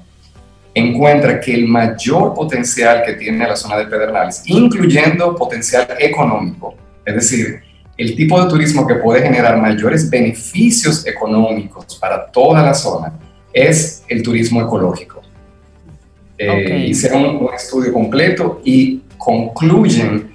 encuentra 0.74 1.40
que 1.40 1.54
el 1.54 1.68
mayor 1.68 2.34
potencial 2.34 3.04
que 3.04 3.12
tiene 3.12 3.46
la 3.46 3.56
zona 3.56 3.78
de 3.78 3.86
Pedernales, 3.86 4.42
incluyendo 4.46 5.36
potencial 5.36 5.86
económico, 6.00 6.74
es 7.06 7.14
decir, 7.14 7.62
el 7.96 8.16
tipo 8.16 8.42
de 8.42 8.50
turismo 8.50 8.86
que 8.86 8.96
puede 8.96 9.22
generar 9.22 9.56
mayores 9.56 10.10
beneficios 10.10 11.06
económicos 11.06 11.96
para 12.00 12.26
toda 12.26 12.62
la 12.62 12.74
zona, 12.74 13.12
es 13.52 14.04
el 14.08 14.22
turismo 14.22 14.60
ecológico. 14.60 15.22
Eh, 16.38 16.86
hicieron 16.88 17.36
un 17.36 17.54
estudio 17.54 17.92
completo 17.92 18.60
y 18.64 19.02
concluyen 19.16 20.32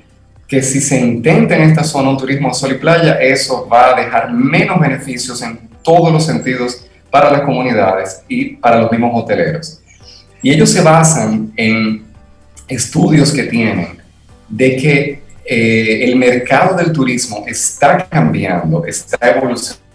que 0.48 0.64
si 0.64 0.80
se 0.80 1.00
intenta 1.00 1.56
en 1.56 1.64
esta 1.64 1.84
zona 1.84 2.10
un 2.12 2.18
turismo 2.18 2.54
sol 2.54 2.72
y 2.72 2.76
playa, 2.76 3.16
eso 3.16 3.68
va 3.68 3.94
a 3.94 4.02
dejar 4.02 4.32
menos 4.32 4.80
beneficios 4.80 5.42
en 5.42 5.60
todos 5.84 6.12
los 6.12 6.26
sentidos 6.26 6.86
para 7.12 7.32
las 7.32 7.42
comunidades 7.42 8.22
y 8.28 8.56
para 8.56 8.80
los 8.82 8.92
mismos 8.92 9.12
hoteleros. 9.14 9.82
Y 10.42 10.52
ellos 10.52 10.70
se 10.70 10.82
basan 10.82 11.52
en 11.58 12.06
estudios 12.68 13.34
que 13.34 13.44
tienen 13.44 13.98
de 14.48 14.78
que 14.78 15.22
eh, 15.46 16.04
el 16.04 16.16
mercado 16.16 16.76
del 16.76 16.92
turismo 16.92 17.44
está 17.48 18.08
cambiando, 18.08 18.86
está 18.86 19.18
evolucionando 19.30 19.86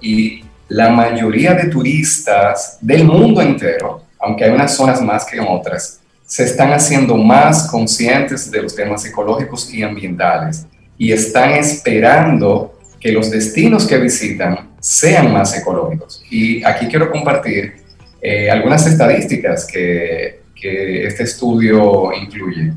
y 0.00 0.44
la 0.70 0.88
mayoría 0.88 1.54
de 1.54 1.68
turistas 1.68 2.78
del 2.80 3.04
mundo 3.04 3.42
entero, 3.42 4.04
aunque 4.18 4.44
hay 4.44 4.52
unas 4.52 4.74
zonas 4.74 5.02
más 5.02 5.26
que 5.26 5.40
otras, 5.40 6.00
se 6.24 6.44
están 6.44 6.72
haciendo 6.72 7.16
más 7.16 7.68
conscientes 7.68 8.48
de 8.50 8.62
los 8.62 8.74
temas 8.76 9.04
ecológicos 9.04 9.74
y 9.74 9.82
ambientales 9.82 10.66
y 10.96 11.10
están 11.10 11.50
esperando 11.54 12.78
que 13.00 13.10
los 13.10 13.32
destinos 13.32 13.84
que 13.84 13.98
visitan 13.98 14.70
sean 14.78 15.32
más 15.32 15.58
ecológicos. 15.58 16.22
Y 16.30 16.62
aquí 16.62 16.86
quiero 16.86 17.10
compartir 17.10 17.74
eh, 18.22 18.48
algunas 18.48 18.86
estadísticas 18.86 19.66
que, 19.66 20.38
este 20.62 21.22
estudio 21.22 22.12
incluye. 22.12 22.74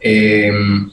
Em, 0.00 0.88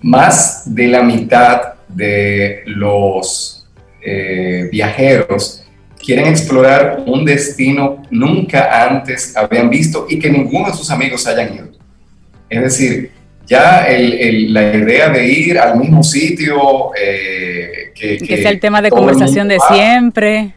más 0.00 0.62
de 0.74 0.86
la 0.88 1.02
mitad 1.02 1.74
de 1.86 2.62
los 2.64 3.61
eh, 4.04 4.68
viajeros 4.70 5.62
quieren 6.02 6.26
explorar 6.26 7.04
un 7.06 7.24
destino 7.24 8.02
nunca 8.10 8.86
antes 8.86 9.36
habían 9.36 9.70
visto 9.70 10.06
y 10.08 10.18
que 10.18 10.28
ninguno 10.28 10.68
de 10.68 10.74
sus 10.74 10.90
amigos 10.90 11.26
hayan 11.26 11.54
ido. 11.54 11.68
Es 12.50 12.62
decir, 12.62 13.12
ya 13.46 13.86
la 13.88 14.76
idea 14.76 15.08
de 15.10 15.26
ir 15.26 15.58
al 15.58 15.78
mismo 15.78 16.02
sitio, 16.02 16.90
eh, 17.00 17.92
que, 17.94 18.18
que, 18.18 18.36
sea 18.36 18.50
el 18.50 18.60
tema 18.60 18.82
de 18.82 18.90
conversación 18.90 19.48
de 19.48 19.58
siempre. 19.68 20.54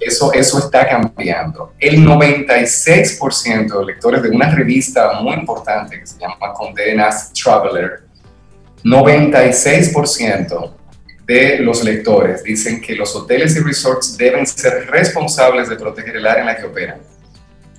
Eso, 0.00 0.32
eso 0.32 0.58
está 0.58 0.86
cambiando. 0.88 1.72
El 1.78 2.06
96% 2.06 3.80
de 3.80 3.84
lectores 3.84 4.22
de 4.22 4.30
una 4.30 4.54
revista 4.54 5.20
muy 5.20 5.34
importante 5.34 5.98
que 5.98 6.06
se 6.06 6.18
llama 6.20 6.52
Condenas 6.54 7.32
Traveler, 7.32 8.02
96% 8.84 10.77
de 11.28 11.58
los 11.58 11.84
lectores 11.84 12.42
dicen 12.42 12.80
que 12.80 12.96
los 12.96 13.14
hoteles 13.14 13.54
y 13.54 13.60
resorts 13.60 14.16
deben 14.16 14.46
ser 14.46 14.86
responsables 14.90 15.68
de 15.68 15.76
proteger 15.76 16.16
el 16.16 16.26
área 16.26 16.40
en 16.40 16.46
la 16.46 16.56
que 16.56 16.64
operan. 16.64 17.00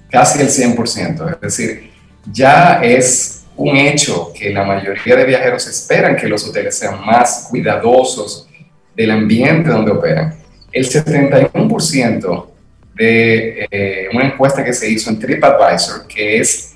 Casi 0.09 0.39
el 0.39 0.49
100%. 0.49 1.33
Es 1.33 1.41
decir, 1.41 1.91
ya 2.31 2.79
es 2.83 3.43
un 3.57 3.75
hecho 3.75 4.31
que 4.37 4.51
la 4.51 4.63
mayoría 4.63 5.15
de 5.15 5.25
viajeros 5.25 5.67
esperan 5.67 6.15
que 6.15 6.27
los 6.27 6.47
hoteles 6.47 6.77
sean 6.77 7.03
más 7.03 7.47
cuidadosos 7.49 8.47
del 8.95 9.11
ambiente 9.11 9.69
donde 9.69 9.91
operan 9.91 10.35
el 10.71 10.87
71% 10.87 12.47
de 12.93 13.67
eh, 13.71 14.09
una 14.13 14.25
encuesta 14.25 14.63
que 14.63 14.73
se 14.73 14.89
hizo 14.89 15.09
en 15.09 15.19
TripAdvisor, 15.19 16.05
que 16.07 16.39
es 16.39 16.68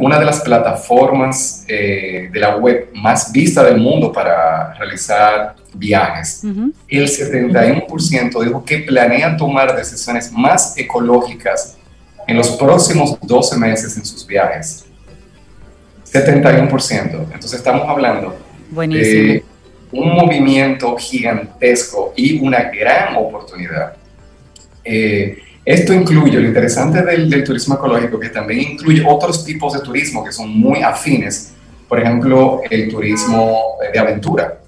una 0.00 0.18
de 0.18 0.24
las 0.24 0.40
plataformas 0.40 1.64
eh, 1.68 2.28
de 2.32 2.40
la 2.40 2.56
web 2.56 2.90
más 2.94 3.32
vista 3.32 3.62
del 3.64 3.78
mundo 3.78 4.12
para 4.12 4.74
realizar 4.74 5.54
viajes, 5.74 6.42
el 6.88 7.08
71% 7.08 8.44
dijo 8.44 8.64
que 8.64 8.78
planea 8.78 9.36
tomar 9.36 9.76
decisiones 9.76 10.30
más 10.32 10.76
ecológicas 10.76 11.76
en 12.26 12.36
los 12.36 12.50
próximos 12.50 13.18
12 13.20 13.58
meses 13.58 13.96
en 13.96 14.04
sus 14.04 14.26
viajes. 14.26 14.84
71%. 16.12 17.32
Entonces 17.32 17.54
estamos 17.54 17.88
hablando 17.88 18.36
de 18.70 19.44
un 19.90 20.14
movimiento 20.14 20.96
gigantesco 20.96 22.12
y 22.16 22.40
una 22.40 22.70
gran 22.70 23.16
oportunidad. 23.16 23.94
Eh, 24.84 25.38
esto 25.64 25.92
incluye, 25.92 26.40
lo 26.40 26.48
interesante 26.48 27.02
del, 27.02 27.44
turismo 27.44 27.76
ecológico, 27.76 28.18
que 28.18 28.30
también 28.30 28.72
incluye 28.72 29.04
otros 29.06 29.44
tipos 29.44 29.72
de 29.74 29.80
turismo 29.80 30.24
que 30.24 30.32
son 30.32 30.50
muy 30.50 30.82
afines, 30.82 31.52
por 31.88 32.00
ejemplo, 32.00 32.62
el 32.68 32.88
turismo 32.88 33.76
de 33.92 33.98
aventura, 33.98 34.58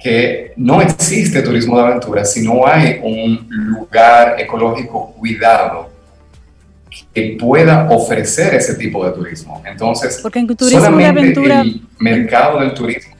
que 0.00 0.52
no 0.56 0.80
existe 0.80 1.42
turismo 1.42 1.76
de 1.76 1.86
aventura 1.86 2.24
si 2.24 2.42
no 2.42 2.66
hay 2.66 3.00
un 3.02 3.46
lugar 3.50 4.36
ecológico 4.40 5.12
cuidado 5.18 5.90
que 7.12 7.36
pueda 7.38 7.88
ofrecer 7.90 8.54
ese 8.54 8.74
tipo 8.74 9.04
de 9.04 9.12
turismo. 9.12 9.62
Entonces, 9.66 10.20
Porque 10.22 10.38
en 10.38 10.46
turismo 10.46 10.96
de 10.96 11.06
aventura, 11.06 11.60
el 11.60 11.82
mercado 11.98 12.60
del 12.60 12.72
turismo 12.72 13.14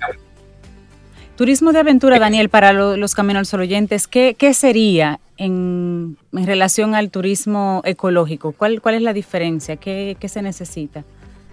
Turismo 1.38 1.72
de 1.72 1.78
aventura, 1.78 2.18
Daniel, 2.18 2.48
para 2.48 2.72
los 2.72 3.14
Caminos 3.14 3.38
al 3.38 3.46
Sol 3.46 3.60
oyentes, 3.60 4.08
¿qué, 4.08 4.34
sería 4.54 5.20
en, 5.36 6.16
relación 6.32 6.96
al 6.96 7.12
turismo 7.12 7.80
ecológico? 7.84 8.50
¿Cuál, 8.50 8.82
cuál 8.82 8.96
es 8.96 9.02
la 9.02 9.12
diferencia? 9.12 9.76
¿Qué, 9.76 10.16
se 10.26 10.42
necesita? 10.42 11.04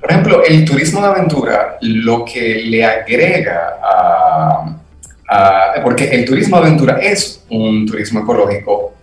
Por 0.02 0.10
ejemplo, 0.10 0.44
el 0.44 0.66
turismo 0.66 1.02
de 1.02 1.08
aventura 1.08 1.78
lo 1.82 2.26
que 2.26 2.64
le 2.64 2.84
agrega 2.84 3.76
a, 5.30 5.76
porque 5.84 6.06
el 6.06 6.26
turismo 6.26 6.58
de 6.58 6.66
aventura 6.66 6.98
es 7.00 7.46
un 7.52 7.86
turismo 7.86 8.22
ecológico 8.22 8.96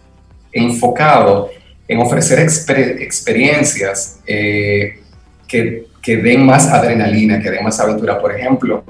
enfocado 0.51 1.51
en 1.87 2.01
ofrecer 2.01 2.41
experiencias 2.41 4.19
eh, 4.27 4.99
que, 5.47 5.87
que 6.03 6.17
den 6.17 6.45
más 6.45 6.67
adrenalina, 6.67 7.41
que 7.41 7.53
den 7.53 7.63
más 7.63 7.79
aventura. 7.79 8.21
Por 8.21 8.35
ejemplo, 8.35 8.83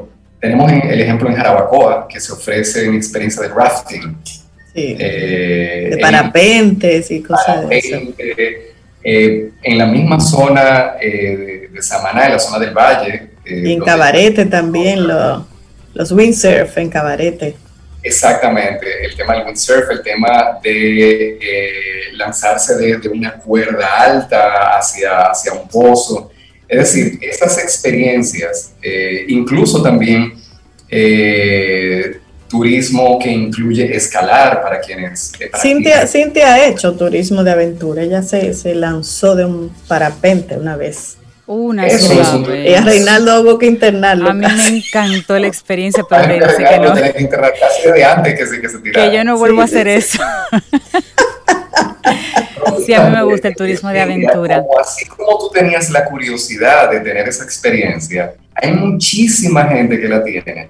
tenemos 0.42 0.72
el 0.72 1.00
ejemplo 1.00 1.28
en 1.28 1.36
Jarabacoa, 1.36 2.08
que 2.08 2.18
se 2.20 2.32
ofrece 2.32 2.88
una 2.88 2.98
experiencia 2.98 3.42
de 3.42 3.48
rafting. 3.48 4.16
Eh, 4.74 5.88
de 5.92 5.98
parapentes 5.98 7.12
y 7.12 7.22
cosas 7.22 7.68
de 7.68 7.78
eso. 7.78 7.96
Eh, 9.04 9.50
en 9.62 9.78
la 9.78 9.86
misma 9.86 10.18
zona 10.18 10.94
eh, 11.00 11.68
de, 11.72 11.82
Samaná, 11.82 12.26
en 12.26 12.32
la 12.32 12.38
zona 12.40 12.58
del 12.58 12.74
valle. 12.74 13.30
y 13.46 13.72
en 13.72 13.80
Cabarete 13.82 14.46
también, 14.46 15.06
los 15.06 16.10
windsurf 16.10 16.76
en 16.76 16.90
Cabarete. 16.90 17.54
Exactamente, 18.02 18.86
el 19.04 19.14
tema 19.14 19.34
del 19.34 19.46
windsurf, 19.46 19.90
el 19.92 20.02
tema 20.02 20.58
de 20.60 21.38
lanzarse 22.14 22.74
de, 22.74 23.08
una 23.08 23.34
cuerda 23.34 23.86
alta 24.00 24.76
hacia, 24.76 25.30
hacia 25.30 25.52
un 25.52 25.68
pozo. 25.68 26.31
Es 26.72 26.78
decir, 26.78 27.18
estas 27.20 27.58
experiencias, 27.58 28.72
eh, 28.80 29.26
incluso 29.28 29.82
también 29.82 30.32
eh, 30.88 32.18
turismo 32.48 33.18
que 33.18 33.30
incluye 33.30 33.94
escalar 33.94 34.62
para 34.62 34.80
quienes... 34.80 35.34
Eh, 35.38 35.50
Cintia, 36.06 36.54
ha 36.54 36.66
hecho 36.66 36.94
turismo 36.94 37.44
de 37.44 37.50
aventura, 37.50 38.02
ella 38.02 38.22
se, 38.22 38.54
se 38.54 38.74
lanzó 38.74 39.36
de 39.36 39.44
un 39.44 39.70
parapente 39.86 40.56
una 40.56 40.78
vez. 40.78 41.18
Una 41.46 41.90
sola 41.90 42.38
vez. 42.48 42.70
Y 42.70 42.74
a 42.74 42.80
Reinaldo 42.80 43.42
hubo 43.42 43.58
que 43.58 43.66
internarlo. 43.66 44.30
A 44.30 44.32
mí 44.32 44.46
me 44.46 44.68
encantó 44.78 45.38
la 45.38 45.48
experiencia, 45.48 46.06
pero 46.08 46.22
le 46.26 46.36
dice 46.36 46.56
que 46.56 46.78
no. 46.78 46.94
Que, 46.94 47.28
de 47.92 48.04
antes 48.04 48.50
que, 48.50 48.62
que, 48.62 48.68
se 48.70 48.80
que 48.80 49.12
yo 49.14 49.24
no 49.24 49.36
vuelvo 49.36 49.60
a 49.60 49.64
hacer 49.64 49.88
eso. 49.88 50.18
sí, 52.84 52.94
a 52.94 53.08
mí 53.08 53.16
me 53.16 53.22
gusta 53.22 53.48
el 53.48 53.54
turismo 53.54 53.90
de 53.90 54.00
aventura. 54.00 54.64
así 54.80 55.06
como 55.06 55.38
tú 55.38 55.50
tenías 55.50 55.90
la 55.90 56.04
curiosidad 56.04 56.90
de 56.90 57.00
tener 57.00 57.28
esa 57.28 57.44
experiencia, 57.44 58.34
hay 58.54 58.72
muchísima 58.72 59.64
gente 59.64 60.00
que 60.00 60.08
la 60.08 60.22
tiene 60.22 60.68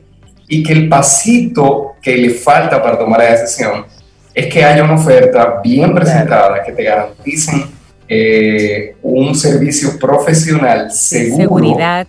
y 0.48 0.62
que 0.62 0.72
el 0.72 0.88
pasito 0.88 1.96
que 2.00 2.16
le 2.16 2.31
falta 2.31 2.83
para 2.83 2.98
tomar 2.98 3.20
la 3.20 3.33
decisión 3.33 3.87
es 4.35 4.46
que 4.46 4.64
haya 4.64 4.85
una 4.85 4.94
oferta 4.94 5.61
bien 5.62 5.94
presentada 5.94 6.62
que 6.62 6.72
te 6.72 6.83
garanticen 6.83 7.64
eh, 8.09 8.96
un 9.02 9.35
servicio 9.35 9.98
profesional 9.98 10.90
seguro. 10.90 11.42
Seguridad. 11.42 12.07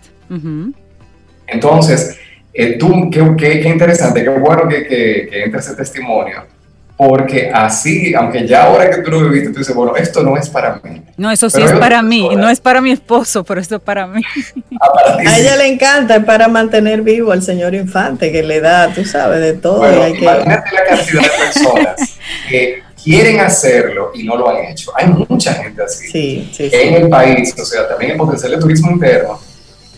Entonces, 1.46 2.16
eh, 2.52 2.76
tú, 2.78 3.10
qué, 3.10 3.36
qué, 3.36 3.68
interesante, 3.68 4.22
qué 4.22 4.30
bueno 4.30 4.68
que, 4.68 4.86
que, 4.86 5.28
que 5.30 5.44
entre 5.44 5.60
ese 5.60 5.74
testimonio 5.74 6.53
porque 6.96 7.50
así, 7.52 8.14
aunque 8.14 8.46
ya 8.46 8.64
ahora 8.64 8.88
que 8.88 9.02
tú 9.02 9.10
lo 9.10 9.28
viviste, 9.28 9.50
tú 9.52 9.58
dices, 9.58 9.74
bueno, 9.74 9.96
esto 9.96 10.22
no 10.22 10.36
es 10.36 10.48
para 10.48 10.80
mí. 10.82 11.02
No, 11.16 11.30
eso 11.30 11.50
sí 11.50 11.60
es 11.60 11.72
para 11.72 12.02
mí, 12.02 12.28
no 12.36 12.48
es 12.48 12.60
para 12.60 12.80
mi 12.80 12.92
esposo, 12.92 13.42
pero 13.42 13.60
esto 13.60 13.76
es 13.76 13.82
para 13.82 14.06
mí. 14.06 14.22
Ah, 14.80 15.16
a 15.18 15.38
ella 15.38 15.56
le 15.56 15.66
encanta, 15.68 16.16
es 16.16 16.24
para 16.24 16.48
mantener 16.48 17.02
vivo 17.02 17.32
al 17.32 17.42
señor 17.42 17.74
Infante, 17.74 18.30
que 18.32 18.42
le 18.42 18.60
da, 18.60 18.92
tú 18.92 19.04
sabes, 19.04 19.40
de 19.40 19.54
todo. 19.54 19.78
Bueno, 19.78 20.08
imagínate 20.08 20.70
la 20.74 20.84
cantidad 20.84 21.22
de 21.22 21.28
personas 21.28 22.18
que 22.48 22.82
quieren 23.02 23.40
hacerlo 23.40 24.10
y 24.14 24.24
no 24.24 24.36
lo 24.36 24.50
han 24.50 24.64
hecho. 24.64 24.92
Hay 24.96 25.06
mucha 25.06 25.54
gente 25.54 25.82
así 25.82 26.08
sí, 26.08 26.50
sí, 26.52 26.70
en 26.72 26.94
el 27.04 27.08
país, 27.08 27.54
o 27.58 27.64
sea, 27.64 27.88
también 27.88 28.12
el 28.12 28.16
potencial 28.16 28.52
de 28.52 28.58
turismo 28.58 28.90
interno, 28.90 29.38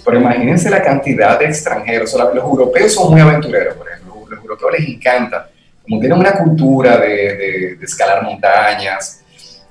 pero 0.04 0.20
imagínense 0.20 0.68
la 0.70 0.82
cantidad 0.82 1.38
de 1.38 1.46
extranjeros, 1.46 2.14
o 2.14 2.35
los 2.35 2.44
europeos 2.44 2.92
son 2.92 3.12
muy 3.12 3.20
aventureros, 3.20 3.74
por 3.76 3.88
ejemplo, 3.88 4.14
los 4.28 4.40
europeos 4.40 4.72
les 4.78 4.88
encanta 4.88 5.48
como 5.88 6.01
tienen 6.01 6.18
una 6.18 6.33
cultura 6.33 6.99
de, 6.99 7.79
escalar 7.83 8.25
montañas, 8.25 9.22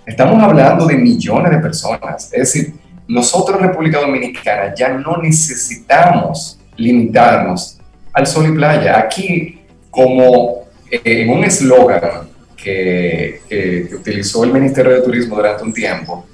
estamos 0.06 0.42
hablando 0.42 0.86
de 0.86 0.98
millones 0.98 1.52
de 1.52 1.58
personas. 1.58 2.32
Es 2.32 2.54
decir, 2.54 2.74
nosotros 3.08 3.60
en 3.60 3.68
República 3.68 4.00
Dominicana 4.00 4.74
ya 4.74 4.90
no 4.90 5.18
necesitamos 5.18 6.60
limitarnos 6.78 7.78
al 8.14 8.26
sol 8.26 8.48
y 8.48 8.56
playa. 8.56 8.98
Aquí, 8.98 9.62
como 9.92 10.66
en 10.90 11.30
un 11.30 11.44
eslogan 11.44 12.30
que, 12.56 13.42
que, 13.50 13.90
utilizó 13.94 14.44
el 14.44 14.54
Ministerio 14.54 14.94
de 14.94 15.02
Turismo 15.02 15.36
durante 15.36 15.64
un 15.64 15.74
tiempo, 15.74 16.26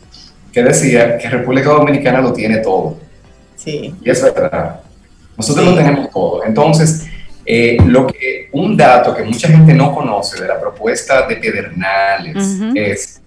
que 0.53 0.63
decía 0.63 1.17
que 1.17 1.29
República 1.29 1.69
Dominicana 1.69 2.21
lo 2.21 2.33
tiene 2.33 2.57
todo. 2.57 2.97
Sí. 3.55 3.95
Y 4.01 4.09
es 4.09 4.21
verdad. 4.21 4.81
Nosotros 5.37 5.65
lo 5.65 5.75
tenemos 5.75 6.09
todo. 6.11 6.43
Entonces, 6.43 7.07
eh, 7.45 7.77
lo 7.85 8.07
que, 8.07 8.49
un 8.51 8.77
dato 8.77 9.15
que 9.15 9.23
mucha 9.23 9.47
gente 9.47 9.73
no 9.73 9.93
conoce 9.93 10.41
de 10.41 10.47
la 10.47 10.59
propuesta 10.59 11.27
de 11.27 11.37
Pedernales 11.37 12.59
es 12.75 13.21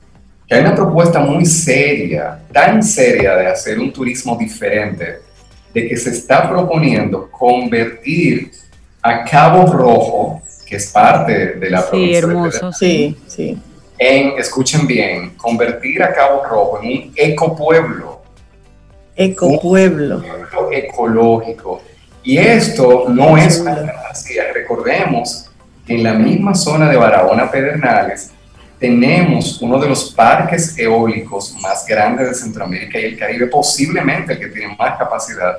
que 0.47 0.55
hay 0.55 0.61
una 0.61 0.75
propuesta 0.75 1.21
muy 1.21 1.45
seria, 1.47 2.39
tan 2.53 2.83
seria 2.83 3.35
de 3.37 3.47
hacer 3.47 3.79
un 3.79 3.93
turismo 3.93 4.37
diferente, 4.37 5.21
de 5.73 5.89
que 5.89 5.97
se 5.97 6.11
está 6.11 6.49
proponiendo 6.49 7.29
convertir 7.31 8.53
a 9.03 9.25
Cabo 9.25 9.73
Rojo, 9.73 10.43
que 10.67 10.77
es 10.77 10.91
parte 10.91 11.55
de 11.55 11.71
la 11.71 11.83
sí, 11.83 11.89
provincia 11.89 12.19
hermoso, 12.19 12.73
sí, 12.73 13.17
sí. 13.27 13.59
en, 13.99 14.39
escuchen 14.39 14.87
bien, 14.87 15.31
convertir 15.31 16.03
a 16.03 16.13
Cabo 16.13 16.45
Rojo 16.45 16.81
en 16.83 16.89
un 16.89 17.13
ecopueblo. 17.17 18.23
Ecopueblo. 19.17 20.17
Un 20.17 20.23
pueblo 20.23 20.73
ecológico 20.73 21.83
y 22.25 22.39
esto 22.39 23.05
no 23.09 23.37
es 23.37 23.61
una 23.61 23.77
fantasía. 23.77 24.45
Recordemos 24.53 25.51
que 25.87 25.95
en 25.95 26.03
la 26.03 26.15
misma 26.15 26.55
zona 26.55 26.89
de 26.89 26.97
Barahona 26.97 27.51
Pedernales 27.51 28.31
tenemos 28.79 29.61
uno 29.61 29.79
de 29.79 29.89
los 29.89 30.13
parques 30.13 30.77
eólicos 30.79 31.55
más 31.61 31.87
grandes 31.87 32.29
de 32.29 32.35
Centroamérica 32.35 32.99
y 32.99 33.05
el 33.05 33.19
Caribe, 33.19 33.47
posiblemente 33.47 34.33
el 34.33 34.39
que 34.39 34.49
tiene 34.49 34.75
más 34.77 34.99
capacidad. 34.99 35.59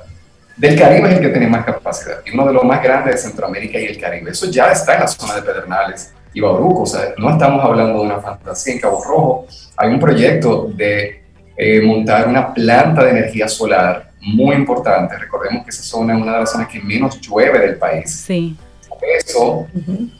Del 0.56 0.78
Caribe 0.78 1.08
es 1.08 1.14
el 1.16 1.20
que 1.20 1.28
tiene 1.28 1.46
más 1.46 1.64
capacidad 1.64 2.18
y 2.24 2.32
uno 2.32 2.46
de 2.46 2.52
los 2.54 2.64
más 2.64 2.82
grandes 2.82 3.14
de 3.14 3.20
Centroamérica 3.20 3.78
y 3.78 3.86
el 3.86 4.00
Caribe. 4.00 4.32
Eso 4.32 4.50
ya 4.50 4.72
está 4.72 4.94
en 4.94 5.00
la 5.00 5.08
zona 5.08 5.36
de 5.36 5.42
Pedernales 5.42 6.12
y 6.32 6.40
Bauruco. 6.40 6.82
O 6.82 6.86
sea, 6.86 7.14
no 7.16 7.30
estamos 7.30 7.64
hablando 7.64 8.00
de 8.00 8.06
una 8.06 8.20
fantasía. 8.20 8.74
En 8.74 8.80
Cabo 8.80 9.04
Rojo 9.04 9.46
hay 9.76 9.90
un 9.90 10.00
proyecto 10.00 10.70
de 10.74 11.22
eh, 11.56 11.80
montar 11.82 12.26
una 12.26 12.52
planta 12.52 13.04
de 13.04 13.10
energía 13.10 13.48
solar 13.48 14.05
muy 14.26 14.56
importante. 14.56 15.16
Recordemos 15.16 15.64
que 15.64 15.70
esa 15.70 15.82
zona 15.82 16.14
es 16.14 16.20
una 16.20 16.32
de 16.32 16.40
las 16.40 16.52
zonas 16.52 16.68
que 16.68 16.80
menos 16.80 17.20
llueve 17.20 17.60
del 17.60 17.76
país. 17.76 18.10
Sí. 18.10 18.56
Por 18.88 18.98
eso, 19.08 19.66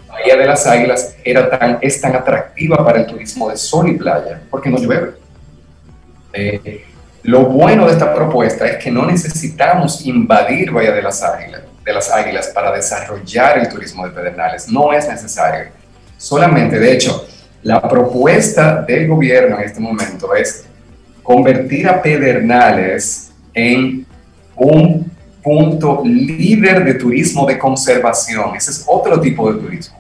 Bahía 0.09 0.37
de 0.37 0.47
las 0.47 0.67
Águilas 0.67 1.17
era 1.25 1.51
tan, 1.51 1.79
es 1.81 2.01
tan 2.01 2.15
atractiva 2.15 2.85
para 2.85 3.01
el 3.01 3.07
turismo 3.07 3.51
de 3.51 3.57
sol 3.57 3.89
y 3.89 3.95
playa, 3.95 4.41
porque 4.51 4.71
no 4.71 4.79
llueve. 4.79 5.13
Eh, 6.33 6.85
lo 7.23 7.47
bueno 7.47 7.87
de 7.87 7.93
esta 7.93 8.15
propuesta 8.15 8.67
es 8.67 8.77
que 8.77 8.91
no 8.91 9.05
necesitamos 9.07 10.07
invadir 10.07 10.71
Bahía 10.71 10.93
de 10.93 11.03
las 11.03 11.23
Águilas, 11.23 11.63
de 11.85 11.93
las 11.93 12.11
Águilas 12.11 12.49
para 12.49 12.73
desarrollar 12.73 13.59
el 13.59 13.69
turismo 13.69 14.07
de 14.07 14.13
Pedernales. 14.13 14.69
No 14.69 14.93
es 14.93 15.09
necesario. 15.09 15.71
Solamente, 16.17 16.79
de 16.79 16.93
hecho, 16.93 17.27
la 17.63 17.83
propuesta 17.83 18.83
del 18.83 19.09
gobierno 19.09 19.59
en 19.59 19.65
este 19.65 19.81
momento 19.81 20.35
es 20.35 20.65
convertir 21.23 21.89
a 21.89 22.01
Pedernales 22.01 23.26
en 23.57 24.07
un 24.55 25.11
punto 25.43 26.03
líder 26.05 26.85
de 26.85 26.95
turismo 26.95 27.47
de 27.47 27.59
conservación. 27.59 28.55
Ese 28.55 28.71
es 28.71 28.85
otro 28.87 29.21
tipo 29.21 29.51
de 29.53 29.61
turismo. 29.61 29.97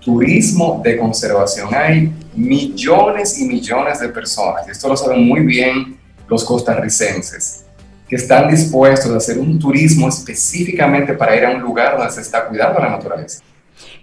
Turismo 0.00 0.80
de 0.82 0.96
conservación. 0.96 1.74
Hay 1.74 2.12
millones 2.34 3.38
y 3.38 3.46
millones 3.46 4.00
de 4.00 4.08
personas, 4.08 4.66
y 4.68 4.70
esto 4.70 4.88
lo 4.88 4.96
saben 4.96 5.26
muy 5.26 5.40
bien 5.40 5.98
los 6.28 6.44
costarricenses, 6.44 7.64
que 8.08 8.16
están 8.16 8.48
dispuestos 8.48 9.10
a 9.12 9.16
hacer 9.16 9.38
un 9.38 9.58
turismo 9.58 10.08
específicamente 10.08 11.14
para 11.14 11.36
ir 11.36 11.44
a 11.44 11.50
un 11.50 11.60
lugar 11.60 11.98
donde 11.98 12.12
se 12.12 12.20
está 12.20 12.46
cuidando 12.46 12.78
la 12.78 12.90
naturaleza. 12.90 13.42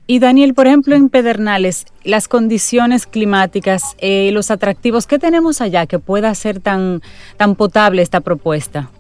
Y 0.08 0.20
Daniel, 0.20 0.54
por 0.54 0.68
ejemplo, 0.68 0.96
en 0.96 1.10
Pedernales, 1.10 1.86
las 2.04 2.28
condiciones 2.28 3.08
climáticas, 3.08 3.96
eh, 3.98 4.30
los 4.34 4.52
atractivos, 4.52 5.08
¿qué 5.08 5.18
tenemos 5.18 5.62
allá 5.62 5.88
que 5.88 5.98
pueda 5.98 6.34
ser 6.36 6.60
tan, 6.60 7.02
tan 7.38 7.56
potable 7.56 8.04
esta 8.04 8.22
propuesta? 8.22 8.92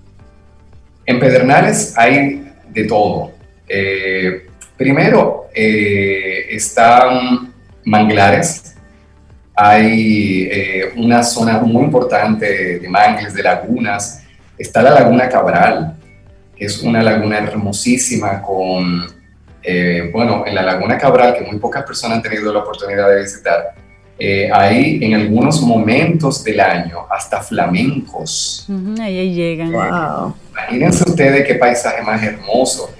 En 1.05 1.19
Pedernales 1.19 1.95
hay 1.95 2.51
de 2.69 2.85
todo. 2.85 3.33
Eh, 3.67 4.47
primero, 4.77 5.45
eh, 5.53 6.47
están 6.49 7.53
manglares. 7.83 8.75
Hay 9.55 10.49
una 10.97 11.23
zona 11.23 11.59
muy 11.59 11.85
importante 11.85 12.79
de 12.79 12.89
mangles, 12.89 13.33
de 13.35 13.43
lagunas. 13.43 14.23
Está 14.57 14.81
la 14.81 14.89
Laguna 14.89 15.29
Cabral, 15.29 15.95
que 16.57 16.65
es 16.65 16.81
una 16.81 17.01
laguna 17.01 17.37
hermosísima 17.37 18.41
con 18.41 19.14
eh, 19.67 20.09
bueno, 20.13 20.43
en 20.45 20.53
la 20.53 20.61
Laguna 20.61 20.95
Cabral, 20.95 21.33
que 21.33 21.41
muy 21.41 21.57
pocas 21.57 21.83
personas 21.83 22.17
han 22.17 22.23
tenido 22.23 22.53
la 22.53 22.59
oportunidad 22.59 23.09
de 23.09 23.23
visitar, 23.23 23.73
eh, 24.19 24.47
hay 24.53 25.03
en 25.03 25.15
algunos 25.15 25.59
momentos 25.61 26.43
del 26.43 26.59
año 26.59 26.99
hasta 27.09 27.41
flamencos. 27.41 28.67
ahí 29.01 29.33
llegan. 29.33 29.73
Imagínense 30.51 31.03
ustedes 31.09 31.47
qué 31.47 31.55
paisaje 31.55 32.03
más 32.03 32.21
hermoso. 32.21 32.91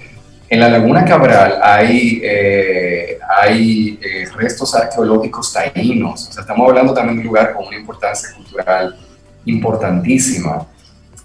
En 0.48 0.58
la 0.58 0.68
Laguna 0.68 1.04
Cabral 1.04 1.58
hay, 1.62 2.20
eh, 2.22 3.18
hay 3.38 4.00
restos 4.36 4.74
arqueológicos 4.74 5.52
taínos. 5.52 6.28
O 6.28 6.32
sea, 6.32 6.40
estamos 6.40 6.68
hablando 6.68 6.92
también 6.92 7.16
de 7.16 7.20
un 7.20 7.26
lugar 7.28 7.54
con 7.54 7.66
una 7.66 7.76
importancia 7.76 8.30
cultural 8.34 8.96
importantísima. 9.44 10.66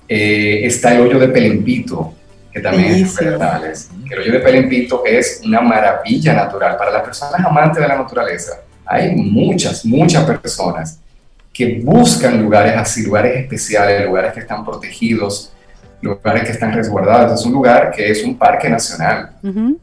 está 0.07 0.93
el 0.93 1.01
hoyo 1.01 1.19
de 1.19 1.29
Pelempito, 1.29 2.13
que 2.51 2.59
también 2.59 2.91
es. 2.93 3.17
Que 3.17 4.13
el 4.13 4.19
hoyo 4.19 4.31
de 4.33 4.39
Pelempito 4.39 5.03
es 5.05 5.41
una 5.45 5.61
maravilla 5.61 6.33
natural. 6.33 6.77
Para 6.77 6.91
las 6.91 7.03
personas 7.03 7.39
amantes 7.45 7.81
de 7.81 7.87
la 7.87 7.97
naturaleza, 7.97 8.61
hay 8.85 9.15
muchas, 9.15 9.85
muchas 9.85 10.25
personas 10.25 10.99
que 11.53 11.79
buscan 11.83 12.41
lugares 12.41 12.73
así, 12.75 13.03
lugares 13.03 13.37
especiales, 13.37 14.05
lugares 14.05 14.33
que 14.33 14.41
están 14.41 14.65
protegidos, 14.65 15.53
lugares 16.01 16.43
que 16.43 16.51
están 16.51 16.73
resguardados. 16.73 17.39
Es 17.39 17.45
un 17.45 17.53
lugar 17.53 17.91
que 17.91 18.09
es 18.09 18.23
un 18.23 18.37
parque 18.37 18.69
nacional. 18.69 19.31
Un 19.43 19.79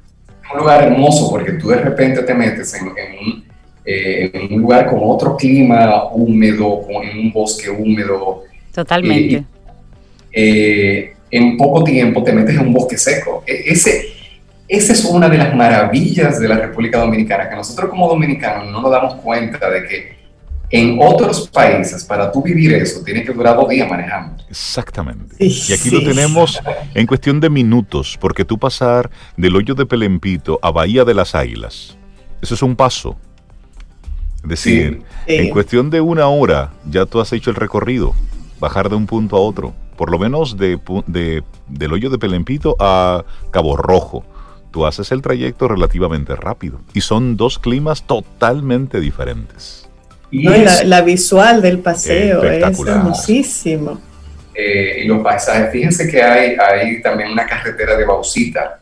lugar 0.56 0.84
hermoso 0.84 1.30
porque 1.30 1.52
tú 1.52 1.68
de 1.68 1.76
repente 1.76 2.22
te 2.22 2.34
metes 2.34 2.74
en, 2.74 2.86
un, 2.86 3.44
eh, 3.84 4.30
en 4.32 4.54
un, 4.54 4.62
lugar 4.62 4.86
con 4.86 5.00
otro 5.02 5.36
clima 5.36 6.04
húmedo, 6.10 6.82
con, 6.82 7.04
en 7.04 7.18
un 7.18 7.32
bosque 7.32 7.68
húmedo. 7.68 8.44
Totalmente. 8.72 9.44
Eh, 10.32 11.14
en 11.30 11.56
poco 11.56 11.84
tiempo 11.84 12.22
te 12.22 12.32
metes 12.32 12.56
en 12.56 12.68
un 12.68 12.72
bosque 12.72 12.96
seco. 12.96 13.42
E, 13.46 13.64
ese, 13.66 14.06
esa 14.66 14.92
es 14.92 15.04
una 15.04 15.28
de 15.28 15.38
las 15.38 15.54
maravillas 15.54 16.40
de 16.40 16.48
la 16.48 16.56
República 16.56 16.98
Dominicana, 16.98 17.48
que 17.48 17.56
nosotros 17.56 17.90
como 17.90 18.08
dominicanos 18.08 18.70
no 18.70 18.80
nos 18.80 18.90
damos 18.90 19.14
cuenta 19.16 19.70
de 19.70 19.86
que 19.86 20.18
en 20.70 20.98
otros 21.00 21.48
países, 21.48 22.04
para 22.04 22.30
tú 22.30 22.42
vivir 22.42 22.74
eso, 22.74 23.02
tiene 23.02 23.24
que 23.24 23.32
durar 23.32 23.56
dos 23.56 23.68
días 23.68 23.88
manejando. 23.88 24.42
Exactamente. 24.50 25.34
y 25.38 25.72
aquí 25.72 25.90
lo 25.90 26.02
tenemos 26.02 26.60
en 26.94 27.06
cuestión 27.06 27.40
de 27.40 27.48
minutos, 27.48 28.18
porque 28.20 28.44
tú 28.44 28.58
pasar 28.58 29.10
del 29.36 29.56
hoyo 29.56 29.74
de 29.74 29.86
Pelempito 29.86 30.58
a 30.60 30.70
Bahía 30.70 31.04
de 31.04 31.14
las 31.14 31.34
Águilas, 31.34 31.96
eso 32.42 32.54
es 32.54 32.62
un 32.62 32.76
paso. 32.76 33.16
Es 34.42 34.48
decir, 34.50 35.02
en 35.26 35.50
cuestión 35.50 35.90
de 35.90 36.00
una 36.00 36.28
hora 36.28 36.72
ya 36.88 37.06
tú 37.06 37.20
has 37.20 37.32
hecho 37.32 37.50
el 37.50 37.56
recorrido, 37.56 38.14
bajar 38.60 38.88
de 38.88 38.96
un 38.96 39.06
punto 39.06 39.36
a 39.36 39.40
otro, 39.40 39.74
por 39.98 40.12
lo 40.12 40.18
menos 40.18 40.56
de, 40.56 40.78
del 41.66 41.92
hoyo 41.92 42.08
de 42.08 42.18
Pelempito 42.18 42.76
a 42.78 43.24
Cabo 43.50 43.76
Rojo. 43.76 44.24
Tú 44.70 44.86
haces 44.86 45.10
el 45.10 45.22
trayecto 45.22 45.66
relativamente 45.66 46.36
rápido 46.36 46.80
y 46.94 47.00
son 47.00 47.36
dos 47.36 47.58
climas 47.58 48.04
totalmente 48.06 49.00
diferentes. 49.00 49.88
Y 50.30 50.44
la, 50.44 51.00
visual 51.00 51.60
del 51.60 51.80
paseo 51.80 52.44
es 52.44 52.78
hermosísimo. 52.78 54.00
Eh, 54.54 55.02
y 55.02 55.08
los 55.08 55.20
paisajes, 55.22 55.72
fíjense 55.72 56.08
que 56.08 56.22
hay, 56.22 56.56
hay 56.56 57.02
también 57.02 57.32
una 57.32 57.46
carretera 57.46 57.96
de 57.96 58.04
Bausita, 58.04 58.80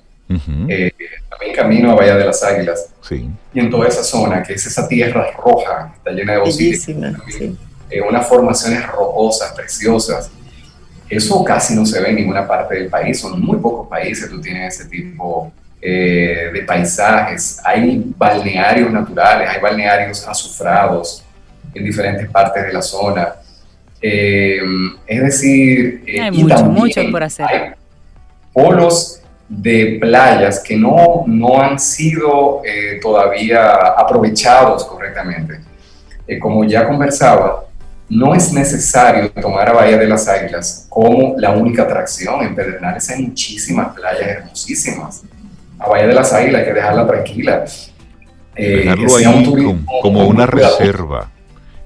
eh, 0.68 0.92
también 1.30 1.54
camino 1.54 1.92
a 1.92 1.94
Bahía 1.94 2.16
de 2.16 2.26
las 2.26 2.42
Águilas. 2.42 2.90
Sí. 3.00 3.26
Y 3.54 3.60
en 3.60 3.70
toda 3.70 3.88
esa 3.88 4.02
zona, 4.02 4.42
que 4.42 4.54
es 4.54 4.66
esa 4.66 4.86
tierra 4.86 5.30
roja, 5.32 5.94
está 5.96 6.10
llena 6.10 6.32
de 6.32 6.38
Bausita. 6.38 6.92
Eh, 7.88 8.00
unas 8.02 8.28
formaciones 8.28 8.86
rocosas, 8.86 9.52
preciosas. 9.52 10.30
Eso 11.08 11.44
casi 11.44 11.74
no 11.74 11.86
se 11.86 12.00
ve 12.00 12.10
en 12.10 12.16
ninguna 12.16 12.46
parte 12.46 12.74
del 12.74 12.88
país, 12.88 13.20
son 13.20 13.40
muy 13.40 13.58
pocos 13.58 13.88
países 13.88 14.28
tú 14.28 14.40
tienes 14.40 14.78
ese 14.78 14.88
tipo 14.88 15.52
de 15.80 16.64
paisajes. 16.66 17.60
Hay 17.64 18.02
balnearios 18.16 18.90
naturales, 18.90 19.48
hay 19.48 19.60
balnearios 19.60 20.26
azufrados, 20.26 21.24
en 21.76 21.84
diferentes 21.84 22.28
partes 22.28 22.66
de 22.66 22.72
la 22.72 22.82
zona. 22.82 23.34
Eh, 24.00 24.60
es 25.06 25.22
decir, 25.22 26.02
eh, 26.06 26.20
hay 26.20 26.30
mucho, 26.30 26.64
mucho 26.64 27.00
por 27.10 27.22
hacer. 27.22 27.46
Hay 27.46 27.60
polos 28.52 29.20
de 29.48 29.98
playas 30.00 30.60
que 30.60 30.76
no, 30.76 31.24
no 31.26 31.60
han 31.60 31.78
sido 31.78 32.62
eh, 32.64 32.98
todavía 33.00 33.70
aprovechados 33.96 34.84
correctamente. 34.84 35.60
como 36.40 36.64
ya 36.64 36.86
conversaba, 36.88 37.65
no 38.08 38.34
es 38.34 38.52
necesario 38.52 39.30
tomar 39.30 39.68
a 39.68 39.72
Bahía 39.72 39.98
de 39.98 40.06
las 40.06 40.28
Águilas 40.28 40.86
como 40.88 41.34
la 41.38 41.50
única 41.50 41.82
atracción. 41.82 42.42
En 42.42 42.54
Pedernales 42.54 43.08
hay 43.10 43.22
muchísimas 43.22 43.94
playas 43.94 44.28
hermosísimas. 44.28 45.22
A 45.78 45.88
Bahía 45.88 46.06
de 46.06 46.14
las 46.14 46.32
Águilas 46.32 46.60
hay 46.60 46.66
que 46.66 46.74
dejarla 46.74 47.06
tranquila. 47.06 47.64
Dejarlo 48.54 49.16
ahí 49.16 49.84
como, 50.02 50.26
una 50.26 50.46
reserva. 50.46 51.30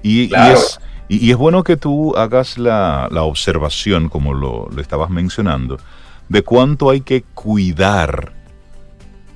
Y, 0.03 0.33
es, 0.33 0.79
y, 1.07 1.31
es, 1.31 1.37
bueno 1.37 1.63
que 1.63 1.75
tú 1.75 2.15
hagas 2.15 2.57
la, 2.57 3.07
observación, 3.11 4.07
como 4.07 4.33
lo, 4.33 4.69
estabas 4.79 5.09
mencionando, 5.09 5.79
de 6.29 6.43
cuánto 6.43 6.89
hay 6.89 7.01
que 7.01 7.23
cuidar 7.33 8.31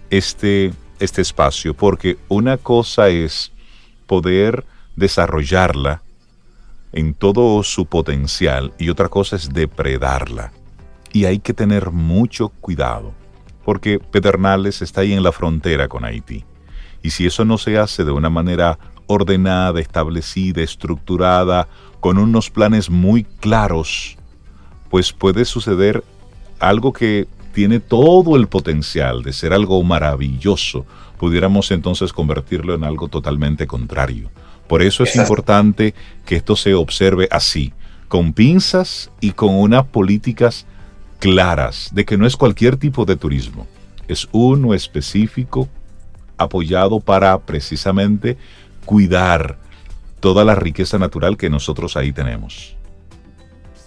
este, 0.09 0.73
este 0.99 1.21
espacio, 1.21 1.73
porque 1.73 2.17
una 2.29 2.57
cosa 2.57 3.09
es 3.09 3.51
poder 4.05 4.63
desarrollarla 4.95 6.01
en 6.95 7.13
todo 7.13 7.61
su 7.61 7.85
potencial 7.85 8.73
y 8.79 8.89
otra 8.89 9.09
cosa 9.09 9.35
es 9.35 9.53
depredarla. 9.53 10.51
Y 11.13 11.25
hay 11.25 11.39
que 11.39 11.53
tener 11.53 11.91
mucho 11.91 12.49
cuidado, 12.49 13.13
porque 13.63 13.99
Pedernales 13.99 14.81
está 14.81 15.01
ahí 15.01 15.13
en 15.13 15.21
la 15.21 15.31
frontera 15.31 15.87
con 15.87 16.05
Haití. 16.05 16.43
Y 17.03 17.11
si 17.11 17.27
eso 17.27 17.45
no 17.45 17.57
se 17.57 17.77
hace 17.77 18.03
de 18.03 18.11
una 18.11 18.29
manera 18.29 18.79
ordenada, 19.07 19.79
establecida, 19.79 20.61
estructurada, 20.61 21.67
con 21.99 22.17
unos 22.17 22.49
planes 22.49 22.89
muy 22.89 23.23
claros, 23.23 24.17
pues 24.89 25.11
puede 25.11 25.45
suceder 25.45 26.03
algo 26.59 26.93
que 26.93 27.27
tiene 27.53 27.79
todo 27.79 28.35
el 28.35 28.47
potencial 28.47 29.21
de 29.21 29.33
ser 29.33 29.53
algo 29.53 29.81
maravilloso, 29.83 30.85
pudiéramos 31.17 31.71
entonces 31.71 32.13
convertirlo 32.13 32.73
en 32.73 32.83
algo 32.83 33.07
totalmente 33.09 33.67
contrario. 33.67 34.29
Por 34.67 34.81
eso 34.81 35.03
es 35.03 35.15
importante 35.15 35.93
que 36.25 36.35
esto 36.35 36.55
se 36.55 36.73
observe 36.73 37.27
así, 37.31 37.73
con 38.07 38.33
pinzas 38.33 39.11
y 39.21 39.31
con 39.31 39.55
unas 39.55 39.85
políticas 39.85 40.65
claras 41.19 41.89
de 41.93 42.05
que 42.05 42.17
no 42.17 42.25
es 42.25 42.35
cualquier 42.35 42.77
tipo 42.77 43.05
de 43.05 43.15
turismo, 43.15 43.67
es 44.07 44.27
uno 44.31 44.73
específico 44.73 45.69
apoyado 46.37 46.99
para 46.99 47.37
precisamente 47.39 48.37
cuidar 48.85 49.57
toda 50.19 50.43
la 50.43 50.55
riqueza 50.55 50.97
natural 50.97 51.37
que 51.37 51.49
nosotros 51.49 51.95
ahí 51.97 52.11
tenemos. 52.11 52.75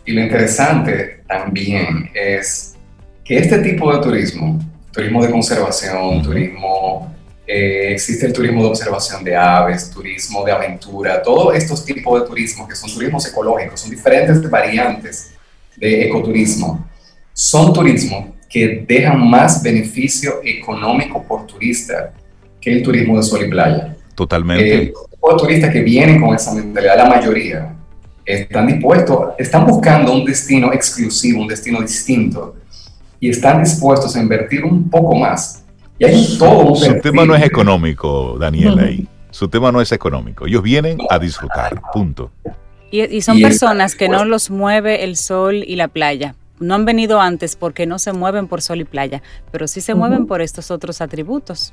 Y 0.04 0.12
lo 0.12 0.22
interesante 0.22 1.22
también 1.28 2.10
es 2.14 2.76
que 3.24 3.38
este 3.38 3.58
tipo 3.58 3.94
de 3.94 4.02
turismo, 4.02 4.58
turismo 4.92 5.22
de 5.22 5.30
conservación, 5.30 6.22
turismo, 6.22 7.14
eh, 7.50 7.92
existe 7.92 8.26
el 8.26 8.34
turismo 8.34 8.62
de 8.62 8.68
observación 8.68 9.24
de 9.24 9.34
aves, 9.34 9.90
turismo 9.90 10.44
de 10.44 10.52
aventura, 10.52 11.22
todos 11.22 11.54
estos 11.54 11.82
tipos 11.82 12.20
de 12.20 12.26
turismo 12.26 12.68
que 12.68 12.76
son 12.76 12.92
turismos 12.92 13.26
ecológicos, 13.26 13.80
son 13.80 13.90
diferentes 13.90 14.50
variantes 14.50 15.32
de 15.74 16.06
ecoturismo, 16.06 16.86
son 17.32 17.72
turismo 17.72 18.36
que 18.50 18.84
dejan 18.86 19.26
más 19.30 19.62
beneficio 19.62 20.40
económico 20.44 21.22
por 21.22 21.46
turista 21.46 22.12
que 22.60 22.70
el 22.70 22.82
turismo 22.82 23.16
de 23.16 23.22
sol 23.22 23.42
y 23.46 23.48
playa. 23.48 23.96
Totalmente. 24.14 24.82
Eh, 24.82 24.92
los 25.22 25.40
turistas 25.40 25.72
que 25.72 25.80
vienen 25.80 26.20
con 26.20 26.34
esa 26.34 26.52
mentalidad, 26.52 26.98
la 26.98 27.08
mayoría, 27.08 27.74
están 28.26 28.66
dispuestos, 28.66 29.30
están 29.38 29.66
buscando 29.66 30.12
un 30.12 30.22
destino 30.26 30.70
exclusivo, 30.74 31.40
un 31.40 31.48
destino 31.48 31.80
distinto, 31.80 32.56
y 33.18 33.30
están 33.30 33.62
dispuestos 33.64 34.14
a 34.16 34.20
invertir 34.20 34.66
un 34.66 34.90
poco 34.90 35.14
más. 35.14 35.64
Y 35.98 36.04
hay 36.04 36.38
todo 36.38 36.72
un 36.72 36.76
Su 36.76 37.00
tema 37.00 37.24
no 37.24 37.34
es 37.34 37.42
económico, 37.42 38.36
Daniela, 38.38 38.82
ahí. 38.82 39.06
Su 39.30 39.48
tema 39.48 39.72
no 39.72 39.80
es 39.80 39.92
económico. 39.92 40.46
Ellos 40.46 40.62
vienen 40.62 40.98
a 41.10 41.18
disfrutar, 41.18 41.80
punto. 41.92 42.30
Y, 42.90 43.20
son 43.20 43.40
personas 43.40 43.94
que 43.94 44.08
no 44.08 44.24
los 44.24 44.50
mueve 44.50 45.04
el 45.04 45.16
sol 45.16 45.56
y 45.56 45.76
la 45.76 45.88
playa. 45.88 46.34
No 46.58 46.74
han 46.74 46.84
venido 46.84 47.20
antes 47.20 47.54
porque 47.54 47.86
no 47.86 47.98
se 47.98 48.12
mueven 48.12 48.48
por 48.48 48.62
sol 48.62 48.80
y 48.80 48.84
playa, 48.84 49.22
pero 49.52 49.68
sí 49.68 49.80
se 49.80 49.94
mueven 49.94 50.26
por 50.26 50.40
estos 50.40 50.70
otros 50.70 51.00
atributos. 51.00 51.72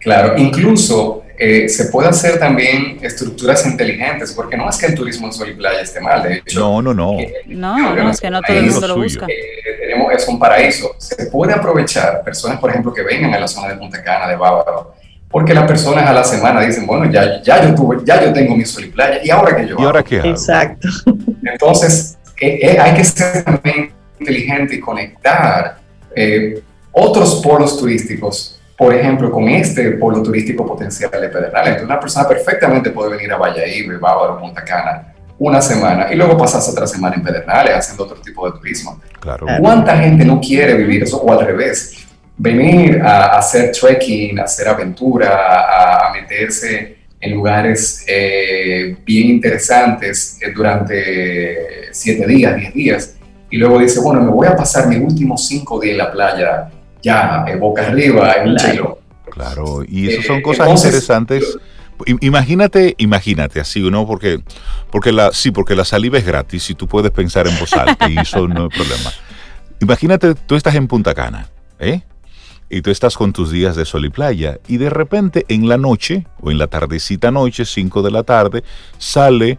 Claro, 0.00 0.34
incluso 0.36 1.24
eh, 1.38 1.68
se 1.68 1.86
puede 1.86 2.08
hacer 2.08 2.38
también 2.38 2.98
estructuras 3.02 3.66
inteligentes, 3.66 4.32
porque 4.32 4.56
no 4.56 4.68
es 4.70 4.76
que 4.78 4.86
el 4.86 4.94
turismo 4.94 5.26
en 5.26 5.32
sol 5.34 5.50
y 5.50 5.54
playa 5.54 5.80
esté 5.80 6.00
mal, 6.00 6.22
de 6.22 6.36
hecho. 6.36 6.60
No, 6.60 6.80
no, 6.80 6.94
no. 6.94 7.18
no, 7.46 7.94
no, 7.94 8.10
es 8.10 8.20
que 8.20 8.30
no 8.30 8.40
todo 8.40 8.56
el 8.56 8.70
mundo 8.70 8.88
lo 8.88 8.96
busca. 8.96 9.26
Eh, 9.28 9.76
tenemos, 9.80 10.12
es 10.14 10.26
un 10.28 10.38
paraíso. 10.38 10.94
Se 10.98 11.26
puede 11.26 11.52
aprovechar 11.52 12.22
personas, 12.24 12.58
por 12.58 12.70
ejemplo, 12.70 12.92
que 12.92 13.02
vengan 13.02 13.34
a 13.34 13.40
la 13.40 13.48
zona 13.48 13.68
de 13.68 13.76
Punta 13.76 14.02
Cana, 14.02 14.28
de 14.28 14.36
Bávaro, 14.36 14.94
porque 15.30 15.52
las 15.52 15.66
personas 15.66 16.08
a 16.08 16.12
la 16.12 16.24
semana 16.24 16.62
dicen, 16.62 16.86
bueno, 16.86 17.10
ya, 17.10 17.42
ya, 17.42 17.62
yo, 17.66 17.74
tuve, 17.74 17.98
ya 18.04 18.24
yo 18.24 18.32
tengo 18.32 18.56
mi 18.56 18.64
sol 18.64 18.84
y 18.84 18.88
playa, 18.88 19.20
¿y 19.22 19.28
ahora 19.28 19.54
qué 19.56 19.68
yo 19.68 19.76
¿Y 19.78 19.82
ahora 19.82 20.02
qué 20.02 20.20
hago? 20.20 20.30
Exacto. 20.30 20.88
Entonces, 21.44 22.16
eh, 22.40 22.78
hay 22.80 22.94
que 22.94 23.04
ser 23.04 23.44
también 23.44 23.92
inteligente 24.18 24.76
y 24.76 24.80
conectar 24.80 25.78
otros 26.92 27.42
polos 27.42 27.78
turísticos 27.78 28.55
por 28.76 28.94
ejemplo, 28.94 29.30
con 29.30 29.48
este 29.48 29.92
polo 29.92 30.22
turístico 30.22 30.66
potencial 30.66 31.10
de 31.10 31.28
Pedernales. 31.28 31.68
Entonces, 31.68 31.84
una 31.84 32.00
persona 32.00 32.28
perfectamente 32.28 32.90
puede 32.90 33.16
venir 33.16 33.32
a 33.32 33.36
Valladolid, 33.36 33.98
Bávaro, 33.98 34.38
Punta 34.38 34.62
Cana, 34.62 35.14
una 35.38 35.60
semana 35.60 36.12
y 36.12 36.16
luego 36.16 36.36
pasarse 36.36 36.70
otra 36.70 36.86
semana 36.86 37.16
en 37.16 37.22
Pedernales 37.22 37.74
haciendo 37.74 38.04
otro 38.04 38.16
tipo 38.20 38.50
de 38.50 38.58
turismo. 38.58 39.00
Claro. 39.20 39.46
¿Cuánta 39.60 39.96
gente 39.96 40.24
no 40.24 40.40
quiere 40.40 40.74
vivir 40.74 41.02
eso? 41.02 41.20
O 41.20 41.32
al 41.32 41.44
revés, 41.46 42.06
venir 42.36 43.00
a, 43.02 43.36
hacer 43.38 43.72
trekking, 43.72 44.38
a 44.38 44.44
hacer 44.44 44.68
aventura, 44.68 46.08
a, 46.08 46.12
meterse 46.12 46.96
en 47.20 47.34
lugares 47.34 48.04
eh, 48.06 48.96
bien 49.04 49.28
interesantes 49.28 50.38
eh, 50.40 50.52
durante 50.54 51.92
siete 51.92 52.26
días, 52.26 52.56
diez 52.56 52.74
días, 52.74 53.16
y 53.50 53.56
luego 53.56 53.78
dice, 53.78 54.00
bueno, 54.00 54.22
me 54.22 54.30
voy 54.30 54.46
a 54.46 54.56
pasar 54.56 54.86
mis 54.86 54.98
últimos 54.98 55.46
cinco 55.46 55.80
días 55.80 55.92
en 55.92 55.98
la 55.98 56.12
playa 56.12 56.70
ya 57.06 57.44
en 57.46 57.60
boca 57.60 57.86
arriba, 57.86 58.32
en 58.32 58.48
un. 58.50 58.56
Claro, 59.30 59.84
y 59.86 60.08
eso 60.08 60.22
son 60.22 60.38
eh, 60.38 60.42
cosas 60.42 60.84
interesantes. 60.84 61.58
Imagínate, 62.20 62.94
imagínate 62.98 63.60
así, 63.60 63.80
¿no? 63.90 64.06
Porque, 64.06 64.40
porque 64.90 65.12
la, 65.12 65.32
sí, 65.32 65.50
porque 65.50 65.74
la 65.74 65.84
saliva 65.84 66.18
es 66.18 66.26
gratis 66.26 66.68
y 66.68 66.74
tú 66.74 66.86
puedes 66.86 67.10
pensar 67.10 67.46
en 67.46 67.58
voz 67.58 67.72
alta 67.72 68.10
y 68.10 68.18
eso 68.18 68.46
no 68.48 68.66
es 68.66 68.74
problema. 68.74 69.10
Imagínate, 69.80 70.34
tú 70.34 70.56
estás 70.56 70.74
en 70.74 70.88
Punta 70.88 71.14
Cana, 71.14 71.48
¿eh? 71.78 72.02
Y 72.68 72.82
tú 72.82 72.90
estás 72.90 73.16
con 73.16 73.32
tus 73.32 73.50
días 73.50 73.76
de 73.76 73.84
sol 73.84 74.04
y 74.04 74.10
playa 74.10 74.58
y 74.66 74.78
de 74.78 74.90
repente 74.90 75.46
en 75.48 75.68
la 75.68 75.76
noche 75.76 76.26
o 76.40 76.50
en 76.50 76.58
la 76.58 76.66
tardecita 76.66 77.30
noche, 77.30 77.64
5 77.64 78.02
de 78.02 78.10
la 78.10 78.24
tarde, 78.24 78.64
sale 78.98 79.58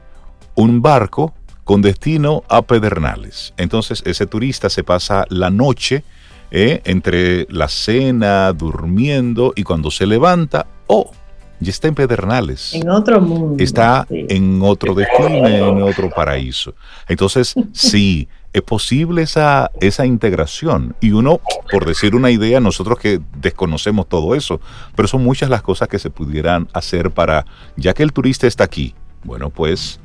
un 0.56 0.82
barco 0.82 1.34
con 1.64 1.82
destino 1.82 2.44
a 2.50 2.62
Pedernales. 2.64 3.54
Entonces 3.58 4.04
ese 4.06 4.26
turista 4.26 4.70
se 4.70 4.84
pasa 4.84 5.26
la 5.30 5.50
noche 5.50 6.04
¿eh? 6.52 6.82
entre 6.86 7.48
la 7.50 7.68
cena, 7.68 8.54
durmiendo 8.54 9.54
y 9.56 9.64
cuando 9.64 9.92
se 9.92 10.06
levanta, 10.06 10.68
oh, 10.88 11.12
ya 11.60 11.72
está 11.72 11.88
en 11.88 11.96
Pedernales. 11.96 12.74
En 12.74 12.90
otro 12.90 13.20
mundo. 13.20 13.64
Está 13.64 14.06
en 14.10 14.62
otro 14.62 14.94
destino, 14.94 15.48
en 15.48 15.82
otro 15.82 16.10
paraíso. 16.10 16.76
Entonces, 17.08 17.56
sí, 17.74 18.28
es 18.54 18.62
posible 18.62 19.24
esa, 19.24 19.72
esa 19.82 20.06
integración. 20.06 20.96
Y 21.02 21.12
uno, 21.12 21.40
por 21.72 21.86
decir 21.86 22.16
una 22.16 22.30
idea, 22.30 22.60
nosotros 22.60 23.00
que 23.00 23.20
desconocemos 23.40 24.08
todo 24.08 24.36
eso, 24.36 24.62
pero 24.96 25.08
son 25.08 25.24
muchas 25.24 25.50
las 25.50 25.64
cosas 25.64 25.88
que 25.88 26.00
se 26.00 26.12
pudieran 26.12 26.68
hacer 26.74 27.12
para, 27.12 27.46
ya 27.76 27.94
que 27.94 28.04
el 28.04 28.14
turista 28.14 28.46
está 28.46 28.64
aquí, 28.64 28.94
bueno, 29.24 29.50
pues 29.50 30.00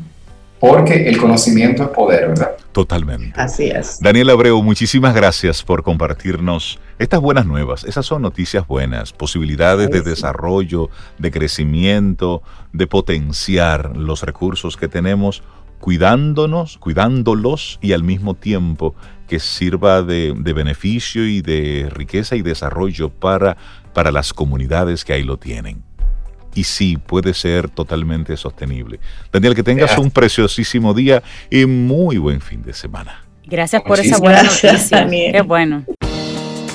porque 0.58 1.08
el 1.08 1.18
conocimiento 1.18 1.84
es 1.84 1.88
poder, 1.90 2.28
¿verdad? 2.28 2.56
Totalmente. 2.72 3.40
Así 3.40 3.70
es. 3.70 4.00
Daniel 4.00 4.30
Abreu, 4.30 4.62
muchísimas 4.62 5.14
gracias 5.14 5.62
por 5.62 5.82
compartirnos 5.82 6.80
estas 6.98 7.20
buenas 7.20 7.46
nuevas. 7.46 7.84
Esas 7.84 8.06
son 8.06 8.22
noticias 8.22 8.66
buenas, 8.66 9.12
posibilidades 9.12 9.90
de 9.90 10.02
desarrollo, 10.02 10.90
de 11.18 11.30
crecimiento, 11.30 12.42
de 12.72 12.86
potenciar 12.88 13.96
los 13.96 14.22
recursos 14.22 14.76
que 14.76 14.88
tenemos, 14.88 15.42
cuidándonos, 15.80 16.78
cuidándolos 16.78 17.78
y 17.80 17.92
al 17.92 18.02
mismo 18.02 18.34
tiempo 18.34 18.94
que 19.28 19.38
sirva 19.38 20.02
de, 20.02 20.34
de 20.36 20.52
beneficio 20.52 21.26
y 21.26 21.42
de 21.42 21.88
riqueza 21.90 22.36
y 22.36 22.42
desarrollo 22.42 23.10
para 23.10 23.56
para 23.98 24.12
las 24.12 24.32
comunidades 24.32 25.04
que 25.04 25.12
ahí 25.12 25.24
lo 25.24 25.38
tienen. 25.38 25.82
Y 26.54 26.62
sí, 26.62 26.96
puede 26.96 27.34
ser 27.34 27.68
totalmente 27.68 28.36
sostenible. 28.36 29.00
Daniel, 29.32 29.56
que 29.56 29.64
tengas 29.64 29.98
un 29.98 30.12
preciosísimo 30.12 30.94
día 30.94 31.20
y 31.50 31.66
muy 31.66 32.16
buen 32.18 32.40
fin 32.40 32.62
de 32.62 32.74
semana. 32.74 33.24
Gracias 33.44 33.82
por 33.82 33.98
esa 33.98 34.18
buena 34.18 34.44
noticia. 34.44 35.08
Qué 35.08 35.42
bueno. 35.42 35.84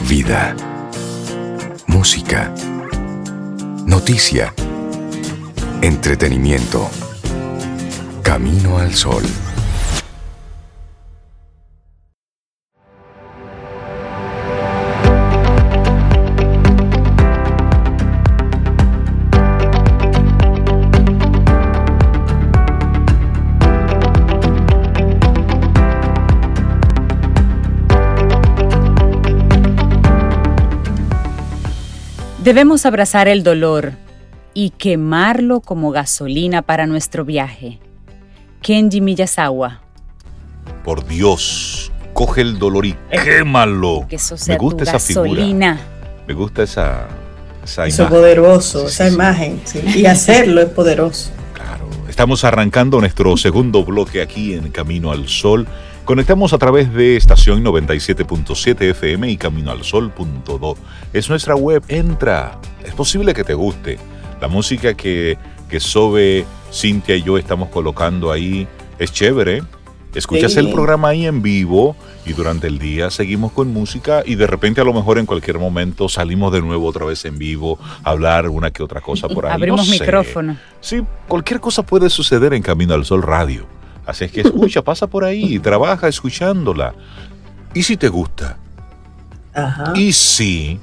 Vida. 0.09 0.53
Música. 1.87 2.53
Noticia. 3.85 4.53
Entretenimiento. 5.81 6.89
Camino 8.24 8.80
al 8.80 8.93
sol. 8.93 9.24
Debemos 32.43 32.86
abrazar 32.86 33.28
el 33.28 33.43
dolor 33.43 33.93
y 34.53 34.71
quemarlo 34.71 35.61
como 35.61 35.91
gasolina 35.91 36.61
para 36.61 36.88
nuestro 36.88 37.24
viaje. 37.26 37.80
Kenji 38.64 39.01
Miyazawa. 39.01 39.82
Por 40.86 41.05
Dios, 41.05 41.91
coge 42.14 42.41
el 42.41 42.57
dolor 42.57 42.86
y 42.86 42.95
quémalo. 43.11 44.05
Que 44.07 44.16
eso 44.16 44.38
sea 44.38 44.55
Me 44.55 44.59
gusta 44.59 44.84
esa 44.84 44.93
gasolina. 44.93 45.80
Me 46.26 46.34
gusta 46.34 46.64
esa, 46.64 47.07
esa 47.64 47.86
eso 47.86 48.03
imagen. 48.03 48.18
poderoso, 48.18 48.88
esa 48.88 49.07
imagen. 49.09 49.61
Y 49.93 50.05
hacerlo 50.05 50.61
es 50.61 50.70
poderoso. 50.70 51.32
Claro. 51.53 51.88
Estamos 52.07 52.45
arrancando 52.45 52.99
nuestro 53.01 53.36
segundo 53.36 53.84
bloque 53.84 54.22
aquí 54.22 54.53
en 54.53 54.72
Camino 54.72 55.11
al 55.11 55.28
Sol. 55.28 55.68
Conectamos 56.05 56.53
a 56.53 56.57
través 56.57 56.93
de 56.93 57.18
estación 57.18 57.64
97.7 57.64 58.91
FM 58.91 59.30
y 59.30 59.38
caminoalsol.do. 59.38 60.78
Es 61.11 61.30
nuestra 61.30 61.55
web, 61.55 61.84
entra. 61.89 62.59
Es 62.86 62.93
posible 62.93 63.34
que 63.34 63.43
te 63.43 63.53
guste. 63.53 63.99
La 64.41 64.47
música 64.47 64.93
que, 64.93 65.38
que 65.74 65.80
Sobe, 65.80 66.45
Cintia 66.71 67.15
y 67.15 67.24
yo 67.24 67.36
estamos 67.36 67.69
colocando 67.69 68.32
ahí 68.32 68.67
es 68.99 69.11
chévere. 69.11 69.63
Escuchas 70.13 70.55
el 70.57 70.69
programa 70.69 71.07
ahí 71.07 71.26
en 71.26 71.41
vivo 71.41 71.95
y 72.28 72.34
durante 72.34 72.67
el 72.67 72.78
día 72.78 73.09
seguimos 73.09 73.53
con 73.53 73.74
música 73.74 74.21
y 74.24 74.36
de 74.36 74.45
repente 74.45 74.82
a 74.82 74.84
lo 74.84 74.93
mejor 74.93 75.17
en 75.17 75.26
cualquier 75.26 75.57
momento 75.57 76.09
salimos 76.09 76.53
de 76.53 76.61
nuevo 76.61 76.86
otra 76.86 77.07
vez 77.07 77.26
en 77.26 77.39
vivo 77.39 77.80
a 78.03 78.11
hablar 78.11 78.49
una 78.49 78.69
que 78.69 78.84
otra 78.84 79.01
cosa 79.01 79.28
por 79.28 79.47
ahí. 79.47 79.53
Abrimos 79.53 79.89
micrófono. 79.89 80.57
Sí, 80.80 81.01
cualquier 81.28 81.59
cosa 81.59 81.82
puede 81.82 82.07
suceder 82.11 82.53
en 82.53 82.61
Camino 82.61 82.93
al 82.93 83.03
Sol 83.03 83.24
Radio. 83.24 83.65
Así 84.05 84.26
es 84.26 84.32
que 84.32 84.41
escucha, 84.41 84.82
pasa 84.84 85.07
por 85.07 85.24
ahí, 85.24 85.57
trabaja 85.57 86.07
escuchándola. 86.07 86.93
¿Y 87.74 87.82
si 87.82 87.97
te 87.97 88.09
gusta? 88.09 88.59
Ajá. 89.55 89.93
Y 89.95 90.13
si... 90.13 90.80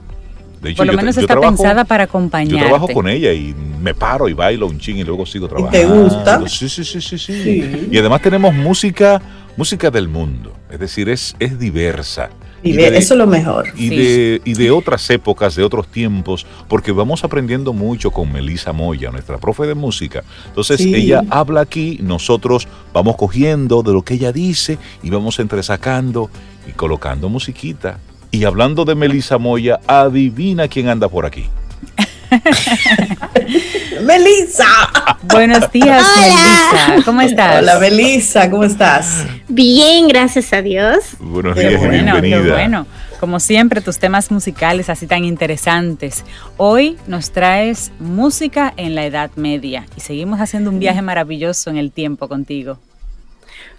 De 0.61 0.71
hecho, 0.71 0.79
por 0.79 0.87
lo 0.87 0.93
menos 0.93 1.17
está 1.17 1.41
pensada 1.41 1.85
para 1.85 2.05
acompañarte. 2.05 2.55
Yo 2.55 2.69
trabajo 2.69 2.89
con 2.89 3.09
ella 3.09 3.33
y 3.33 3.55
me 3.81 3.95
paro 3.95 4.29
y 4.29 4.35
bailo 4.35 4.67
un 4.67 4.79
ching 4.79 4.99
y 4.99 5.05
luego 5.05 5.25
sigo 5.25 5.49
trabajando. 5.49 5.79
¿Y 5.79 5.81
te 5.81 5.87
gusta? 5.87 6.49
Sí, 6.49 6.69
sí, 6.69 6.85
sí, 6.85 7.01
sí, 7.01 7.19
sí. 7.19 7.89
Y 7.91 7.99
además 7.99 8.21
tenemos 8.21 8.55
música, 8.55 9.23
música 9.57 9.91
del 9.91 10.09
mundo. 10.09 10.53
Es 10.71 10.79
decir, 10.79 11.09
es, 11.09 11.35
es 11.39 11.59
diversa. 11.59 12.31
Y, 12.63 12.79
eso 12.79 13.15
es 13.15 13.19
lo 13.19 13.27
mejor. 13.27 13.69
Y, 13.75 13.89
de, 13.89 14.43
y 14.45 14.53
de 14.53 14.71
otras 14.71 15.09
épocas, 15.09 15.57
de 15.57 15.65
otros 15.65 15.89
tiempos, 15.89 16.47
porque 16.69 16.93
vamos 16.93 17.25
aprendiendo 17.25 17.73
mucho 17.73 18.11
con 18.11 18.31
Melissa 18.31 18.73
Moya, 18.73 19.11
nuestra 19.11 19.39
profe 19.39 19.67
de 19.67 19.75
música. 19.75 20.23
Entonces 20.47 20.81
ella 20.81 21.23
habla 21.31 21.63
aquí, 21.63 21.99
nosotros 22.03 22.69
vamos 22.93 23.17
cogiendo 23.17 23.83
de 23.83 23.93
lo 23.93 24.03
que 24.03 24.15
ella 24.15 24.31
dice 24.31 24.79
y 25.03 25.09
vamos 25.09 25.39
entresacando 25.39 26.29
y 26.69 26.73
colocando 26.73 27.31
musiquita. 27.31 27.99
Y 28.33 28.45
hablando 28.45 28.85
de 28.85 28.95
Melissa 28.95 29.39
Moya, 29.39 29.81
adivina 29.87 30.69
quién 30.69 30.89
anda 30.89 31.09
por 31.09 31.27
aquí. 31.27 31.47
Melissa. 34.05 34.65
Buenos 35.23 35.71
días, 35.73 36.07
Melissa. 36.17 37.05
¿Cómo 37.05 37.21
estás? 37.23 37.59
Hola, 37.59 37.79
Melissa, 37.81 38.49
¿cómo 38.49 38.63
estás? 38.65 39.27
Bien, 39.49 40.07
gracias 40.07 40.53
a 40.53 40.63
Dios. 40.63 41.17
Buenos 41.19 41.57
días 41.57 41.83
y 41.83 41.89
bienvenida. 41.89 42.21
Qué 42.21 42.51
bueno. 42.51 42.87
Como 43.19 43.41
siempre, 43.41 43.81
tus 43.81 43.99
temas 43.99 44.31
musicales 44.31 44.89
así 44.89 45.09
tan 45.09 45.25
interesantes. 45.25 46.25
Hoy 46.57 46.97
nos 47.09 47.33
traes 47.33 47.91
música 47.99 48.73
en 48.77 48.95
la 48.95 49.05
Edad 49.05 49.31
Media 49.35 49.87
y 49.97 50.01
seguimos 50.01 50.41
haciendo 50.41 50.71
un 50.71 50.79
viaje 50.79 51.03
maravilloso 51.03 51.69
en 51.69 51.79
el 51.79 51.91
tiempo 51.91 52.29
contigo. 52.29 52.79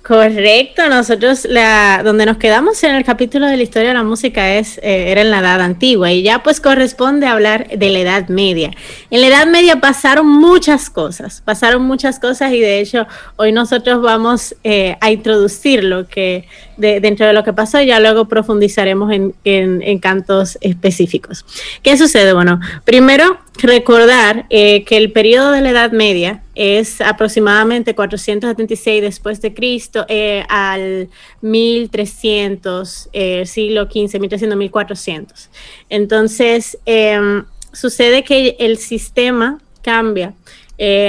Correcto, 0.03 0.89
nosotros 0.89 1.45
la, 1.45 2.01
donde 2.03 2.25
nos 2.25 2.37
quedamos 2.37 2.83
en 2.83 2.95
el 2.95 3.03
capítulo 3.03 3.45
de 3.45 3.55
la 3.55 3.61
historia 3.61 3.89
de 3.89 3.93
la 3.93 4.03
música 4.03 4.55
es 4.55 4.79
eh, 4.79 5.11
era 5.11 5.21
en 5.21 5.29
la 5.29 5.39
edad 5.39 5.61
antigua 5.61 6.11
y 6.11 6.23
ya 6.23 6.41
pues 6.41 6.59
corresponde 6.59 7.27
hablar 7.27 7.67
de 7.69 7.89
la 7.89 7.99
edad 7.99 8.27
media. 8.27 8.71
En 9.11 9.21
la 9.21 9.27
edad 9.27 9.45
media 9.45 9.79
pasaron 9.79 10.27
muchas 10.27 10.89
cosas, 10.89 11.43
pasaron 11.45 11.83
muchas 11.83 12.19
cosas 12.19 12.51
y 12.51 12.59
de 12.59 12.79
hecho 12.79 13.05
hoy 13.35 13.51
nosotros 13.51 14.01
vamos 14.01 14.55
eh, 14.63 14.97
a 15.01 15.11
introducir 15.11 15.83
lo 15.83 16.07
que 16.07 16.47
dentro 16.77 17.27
de 17.27 17.33
lo 17.33 17.43
que 17.43 17.53
pasó 17.53 17.79
y 17.79 17.85
ya 17.85 17.99
luego 17.99 18.25
profundizaremos 18.25 19.11
en, 19.11 19.35
en, 19.43 19.99
cantos 19.99 20.57
específicos. 20.61 21.45
¿Qué 21.83 21.95
sucede? 21.95 22.33
Bueno, 22.33 22.59
primero 22.85 23.37
recordar 23.55 24.45
eh, 24.49 24.83
que 24.85 24.97
el 24.97 25.11
periodo 25.11 25.51
de 25.51 25.61
la 25.61 25.71
Edad 25.71 25.91
Media 25.91 26.43
es 26.55 27.01
aproximadamente 27.01 27.95
476 27.95 29.01
después 29.01 29.41
de 29.41 29.53
Cristo 29.53 30.05
eh, 30.07 30.45
al 30.49 31.09
1300, 31.41 33.09
eh, 33.13 33.45
siglo 33.45 33.85
XV, 33.85 34.19
1300, 34.19 34.57
1400. 34.57 35.49
Entonces, 35.89 36.77
em, 36.85 37.45
sucede 37.73 38.23
que 38.23 38.55
el 38.59 38.77
sistema 38.77 39.59
cambia 39.81 40.33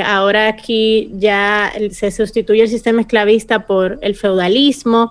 ahora 0.04 0.48
aquí 0.48 1.10
ya 1.14 1.72
se 1.92 2.10
sustituye 2.10 2.62
el 2.62 2.68
sistema 2.68 3.00
esclavista 3.00 3.66
por 3.66 3.98
el 4.02 4.14
feudalismo. 4.14 5.10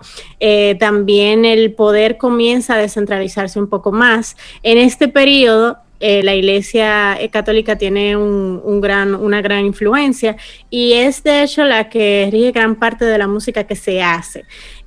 También 0.78 1.44
el 1.44 1.72
poder 1.72 2.16
comienza 2.16 2.74
a 2.74 2.78
descentralizarse 2.78 3.58
un 3.58 3.68
poco 3.68 3.90
más. 3.90 4.36
En 4.62 4.78
este 4.78 5.08
periodo, 5.08 5.78
eh, 6.02 6.22
la 6.22 6.34
Iglesia 6.34 7.16
Católica 7.30 7.78
tiene 7.78 8.16
un, 8.16 8.80
gran, 8.80 9.14
una 9.14 9.40
gran 9.40 9.64
influencia 9.64 10.36
y 10.68 10.94
es 10.94 11.22
de 11.22 11.44
hecho 11.44 11.64
la 11.64 11.88
que 11.88 12.28
rige 12.30 12.50
gran 12.50 12.74
parte 12.74 13.04
de 13.04 13.16
la 13.18 13.28
música 13.28 13.64
que 13.64 13.76
se 13.76 14.02
hace. 14.02 14.44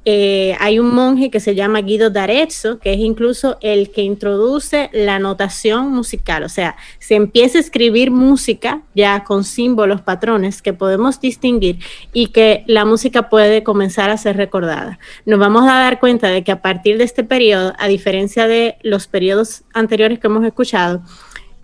Eh, 0.07 0.55
hay 0.59 0.77
un 0.77 0.93
monje 0.93 1.31
que 1.31 1.39
se 1.39 1.55
llama 1.55 1.81
Guido 1.81 2.11
d'Arezzo, 2.11 2.77
que 2.77 2.93
es 2.93 2.99
incluso 2.99 3.57
el 3.61 3.89
que 3.89 4.03
introduce 4.03 4.91
la 4.93 5.17
notación 5.17 5.91
musical, 5.91 6.43
o 6.43 6.49
sea, 6.49 6.75
se 6.99 7.15
empieza 7.15 7.57
a 7.57 7.61
escribir 7.61 8.11
música 8.11 8.83
ya 8.93 9.23
con 9.23 9.43
símbolos, 9.43 10.01
patrones 10.01 10.61
que 10.61 10.73
podemos 10.73 11.19
distinguir 11.19 11.79
y 12.13 12.27
que 12.27 12.63
la 12.67 12.85
música 12.85 13.29
puede 13.29 13.63
comenzar 13.63 14.11
a 14.11 14.17
ser 14.17 14.37
recordada. 14.37 14.99
Nos 15.25 15.39
vamos 15.39 15.63
a 15.63 15.73
dar 15.73 15.99
cuenta 15.99 16.29
de 16.29 16.43
que 16.43 16.51
a 16.51 16.61
partir 16.61 16.99
de 16.99 17.03
este 17.03 17.23
periodo, 17.23 17.73
a 17.79 17.87
diferencia 17.87 18.45
de 18.45 18.77
los 18.83 19.07
periodos 19.07 19.63
anteriores 19.73 20.19
que 20.19 20.27
hemos 20.27 20.45
escuchado, 20.45 21.01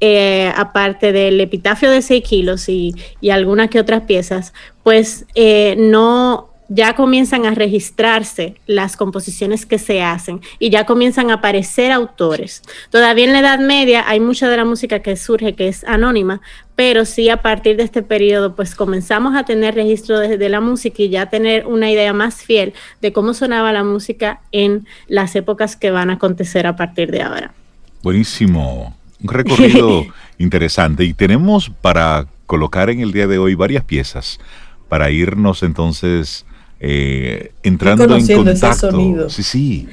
eh, 0.04 0.52
aparte 0.56 1.12
del 1.12 1.40
epitafio 1.40 1.92
de 1.92 2.02
6 2.02 2.24
kilos 2.24 2.70
y, 2.70 2.96
algunas 3.30 3.70
que 3.70 3.80
otras 3.80 4.02
piezas, 4.02 4.52
pues 4.82 5.28
eh, 5.36 5.76
no 5.78 6.51
ya 6.74 6.96
comienzan 6.96 7.46
a 7.46 7.52
registrarse 7.52 8.56
las 8.66 8.96
composiciones 8.96 9.66
que 9.66 9.78
se 9.78 10.02
hacen 10.02 10.40
y 10.58 10.70
ya 10.70 10.86
comienzan 10.86 11.30
a 11.30 11.36
aparecer 11.36 11.92
autores. 11.92 12.62
Todavía 12.90 13.26
en 13.26 13.34
la 13.34 13.40
Edad 13.40 13.60
Media 13.60 14.06
hay 14.08 14.22
mucha 14.22 14.48
de 14.48 14.56
la 14.56 14.64
música 14.64 15.00
que 15.00 15.18
surge 15.18 15.54
que 15.54 15.68
es 15.68 15.84
anónima, 15.84 16.40
pero 16.78 17.04
sí 17.04 17.28
a 17.28 17.42
partir 17.42 17.76
de 17.76 17.84
este 17.84 18.04
periodo 18.04 18.56
pues 18.56 18.74
comenzamos 18.74 19.36
a 19.36 19.44
tener 19.44 19.76
registro 19.76 20.18
de, 20.18 20.48
la 20.48 20.62
música 20.62 21.04
y 21.04 21.10
ya 21.10 21.26
tener 21.26 21.68
una 21.68 21.92
idea 21.92 22.14
más 22.14 22.42
fiel 22.42 22.74
de 23.02 23.12
cómo 23.12 23.34
sonaba 23.34 23.74
la 23.74 23.84
música 23.84 24.40
en 24.54 24.88
las 25.10 25.36
épocas 25.36 25.76
que 25.76 25.92
van 25.92 26.10
a 26.10 26.14
acontecer 26.14 26.68
a 26.68 26.78
partir 26.78 27.12
de 27.12 27.22
ahora. 27.22 27.54
Buenísimo, 28.02 28.96
un 29.22 29.28
recorrido 29.28 30.06
interesante 30.38 31.04
y 31.04 31.14
tenemos 31.14 31.70
para 31.70 32.28
colocar 32.46 32.90
en 32.90 33.02
el 33.02 33.12
día 33.12 33.28
de 33.28 33.40
hoy 33.40 33.56
varias 33.56 33.84
piezas 33.84 34.40
para 34.88 35.12
irnos 35.12 35.64
entonces 35.64 36.46
eh, 36.84 37.52
entrando 37.62 38.16
en 38.16 38.28
contacto. 38.28 39.30
Sí, 39.30 39.44
sí. 39.44 39.88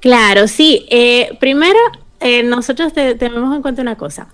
Claro, 0.00 0.46
sí. 0.46 0.86
Eh, 0.90 1.36
primero, 1.40 1.78
eh, 2.20 2.42
nosotros 2.42 2.92
tenemos 2.92 3.56
en 3.56 3.62
cuenta 3.62 3.80
una 3.80 3.96
cosa. 3.96 4.28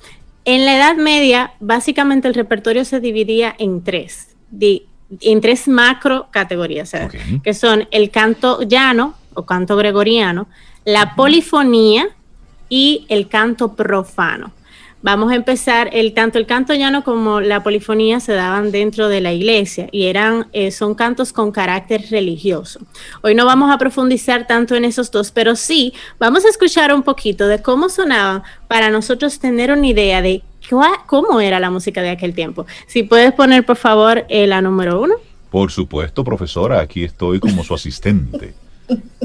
En 0.45 0.65
la 0.65 0.77
Edad 0.77 0.97
Media, 0.97 1.53
básicamente 1.61 2.27
el 2.27 2.35
repertorio 2.35 2.85
se 2.85 2.99
dividía 2.99 3.55
en 3.57 3.85
tres, 3.85 4.35
en 5.21 5.41
tres 5.41 5.69
macro 5.69 6.27
categorías, 6.33 6.93
que 7.45 7.55
son 7.55 7.87
el 7.93 8.11
canto 8.11 8.63
llano 8.63 9.15
o 9.35 9.47
canto 9.47 9.77
gregoriano, 9.77 10.49
la 10.85 11.15
polifonía 11.15 12.09
y 12.69 13.07
el 13.09 13.29
canto 13.29 13.75
profano. 13.75 14.51
Vamos 15.03 15.33
a 15.33 15.35
empezar, 15.35 15.91
el, 15.93 16.15
tanto 16.15 16.39
el 16.39 16.47
canto 16.47 16.75
llano 16.75 17.03
como 17.03 17.41
la 17.41 17.65
polifonía 17.65 18.21
se 18.21 18.35
daban 18.35 18.71
dentro 18.71 19.09
de 19.09 19.21
la 19.21 19.33
iglesia 19.33 19.89
y 19.91 20.07
eran, 20.07 20.47
eh, 20.53 20.71
son 20.71 20.95
cantos 20.95 21.33
con 21.33 21.51
carácter 21.51 22.05
religioso. 22.09 22.81
Hoy 23.23 23.35
no 23.35 23.45
vamos 23.45 23.73
a 23.73 23.79
profundizar 23.79 24.47
tanto 24.47 24.77
en 24.77 24.85
esos 24.85 25.11
dos, 25.11 25.33
pero 25.33 25.57
sí 25.57 25.93
vamos 26.21 26.45
a 26.45 26.49
escuchar 26.49 26.95
un 26.95 27.03
poquito 27.03 27.49
de 27.49 27.61
cómo 27.61 27.89
sonaban 27.89 28.45
para 28.69 28.91
nosotros 28.91 29.41
tener 29.41 29.73
una 29.73 29.89
idea 29.89 30.23
de 30.23 30.43
cómo 31.07 31.41
era 31.41 31.59
la 31.59 31.71
música 31.71 32.01
de 32.01 32.11
aquel 32.11 32.33
tiempo. 32.33 32.67
Si 32.87 33.03
puedes 33.03 33.33
poner, 33.33 33.67
por 33.67 33.77
favor, 33.77 34.25
eh, 34.29 34.47
la 34.47 34.63
número 34.63 35.01
uno. 35.01 35.15
Por 35.51 35.73
supuesto, 35.73 36.23
profesora, 36.23 36.81
aquí 36.81 37.03
estoy 37.03 37.41
como 37.41 37.65
su 37.65 37.75
asistente. 37.75 38.55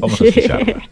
Vamos 0.01 0.19
a 0.21 0.25
escucharla. 0.25 0.89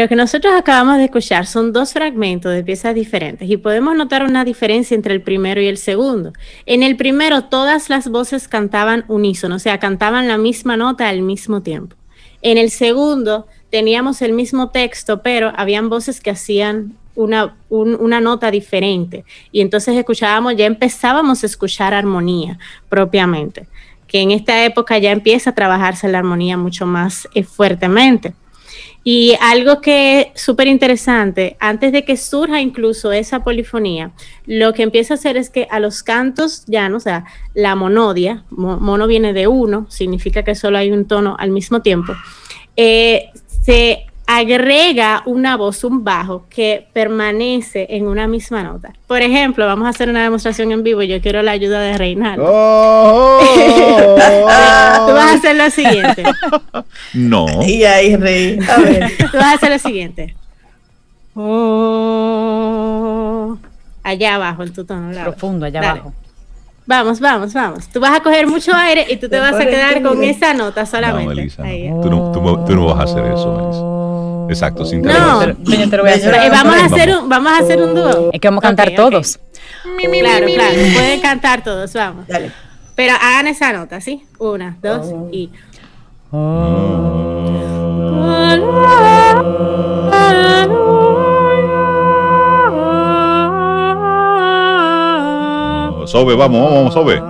Lo 0.00 0.08
que 0.08 0.16
nosotros 0.16 0.54
acabamos 0.56 0.96
de 0.96 1.04
escuchar 1.04 1.46
son 1.46 1.74
dos 1.74 1.92
fragmentos 1.92 2.54
de 2.54 2.64
piezas 2.64 2.94
diferentes 2.94 3.50
y 3.50 3.58
podemos 3.58 3.94
notar 3.94 4.24
una 4.24 4.46
diferencia 4.46 4.94
entre 4.94 5.12
el 5.12 5.20
primero 5.20 5.60
y 5.60 5.66
el 5.66 5.76
segundo. 5.76 6.32
En 6.64 6.82
el 6.82 6.96
primero 6.96 7.44
todas 7.44 7.90
las 7.90 8.08
voces 8.08 8.48
cantaban 8.48 9.04
unísono, 9.08 9.56
o 9.56 9.58
sea, 9.58 9.78
cantaban 9.78 10.26
la 10.26 10.38
misma 10.38 10.78
nota 10.78 11.06
al 11.10 11.20
mismo 11.20 11.60
tiempo. 11.60 11.96
En 12.40 12.56
el 12.56 12.70
segundo 12.70 13.46
teníamos 13.68 14.22
el 14.22 14.32
mismo 14.32 14.70
texto, 14.70 15.20
pero 15.20 15.52
habían 15.54 15.90
voces 15.90 16.22
que 16.22 16.30
hacían 16.30 16.96
una, 17.14 17.54
una, 17.68 18.22
nota 18.22 18.50
diferente. 18.50 19.26
Y 19.52 19.60
entonces 19.60 19.98
escuchábamos, 19.98 20.56
ya 20.56 20.64
empezábamos 20.64 21.42
a 21.42 21.46
escuchar 21.46 21.92
armonía 21.92 22.58
propiamente, 22.88 23.66
que 24.06 24.22
en 24.22 24.30
esta 24.30 24.64
época 24.64 24.96
ya 24.96 25.12
empieza 25.12 25.50
a 25.50 25.54
trabajarse 25.54 26.08
la 26.08 26.20
armonía 26.20 26.56
mucho 26.56 26.86
más 26.86 27.28
eh, 27.34 27.42
fuertemente. 27.42 28.32
Y 29.02 29.34
algo 29.40 29.80
que 29.80 30.20
es 30.34 30.42
súper 30.42 30.66
interesante, 30.66 31.56
antes 31.58 31.90
de 31.92 32.04
que 32.04 32.18
surja 32.18 32.60
incluso 32.60 33.12
esa 33.12 33.42
polifonía, 33.42 34.12
lo 34.44 34.74
que 34.74 34.82
empieza 34.82 35.14
a 35.14 35.16
hacer 35.16 35.38
es 35.38 35.48
que 35.48 35.66
a 35.70 35.80
los 35.80 36.02
cantos 36.02 36.64
llanos, 36.66 37.02
o 37.02 37.04
sea, 37.04 37.24
la 37.54 37.74
monodia, 37.76 38.44
mono 38.50 39.06
viene 39.06 39.32
de 39.32 39.46
uno, 39.46 39.86
significa 39.88 40.42
que 40.42 40.54
solo 40.54 40.76
hay 40.76 40.90
un 40.90 41.06
tono 41.06 41.34
al 41.38 41.50
mismo 41.50 41.80
tiempo, 41.80 42.12
eh, 42.76 43.30
se 43.62 44.09
agrega 44.38 45.22
una 45.26 45.56
voz, 45.56 45.82
un 45.82 46.04
bajo, 46.04 46.46
que 46.48 46.86
permanece 46.92 47.88
en 47.90 48.06
una 48.06 48.28
misma 48.28 48.62
nota. 48.62 48.92
Por 49.08 49.22
ejemplo, 49.22 49.66
vamos 49.66 49.86
a 49.86 49.90
hacer 49.90 50.08
una 50.08 50.22
demostración 50.22 50.70
en 50.70 50.84
vivo. 50.84 51.02
Yo 51.02 51.20
quiero 51.20 51.42
la 51.42 51.50
ayuda 51.50 51.80
de 51.80 51.98
Reinaldo. 51.98 52.44
Oh, 52.46 53.40
Tú 53.40 55.12
vas 55.12 55.32
a 55.32 55.34
hacer 55.34 55.56
lo 55.56 55.68
siguiente. 55.70 56.22
No. 57.14 57.46
Y 57.66 57.82
ahí, 57.84 58.14
Rey. 58.16 58.58
A 58.68 58.78
ver. 58.78 59.12
Tú 59.18 59.36
vas 59.36 59.46
a 59.46 59.54
hacer 59.54 59.70
lo 59.70 59.78
siguiente. 59.78 60.36
Oh, 61.34 62.68
allá 64.02 64.34
abajo, 64.36 64.62
en 64.62 64.72
tu 64.72 64.84
tono. 64.84 65.10
Profundo, 65.24 65.66
allá 65.66 65.80
abajo. 65.90 66.12
Vamos, 66.86 67.20
vamos, 67.20 67.52
vamos. 67.52 67.88
Tú 67.88 68.00
vas 68.00 68.16
a 68.18 68.20
coger 68.22 68.46
mucho 68.46 68.72
aire 68.74 69.06
y 69.08 69.16
tú 69.16 69.28
te, 69.28 69.38
vas 69.38 69.54
a 69.54 69.64
quedar 69.66 70.02
con 70.02 70.24
esa 70.24 70.54
nota 70.54 70.86
solamente. 70.86 71.28
No, 71.28 71.34
Melissa, 71.36 71.62
no. 71.62 72.00
Tú, 72.00 72.10
no, 72.10 72.32
tú, 72.64 72.74
no, 72.74 72.86
vas 72.86 72.98
a 72.98 73.02
hacer 73.04 73.24
eso, 73.26 73.52
Melissa. 73.54 73.99
Exacto, 74.50 74.84
sin 74.84 75.02
No, 75.02 75.12
vamos, 75.12 76.76
a 76.76 76.84
hacer 76.86 77.16
un, 77.16 77.28
vamos 77.28 77.52
a 77.52 77.58
hacer 77.58 77.80
un 77.82 77.94
dúo. 77.94 78.30
Es 78.32 78.40
que 78.40 78.48
vamos 78.48 78.64
a 78.64 78.66
cantar 78.66 78.90
todos. 78.96 79.38
Claro, 80.10 80.46
claro, 80.46 80.74
pueden 80.94 81.20
cantar 81.20 81.62
todos, 81.62 81.92
vamos. 81.94 82.26
Dale. 82.26 82.50
Pero 82.96 83.14
hagan 83.14 83.46
esa 83.46 83.72
nota, 83.72 84.00
¿sí? 84.00 84.24
Una, 84.38 84.76
dos 84.82 85.06
Oh. 85.12 85.28
y. 85.32 85.50
Sobe, 96.06 96.34
vamos, 96.34 96.74
vamos, 96.74 96.94
sobe. 96.94 97.22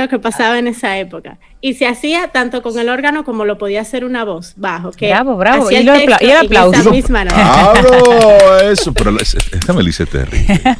Algo 0.00 0.10
que 0.10 0.18
pasaba 0.18 0.58
en 0.58 0.66
esa 0.66 0.98
época. 0.98 1.38
Y 1.60 1.74
se 1.74 1.86
hacía 1.86 2.28
tanto 2.28 2.62
con 2.62 2.78
el 2.78 2.88
órgano 2.88 3.24
como 3.24 3.44
lo 3.44 3.58
podía 3.58 3.82
hacer 3.82 4.04
una 4.04 4.24
voz 4.24 4.54
bajo. 4.56 4.90
Que 4.92 5.08
Bravo, 5.08 5.36
bravo. 5.36 5.66
hacía 5.66 5.80
Y 5.82 5.86
apla- 5.88 6.16
el 6.20 6.36
aplauso. 6.46 6.90
misma. 6.90 7.24
Eso, 8.64 8.92
pero 8.94 9.16
esta 9.20 9.72
Melissa 9.72 10.04
es 10.04 10.10
terrible. 10.10 10.60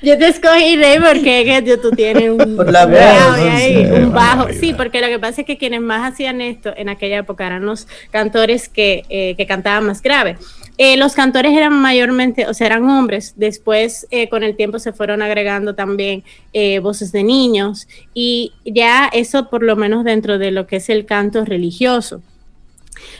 Yo 0.00 0.16
te 0.16 0.28
escogí, 0.28 0.76
Rey, 0.76 0.98
porque 1.00 1.44
que 1.64 1.76
tú 1.76 1.90
tienes 1.90 2.30
un, 2.30 2.54
Por 2.56 2.70
la 2.70 2.86
un 2.86 2.92
voz, 2.92 3.00
grave 3.00 3.50
ahí, 3.50 3.74
sí, 3.84 3.90
un 3.92 4.12
bajo. 4.12 4.46
Sí, 4.52 4.72
porque 4.72 5.00
lo 5.00 5.08
que 5.08 5.18
pasa 5.18 5.40
es 5.40 5.46
que 5.46 5.58
quienes 5.58 5.80
más 5.80 6.12
hacían 6.12 6.40
esto 6.40 6.72
en 6.76 6.88
aquella 6.88 7.18
época 7.18 7.44
eran 7.46 7.66
los 7.66 7.88
cantores 8.12 8.68
que, 8.68 9.02
eh, 9.08 9.34
que 9.36 9.46
cantaban 9.46 9.84
más 9.86 10.00
grave. 10.00 10.36
Eh, 10.80 10.96
los 10.96 11.14
cantores 11.14 11.52
eran 11.56 11.72
mayormente, 11.72 12.46
o 12.46 12.54
sea, 12.54 12.68
eran 12.68 12.88
hombres. 12.88 13.34
Después, 13.36 14.06
eh, 14.12 14.28
con 14.28 14.44
el 14.44 14.54
tiempo, 14.54 14.78
se 14.78 14.92
fueron 14.92 15.22
agregando 15.22 15.74
también 15.74 16.22
eh, 16.52 16.78
voces 16.78 17.10
de 17.10 17.24
niños 17.24 17.88
y 18.14 18.52
ya 18.64 19.10
eso, 19.12 19.50
por 19.50 19.64
lo 19.64 19.74
menos 19.74 20.04
dentro 20.04 20.38
de 20.38 20.52
lo 20.52 20.68
que 20.68 20.76
es 20.76 20.88
el 20.88 21.04
canto 21.04 21.44
religioso. 21.44 22.22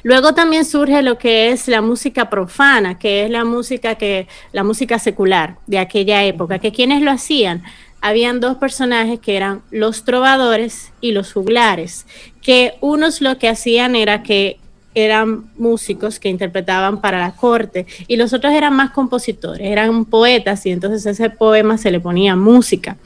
Luego 0.04 0.34
también 0.34 0.64
surge 0.64 1.02
lo 1.02 1.18
que 1.18 1.50
es 1.50 1.66
la 1.66 1.82
música 1.82 2.30
profana, 2.30 2.98
que 2.98 3.24
es 3.24 3.30
la 3.30 3.44
música 3.44 3.96
que 3.96 4.28
la 4.52 4.62
música 4.62 4.98
secular 4.98 5.56
de 5.66 5.78
aquella 5.78 6.24
época, 6.24 6.60
que 6.60 6.72
quienes 6.72 7.02
lo 7.02 7.10
hacían 7.10 7.62
habían 8.00 8.38
dos 8.38 8.56
personajes 8.58 9.18
que 9.18 9.36
eran 9.36 9.62
los 9.72 10.04
trovadores 10.04 10.92
y 11.00 11.10
los 11.10 11.32
juglares, 11.32 12.06
que 12.40 12.74
unos 12.80 13.20
lo 13.20 13.38
que 13.38 13.48
hacían 13.48 13.96
era 13.96 14.22
que 14.22 14.58
eran 15.04 15.44
músicos 15.56 16.18
que 16.18 16.28
interpretaban 16.28 17.00
para 17.00 17.18
la 17.18 17.32
corte 17.32 17.86
y 18.06 18.16
los 18.16 18.32
otros 18.32 18.52
eran 18.52 18.74
más 18.74 18.90
compositores, 18.90 19.66
eran 19.66 20.04
poetas 20.04 20.64
y 20.66 20.70
entonces 20.70 21.04
ese 21.06 21.30
poema 21.30 21.78
se 21.78 21.90
le 21.90 22.00
ponía 22.00 22.36
música. 22.36 22.96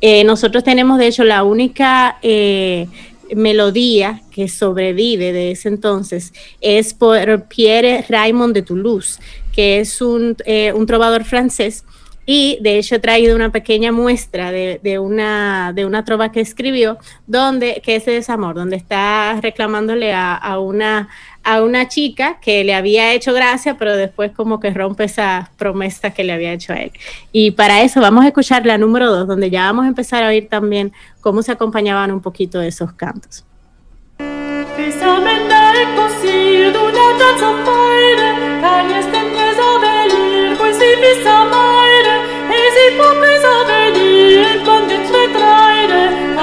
Eh, 0.00 0.24
nosotros 0.24 0.64
tenemos 0.64 0.98
de 0.98 1.06
hecho 1.06 1.24
la 1.24 1.42
única 1.44 2.18
eh, 2.22 2.88
melodía 3.34 4.22
que 4.30 4.48
sobrevive 4.48 5.32
de 5.32 5.52
ese 5.52 5.68
entonces 5.68 6.32
es 6.60 6.94
por 6.94 7.44
Pierre 7.44 8.04
Raymond 8.08 8.54
de 8.54 8.62
Toulouse, 8.62 9.18
que 9.52 9.80
es 9.80 10.00
un, 10.00 10.36
eh, 10.44 10.72
un 10.72 10.86
trovador 10.86 11.24
francés. 11.24 11.84
Y 12.24 12.58
de 12.60 12.78
hecho 12.78 12.94
he 12.94 12.98
traído 13.00 13.34
una 13.34 13.50
pequeña 13.50 13.90
muestra 13.90 14.52
de, 14.52 14.78
de 14.80 15.00
una, 15.00 15.72
de 15.74 15.84
una 15.84 16.04
trova 16.04 16.30
que 16.30 16.40
escribió, 16.40 16.98
donde, 17.26 17.82
que 17.84 17.96
es 17.96 18.04
de 18.04 18.12
desamor, 18.12 18.54
donde 18.54 18.76
está 18.76 19.40
reclamándole 19.40 20.12
a, 20.12 20.34
a 20.34 20.60
una, 20.60 21.08
a 21.44 21.62
una 21.62 21.88
chica 21.88 22.38
que 22.40 22.64
le 22.64 22.74
había 22.74 23.12
hecho 23.12 23.32
gracia, 23.32 23.76
pero 23.78 23.96
después 23.96 24.32
como 24.32 24.60
que 24.60 24.70
rompe 24.70 25.04
esa 25.04 25.50
promesa 25.56 26.10
que 26.10 26.24
le 26.24 26.32
había 26.32 26.52
hecho 26.52 26.72
a 26.72 26.76
él. 26.76 26.92
Y 27.32 27.52
para 27.52 27.82
eso 27.82 28.00
vamos 28.00 28.24
a 28.24 28.28
escuchar 28.28 28.64
la 28.66 28.78
número 28.78 29.10
dos, 29.10 29.26
donde 29.26 29.50
ya 29.50 29.64
vamos 29.64 29.84
a 29.84 29.88
empezar 29.88 30.22
a 30.22 30.28
oír 30.28 30.48
también 30.48 30.92
cómo 31.20 31.42
se 31.42 31.52
acompañaban 31.52 32.10
un 32.10 32.20
poquito 32.20 32.58
de 32.58 32.68
esos 32.68 32.92
cantos. 32.92 33.44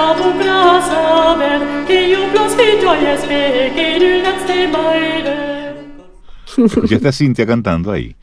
A. 0.09 0.15
Ya 6.89 6.95
está 6.97 7.11
Cintia 7.11 7.45
cantando 7.45 7.91
ahí. 7.91 8.15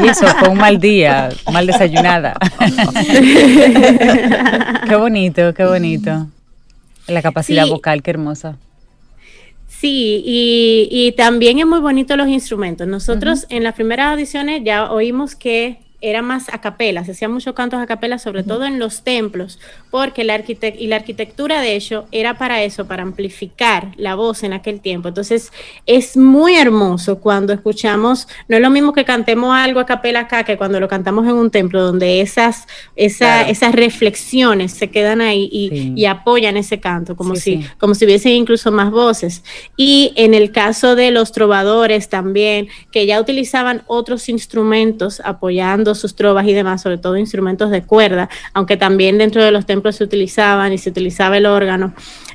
Y 0.00 0.06
eso 0.08 0.26
fue 0.38 0.48
un 0.48 0.58
mal 0.58 0.78
día, 0.78 1.28
mal 1.52 1.66
desayunada. 1.66 2.34
qué 4.88 4.96
bonito, 4.96 5.52
qué 5.54 5.64
bonito. 5.64 6.26
La 7.06 7.22
capacidad 7.22 7.64
Sí. 7.64 7.70
vocal, 7.70 8.02
qué 8.02 8.10
hermosa. 8.12 8.56
Sí, 9.68 10.22
y, 10.24 10.88
y 10.90 11.12
también 11.12 11.58
es 11.58 11.66
muy 11.66 11.80
bonito 11.80 12.16
los 12.16 12.28
instrumentos. 12.28 12.86
Nosotros 12.86 13.46
en 13.50 13.64
las 13.64 13.74
primeras 13.74 14.12
audiciones 14.12 14.62
ya 14.64 14.90
oímos 14.90 15.34
que 15.34 15.78
era 16.06 16.20
más 16.20 16.48
a 16.52 16.60
capela, 16.60 17.02
se 17.04 17.12
hacían 17.12 17.32
muchos 17.32 17.54
cantos 17.54 17.80
a 17.80 17.86
capela, 17.86 18.18
sobre 18.18 18.42
todo 18.42 18.66
en 18.66 18.78
los 18.78 19.02
templos, 19.04 19.58
porque 19.90 20.22
la 20.22 20.34
arquitect 20.34 20.78
y 20.78 20.86
la 20.86 20.96
arquitectura 20.96 21.60
de 21.62 21.76
hecho 21.76 22.06
era 22.12 22.36
para 22.36 22.62
eso, 22.62 22.86
para 22.86 23.02
amplificar 23.02 23.92
la 23.96 24.14
voz 24.14 24.42
en 24.42 24.52
aquel 24.52 24.80
tiempo. 24.80 25.08
Entonces 25.08 25.50
es 25.86 26.16
muy 26.16 26.56
hermoso 26.56 27.20
cuando 27.20 27.52
escuchamos, 27.54 28.28
no 28.48 28.56
es 28.56 28.62
lo 28.62 28.68
mismo 28.68 28.92
que 28.92 29.04
cantemos 29.06 29.54
algo 29.56 29.80
a 29.80 29.86
capela 29.86 30.20
acá 30.20 30.44
que 30.44 30.58
cuando 30.58 30.78
lo 30.78 30.88
cantamos 30.88 31.24
en 31.26 31.32
un 31.34 31.50
templo, 31.50 31.82
donde 31.82 32.20
esas, 32.20 32.66
esa, 32.96 33.24
Claro. 33.24 33.50
esas 33.50 33.74
reflexiones 33.74 34.72
se 34.72 34.90
quedan 34.90 35.20
ahí 35.22 35.48
y, 35.50 35.68
Sí. 35.70 35.92
y 35.96 36.04
apoyan 36.04 36.56
ese 36.58 36.80
canto, 36.80 37.16
como 37.16 37.34
Sí, 37.34 37.40
si 37.40 37.62
sí. 37.62 37.68
como 37.78 37.94
si 37.94 38.04
hubiesen 38.04 38.32
incluso 38.32 38.70
más 38.70 38.90
voces. 38.90 39.42
Y 39.76 40.12
en 40.16 40.34
el 40.34 40.52
caso 40.52 40.94
de 40.96 41.10
los 41.10 41.32
trovadores 41.32 42.08
también, 42.10 42.68
que 42.92 43.06
ya 43.06 43.20
utilizaban 43.20 43.82
otros 43.86 44.28
instrumentos 44.28 45.20
apoyando 45.24 45.93
sus 45.98 46.14
trovas 46.14 46.46
y 46.46 46.52
demás, 46.52 46.82
sobre 46.82 46.98
todo 46.98 47.16
instrumentos 47.16 47.70
de 47.70 47.82
cuerda, 47.82 48.28
aunque 48.52 48.76
también 48.76 49.18
dentro 49.18 49.42
de 49.42 49.50
los 49.50 49.66
templos 49.66 49.96
se 49.96 50.04
utilizaban 50.04 50.72
y 50.72 50.78
se 50.78 50.90
utilizaba 50.90 51.36
el 51.36 51.46
órgano. 51.46 51.94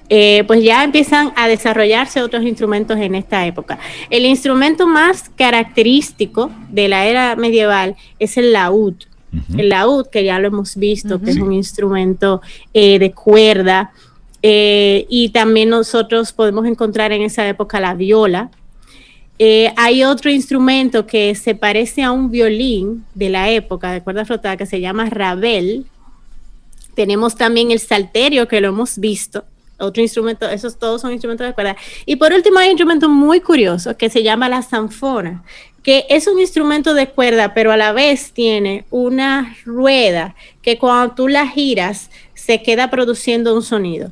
eh, 0.09 0.43
pues 0.47 0.63
ya 0.63 0.83
empiezan 0.83 1.31
a 1.35 1.47
desarrollarse 1.47 2.23
otros 2.23 2.43
instrumentos 2.43 2.97
en 2.97 3.13
esta 3.13 3.45
época. 3.45 3.77
El 4.09 4.25
instrumento 4.25 4.87
más 4.87 5.29
característico 5.35 6.51
de 6.69 6.87
la 6.87 7.05
era 7.05 7.35
medieval 7.35 7.95
es 8.17 8.37
el 8.37 8.51
laúd. 8.53 8.95
El 9.55 9.69
laúd, 9.69 10.07
que 10.07 10.23
ya 10.23 10.39
lo 10.39 10.47
hemos 10.47 10.75
visto, 10.75 11.21
que 11.21 11.29
es 11.29 11.37
un 11.37 11.53
instrumento 11.53 12.41
eh, 12.73 12.97
de 12.97 13.11
cuerda, 13.11 13.91
eh, 14.41 15.05
y 15.07 15.29
también 15.29 15.69
nosotros 15.69 16.33
podemos 16.33 16.65
encontrar 16.65 17.11
en 17.11 17.21
esa 17.21 17.47
época 17.47 17.79
la 17.79 17.93
viola. 17.93 18.49
Eh, 19.41 19.73
hay 19.77 20.03
otro 20.03 20.29
instrumento 20.29 21.07
que 21.07 21.33
se 21.33 21.55
parece 21.55 22.03
a 22.03 22.11
un 22.11 22.29
violín 22.29 23.05
de 23.15 23.29
la 23.29 23.49
época 23.49 23.93
de 23.93 24.01
cuerda 24.01 24.25
frotada 24.25 24.57
que 24.57 24.65
se 24.65 24.81
llama 24.81 25.09
rabel. 25.09 25.85
Tenemos 26.93 27.37
también 27.37 27.71
el 27.71 27.79
salterio 27.79 28.49
que 28.49 28.59
lo 28.59 28.67
hemos 28.67 28.97
visto. 28.97 29.45
Otro 29.77 30.03
instrumento, 30.03 30.49
esos 30.49 30.77
todos 30.77 30.99
son 30.99 31.13
instrumentos 31.13 31.47
de 31.47 31.53
cuerda. 31.53 31.77
Y 32.05 32.17
por 32.17 32.33
último 32.33 32.59
hay 32.59 32.65
un 32.65 32.71
instrumento 32.71 33.07
muy 33.07 33.39
curioso 33.39 33.95
que 33.95 34.09
se 34.09 34.23
llama 34.23 34.49
la 34.49 34.61
zanfona, 34.61 35.45
que 35.83 36.05
es 36.09 36.27
un 36.27 36.37
instrumento 36.37 36.93
de 36.93 37.07
cuerda, 37.07 37.53
pero 37.53 37.71
a 37.71 37.77
la 37.77 37.93
vez 37.93 38.33
tiene 38.33 38.83
una 38.89 39.55
rueda 39.63 40.35
que 40.61 40.77
cuando 40.77 41.15
tú 41.15 41.29
la 41.29 41.47
giras 41.47 42.09
se 42.33 42.61
queda 42.61 42.89
produciendo 42.89 43.55
un 43.55 43.63
sonido. 43.63 44.11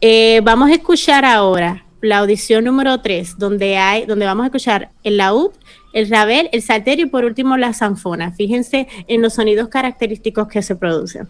Eh, 0.00 0.40
vamos 0.42 0.70
a 0.70 0.74
escuchar 0.74 1.26
ahora 1.26 1.84
la 2.02 2.18
audición 2.18 2.64
número 2.64 3.00
3, 3.00 3.38
donde, 3.38 3.78
hay, 3.78 4.06
donde 4.06 4.26
vamos 4.26 4.44
a 4.44 4.46
escuchar 4.46 4.90
el 5.04 5.16
laúd, 5.16 5.52
el 5.92 6.10
rabel, 6.10 6.48
el 6.52 6.62
salterio 6.62 7.06
y 7.06 7.08
por 7.08 7.24
último 7.24 7.56
la 7.56 7.72
zanfona. 7.72 8.32
Fíjense 8.32 8.88
en 9.08 9.22
los 9.22 9.34
sonidos 9.34 9.68
característicos 9.68 10.48
que 10.48 10.62
se 10.62 10.76
producen. 10.76 11.28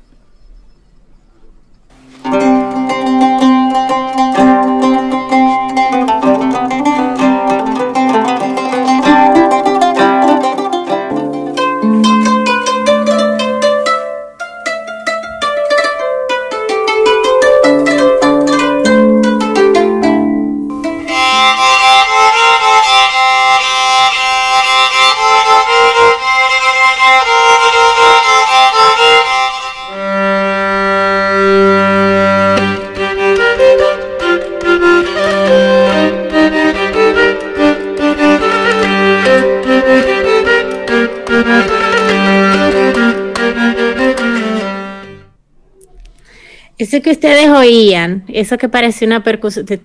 Ese 46.93 47.01
que 47.01 47.13
ustedes 47.13 47.49
oían, 47.49 48.23
eso 48.29 48.59
que 48.59 48.69
parece 48.69 49.07
una 49.07 49.25
percusión, 49.25 49.65
de 49.65 49.81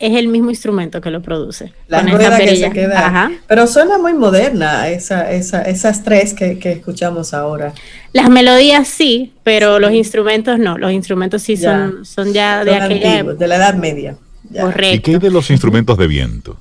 es 0.00 0.16
el 0.16 0.26
mismo 0.26 0.50
instrumento 0.50 1.00
que 1.00 1.12
lo 1.12 1.22
produce. 1.22 1.72
La 1.86 2.02
rueda 2.02 2.36
que 2.38 2.56
se 2.56 2.70
queda. 2.72 3.06
Ajá. 3.06 3.30
Pero 3.46 3.68
suena 3.68 3.98
muy 3.98 4.14
moderna 4.14 4.88
esa, 4.88 5.30
esa, 5.30 5.62
esas 5.62 6.02
tres 6.02 6.34
que, 6.34 6.58
que 6.58 6.72
escuchamos 6.72 7.34
ahora. 7.34 7.72
Las 8.12 8.30
melodías 8.30 8.88
sí, 8.88 9.32
pero 9.44 9.78
los 9.78 9.92
instrumentos 9.92 10.58
no. 10.58 10.76
Los 10.76 10.90
instrumentos 10.90 11.40
sí 11.40 11.54
Ya. 11.54 11.70
son, 11.92 12.04
son 12.04 12.32
ya 12.32 12.64
de 12.64 12.72
Son 12.72 12.82
aquella 12.82 13.10
antiguos, 13.12 13.20
época. 13.34 13.34
de 13.44 13.46
la 13.46 13.54
Edad 13.54 13.74
Media. 13.74 14.16
Ya. 14.50 14.62
¿Y 14.62 14.64
Correcto. 14.64 15.02
qué 15.04 15.10
hay 15.12 15.18
de 15.18 15.30
los 15.30 15.48
instrumentos 15.50 15.96
de 15.96 16.06
viento? 16.08 16.56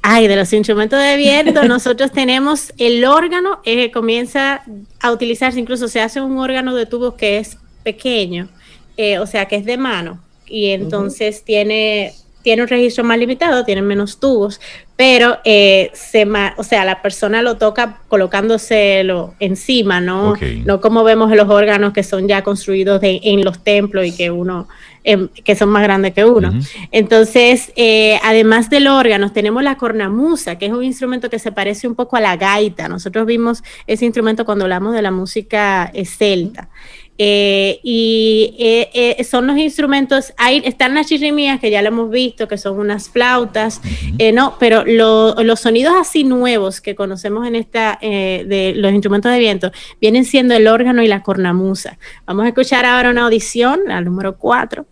Ay, 0.00 0.28
de 0.28 0.36
los 0.36 0.50
instrumentos 0.54 0.98
de 0.98 1.16
viento, 1.18 1.62
nosotros 1.68 2.10
tenemos 2.10 2.72
el 2.78 3.04
órgano, 3.04 3.60
eh, 3.66 3.90
comienza 3.90 4.62
a 4.98 5.12
utilizarse, 5.12 5.60
incluso 5.60 5.88
se 5.88 6.00
hace 6.00 6.22
un 6.22 6.38
órgano 6.38 6.74
de 6.74 6.86
tubo 6.86 7.16
que 7.16 7.36
es 7.36 7.58
pequeño, 7.82 8.48
eh, 8.96 9.18
o 9.18 9.26
sea, 9.26 9.46
que 9.46 9.56
es 9.56 9.64
de 9.64 9.76
mano, 9.76 10.20
y 10.46 10.70
entonces 10.70 11.42
tiene, 11.44 12.12
tiene 12.42 12.62
un 12.62 12.68
registro 12.68 13.02
más 13.04 13.18
limitado, 13.18 13.64
tiene 13.64 13.80
menos 13.82 14.20
tubos, 14.20 14.60
pero 14.96 15.38
eh, 15.44 15.90
se 15.94 16.26
ma- 16.26 16.54
o 16.58 16.62
sea, 16.62 16.84
la 16.84 17.00
persona 17.02 17.42
lo 17.42 17.56
toca 17.56 18.00
colocándoselo 18.08 19.34
encima, 19.40 20.00
¿no? 20.00 20.30
No 20.64 20.80
como 20.80 21.02
vemos 21.04 21.30
en 21.32 21.38
los 21.38 21.48
órganos 21.48 21.92
que 21.92 22.02
son 22.02 22.28
ya 22.28 22.42
construidos 22.44 23.00
de- 23.00 23.20
en 23.24 23.44
los 23.44 23.62
templos 23.64 24.06
y 24.06 24.12
que 24.14 24.30
uno, 24.30 24.68
em, 25.02 25.28
que 25.28 25.56
son 25.56 25.68
más 25.70 25.82
grandes 25.82 26.14
que 26.14 26.24
uno. 26.24 26.52
Entonces, 26.92 27.72
eh, 27.76 28.18
además 28.22 28.70
del 28.70 28.86
órgano, 28.86 29.32
tenemos 29.32 29.62
la 29.62 29.76
cornamusa, 29.76 30.56
que 30.58 30.66
es 30.66 30.72
un 30.72 30.84
instrumento 30.84 31.28
que 31.30 31.38
se 31.38 31.50
parece 31.52 31.88
un 31.88 31.94
poco 31.94 32.16
a 32.16 32.20
la 32.20 32.36
gaita. 32.36 32.88
Nosotros 32.88 33.26
vimos 33.26 33.62
ese 33.86 34.04
instrumento 34.04 34.44
cuando 34.44 34.64
hablamos 34.64 34.94
de 34.94 35.02
la 35.02 35.10
música 35.10 35.90
eh, 35.92 36.04
celta. 36.04 36.68
Eh, 37.16 37.78
y 37.84 38.56
eh, 38.58 38.90
eh, 39.18 39.22
son 39.24 39.46
los 39.46 39.56
instrumentos, 39.56 40.32
ahí 40.36 40.60
están 40.64 40.96
las 40.96 41.06
chirrimías 41.06 41.60
que 41.60 41.70
ya 41.70 41.80
lo 41.80 41.86
hemos 41.88 42.10
visto, 42.10 42.48
que 42.48 42.58
son 42.58 42.76
unas 42.76 43.08
flautas, 43.08 43.80
eh, 44.18 44.32
no, 44.32 44.56
pero 44.58 44.82
lo- 44.84 45.34
los 45.44 45.60
sonidos 45.60 45.94
así 45.96 46.24
nuevos 46.24 46.80
que 46.80 46.96
conocemos 46.96 47.46
en 47.46 47.54
esta, 47.54 47.98
eh, 48.00 48.44
de 48.48 48.72
los 48.74 48.92
instrumentos 48.92 49.30
de 49.30 49.38
viento, 49.38 49.70
vienen 50.00 50.24
siendo 50.24 50.54
el 50.56 50.66
órgano 50.66 51.04
y 51.04 51.06
la 51.06 51.22
cornamusa. 51.22 51.98
Vamos 52.26 52.46
a 52.46 52.48
escuchar 52.48 52.84
ahora 52.84 53.10
una 53.10 53.26
audición, 53.26 53.80
la 53.86 54.00
número 54.00 54.36
4, 54.36 54.84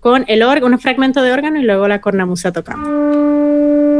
con 0.00 0.24
el 0.28 0.42
órgano, 0.42 0.74
un 0.76 0.80
fragmento 0.80 1.22
de 1.22 1.32
órgano 1.32 1.58
y 1.58 1.62
luego 1.62 1.88
la 1.88 2.02
cornamusa 2.02 2.52
tocando. 2.52 3.91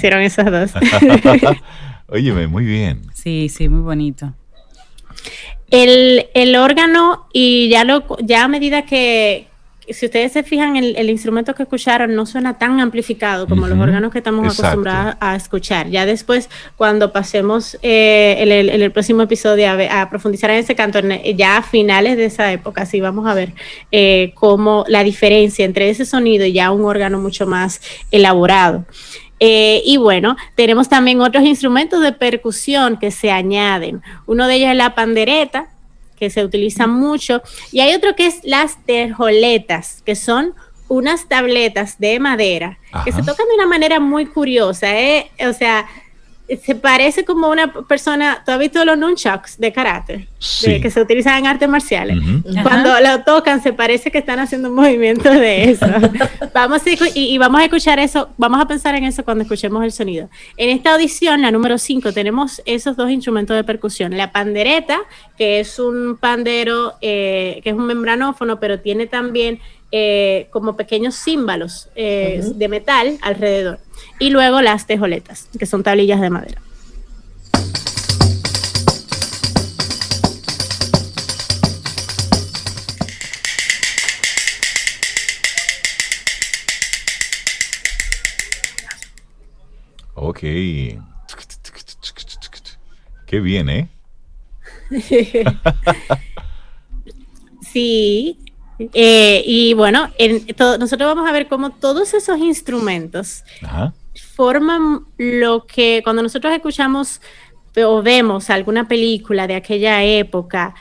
¿Qué 0.00 0.08
les 0.08 0.16
Muy 0.16 0.20
bien. 0.20 0.20
parecieron 0.20 0.22
esas 0.22 0.50
dos? 0.50 0.72
Óyeme, 2.08 2.46
muy 2.46 2.64
bien. 2.64 3.02
Sí, 3.14 3.48
sí, 3.48 3.68
muy 3.68 3.80
bonito. 3.82 4.34
El, 5.70 6.26
el 6.34 6.56
órgano, 6.56 7.26
y 7.32 7.68
ya, 7.70 7.84
lo, 7.84 8.04
ya 8.20 8.44
a 8.44 8.48
medida 8.48 8.84
que, 8.84 9.48
si 9.88 10.04
ustedes 10.06 10.32
se 10.32 10.42
fijan, 10.42 10.76
el, 10.76 10.94
el 10.96 11.08
instrumento 11.08 11.54
que 11.54 11.62
escucharon 11.62 12.14
no 12.14 12.26
suena 12.26 12.58
tan 12.58 12.78
amplificado 12.80 13.48
como 13.48 13.66
los 13.66 13.78
Ujú, 13.78 13.82
órganos 13.84 14.12
que 14.12 14.18
estamos 14.18 14.44
exacto. 14.44 14.62
acostumbrados 14.62 15.16
a 15.20 15.34
escuchar. 15.34 15.88
Ya 15.88 16.04
después, 16.04 16.50
cuando 16.76 17.10
pasemos 17.12 17.78
eh, 17.82 18.36
en, 18.38 18.52
el, 18.52 18.68
en 18.68 18.82
el 18.82 18.90
próximo 18.92 19.22
episodio 19.22 19.70
a, 19.70 20.02
a 20.02 20.10
profundizar 20.10 20.50
en 20.50 20.58
ese 20.58 20.74
canto, 20.74 20.98
en- 20.98 21.36
ya 21.36 21.56
a 21.56 21.62
finales 21.62 22.18
de 22.18 22.26
esa 22.26 22.52
época, 22.52 22.84
sí 22.84 23.00
vamos 23.00 23.26
a 23.26 23.32
ver 23.34 23.54
eh, 23.90 24.32
cómo 24.34 24.84
la 24.88 25.02
diferencia 25.04 25.64
entre 25.64 25.88
ese 25.88 26.04
sonido 26.04 26.44
y 26.44 26.52
ya 26.52 26.70
un 26.70 26.84
órgano 26.84 27.18
mucho 27.18 27.46
más 27.46 27.80
elaborado. 28.10 28.84
Eh, 29.44 29.82
y 29.84 29.96
bueno, 29.96 30.36
tenemos 30.54 30.88
también 30.88 31.20
otros 31.20 31.42
instrumentos 31.42 32.00
de 32.00 32.12
percusión 32.12 32.96
que 32.96 33.10
se 33.10 33.32
añaden. 33.32 34.00
Uno 34.26 34.46
de 34.46 34.54
ellos 34.54 34.70
es 34.70 34.76
la 34.76 34.94
pandereta, 34.94 35.66
que 36.16 36.30
se 36.30 36.44
utiliza 36.44 36.86
mucho, 36.86 37.42
y 37.72 37.80
hay 37.80 37.92
otro 37.92 38.14
que 38.14 38.26
es 38.26 38.38
las 38.44 38.80
terjoletas, 38.86 40.00
que 40.06 40.14
son 40.14 40.54
unas 40.86 41.26
tabletas 41.26 41.98
de 41.98 42.20
madera 42.20 42.78
que 43.04 43.10
se 43.10 43.22
tocan 43.24 43.48
de 43.48 43.54
una 43.56 43.66
manera 43.66 43.98
muy 43.98 44.26
curiosa, 44.26 44.96
¿eh? 44.96 45.32
o 45.48 45.52
sea, 45.52 45.86
se 46.62 46.74
parece 46.74 47.24
como 47.24 47.48
una 47.48 47.72
persona, 47.72 48.42
¿tú 48.44 48.52
has 48.52 48.58
visto 48.58 48.84
los 48.84 48.98
nunchucks 48.98 49.58
de 49.58 49.72
karate? 49.72 50.28
Sí. 50.38 50.72
De- 50.72 50.80
que 50.80 50.90
se 50.90 51.00
utilizan 51.00 51.38
en 51.38 51.46
artes 51.46 51.68
marciales. 51.68 52.18
Ujú. 52.18 52.50
Ajá. 52.50 52.62
Cuando 52.62 53.00
lo 53.00 53.22
tocan 53.22 53.62
se 53.62 53.72
parece 53.72 54.10
que 54.10 54.18
están 54.18 54.38
haciendo 54.38 54.68
un 54.68 54.74
movimiento 54.74 55.30
de 55.30 55.70
eso. 55.70 55.86
vamos 56.54 56.82
a, 56.86 56.90
y, 57.14 57.34
y 57.34 57.38
vamos 57.38 57.60
a 57.60 57.64
escuchar 57.64 57.98
eso, 57.98 58.28
vamos 58.36 58.60
a 58.60 58.66
pensar 58.66 58.94
en 58.94 59.04
eso 59.04 59.24
cuando 59.24 59.42
escuchemos 59.42 59.82
el 59.84 59.92
sonido. 59.92 60.28
En 60.56 60.68
esta 60.70 60.92
audición, 60.94 61.40
la 61.42 61.50
número 61.50 61.78
5, 61.78 62.12
tenemos 62.12 62.60
esos 62.66 62.96
dos 62.96 63.10
instrumentos 63.10 63.56
de 63.56 63.64
percusión. 63.64 64.16
La 64.16 64.32
pandereta, 64.32 64.98
que 65.38 65.60
es 65.60 65.78
un 65.78 66.16
pandero, 66.20 66.94
eh, 67.00 67.60
que 67.64 67.70
es 67.70 67.76
un 67.76 67.86
membranófono, 67.86 68.60
pero 68.60 68.80
tiene 68.80 69.06
también 69.06 69.60
eh, 69.94 70.48
como 70.50 70.74
pequeños 70.76 71.14
címbalos 71.14 71.88
eh, 71.94 72.40
Ujú. 72.42 72.54
de 72.54 72.68
metal 72.68 73.18
alrededor. 73.22 73.78
Y 74.22 74.30
luego 74.30 74.62
las 74.62 74.86
tejoletas, 74.86 75.48
que 75.58 75.66
son 75.66 75.82
tablillas 75.82 76.20
de 76.20 76.30
madera. 76.30 76.62
Ok. 90.14 90.38
Qué 93.26 93.40
bien, 93.40 93.68
¿eh? 93.68 93.88
Sí. 97.72 98.38
Eh, 98.92 99.42
y 99.46 99.72
bueno, 99.74 100.10
en 100.18 100.44
todo- 100.54 100.76
nosotros 100.76 101.14
vamos 101.14 101.26
a 101.28 101.32
ver 101.32 101.48
cómo 101.48 101.70
todos 101.70 102.12
esos 102.12 102.38
instrumentos 102.38 103.44
Ajá. 103.62 103.94
Forman 104.34 105.06
lo 105.18 105.66
que 105.66 106.00
cuando 106.02 106.22
nosotros 106.22 106.52
escuchamos 106.52 107.20
o 107.76 108.02
vemos 108.02 108.50
alguna 108.50 108.86
película 108.86 109.46
de 109.46 109.54
aquella 109.54 110.02
época, 110.04 110.74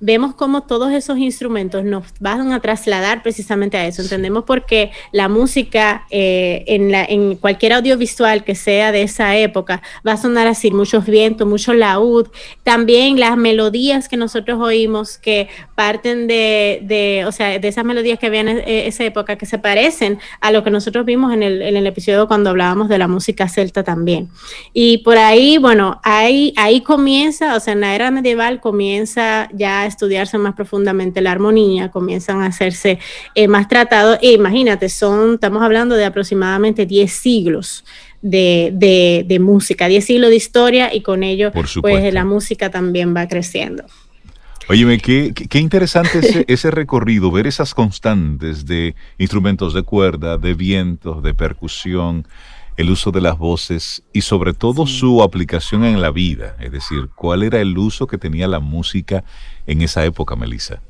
vemos 0.00 0.34
cómo 0.34 0.62
todos 0.64 0.92
esos 0.92 1.16
instrumentos 1.18 1.84
nos 1.84 2.04
van 2.20 2.52
a 2.52 2.60
trasladar 2.60 3.22
precisamente 3.22 3.76
a 3.76 3.86
eso. 3.86 4.02
Entendemos 4.02 4.44
porque 4.44 4.90
la 5.12 5.28
música 5.28 6.04
eh, 6.10 6.64
en, 6.66 6.90
la- 6.92 7.04
en 7.04 7.36
cualquier 7.36 7.72
audiovisual 7.74 8.44
que 8.44 8.54
sea 8.54 8.92
de 8.92 9.02
esa 9.02 9.36
época 9.36 9.80
va 10.06 10.12
a 10.12 10.16
sonar 10.16 10.46
así, 10.46 10.70
muchos 10.70 11.06
vientos, 11.06 11.48
mucho 11.48 11.72
laúd, 11.72 12.28
también 12.64 13.18
las 13.18 13.36
melodías 13.36 14.08
que 14.08 14.16
nosotros 14.16 14.60
oímos 14.60 15.16
que 15.18 15.48
parten 15.74 16.26
de, 16.26 16.80
de, 16.82 17.24
o 17.26 17.32
sea, 17.32 17.58
de 17.58 17.68
esas 17.68 17.84
melodías 17.84 18.18
que 18.18 18.26
había 18.26 18.40
en 18.40 18.48
esa 18.66 19.04
época 19.04 19.36
que 19.36 19.46
se 19.46 19.58
parecen 19.58 20.18
a 20.40 20.50
lo 20.52 20.62
que 20.64 20.70
nosotros 20.70 21.06
vimos 21.06 21.32
en 21.32 21.42
el, 21.42 21.62
en 21.62 21.76
el 21.76 21.86
episodio 21.86 22.28
cuando 22.28 22.50
hablábamos 22.50 22.88
de 22.88 22.98
la 22.98 23.08
música 23.08 23.48
celta 23.48 23.82
también. 23.84 24.28
Y 24.74 24.98
por 24.98 25.16
ahí, 25.16 25.56
bueno, 25.58 26.00
ahí, 26.02 26.52
ahí 26.56 26.80
comienza, 26.82 27.56
o 27.56 27.60
sea, 27.60 27.72
en 27.72 27.80
la 27.80 27.94
era 27.94 28.10
medieval 28.10 28.60
comienza 28.60 29.48
ya 29.54 29.61
a 29.64 29.86
estudiarse 29.86 30.38
más 30.38 30.54
profundamente 30.54 31.20
la 31.20 31.32
armonía, 31.32 31.90
comienzan 31.90 32.42
a 32.42 32.46
hacerse 32.46 32.98
eh, 33.34 33.48
más 33.48 33.68
tratados. 33.68 34.18
E 34.22 34.32
imagínate, 34.32 34.88
son, 34.88 35.34
estamos 35.34 35.62
hablando 35.62 35.94
de 35.96 36.04
aproximadamente 36.04 36.86
10 36.86 37.12
siglos. 37.12 37.84
De, 38.24 38.70
de, 38.72 39.24
de 39.26 39.40
música, 39.40 39.88
10 39.88 40.04
siglos 40.04 40.30
de 40.30 40.36
historia 40.36 40.94
y 40.94 41.00
con 41.02 41.24
ello 41.24 41.50
Por 41.50 41.66
pues 41.80 42.14
la 42.14 42.24
música 42.24 42.70
también 42.70 43.16
va 43.16 43.26
creciendo. 43.26 43.82
Óyeme, 44.68 44.98
qué, 44.98 45.32
qué- 45.34 45.48
qué 45.48 45.58
interesante 45.58 46.20
ese, 46.20 46.44
ese 46.48 46.70
recorrido, 46.70 47.32
ver 47.32 47.48
esas 47.48 47.74
constantes 47.74 48.64
de 48.64 48.94
instrumentos 49.18 49.74
de 49.74 49.82
cuerda, 49.82 50.38
de 50.38 50.54
vientos, 50.54 51.20
de 51.24 51.34
percusión, 51.34 52.24
el 52.76 52.90
uso 52.90 53.10
de 53.10 53.20
las 53.20 53.38
voces 53.38 54.02
y 54.12 54.22
sobre 54.22 54.54
todo 54.54 54.86
su 54.86 55.22
aplicación 55.22 55.84
en 55.84 56.00
la 56.00 56.10
vida. 56.10 56.56
Es 56.60 56.72
decir, 56.72 57.10
cuál 57.14 57.42
era 57.42 57.60
el 57.60 57.76
uso 57.76 58.06
que 58.06 58.18
tenía 58.18 58.48
la 58.48 58.60
música 58.60 59.24
en 59.66 59.82
esa 59.82 60.04
época, 60.04 60.36
Melissa. 60.36 60.82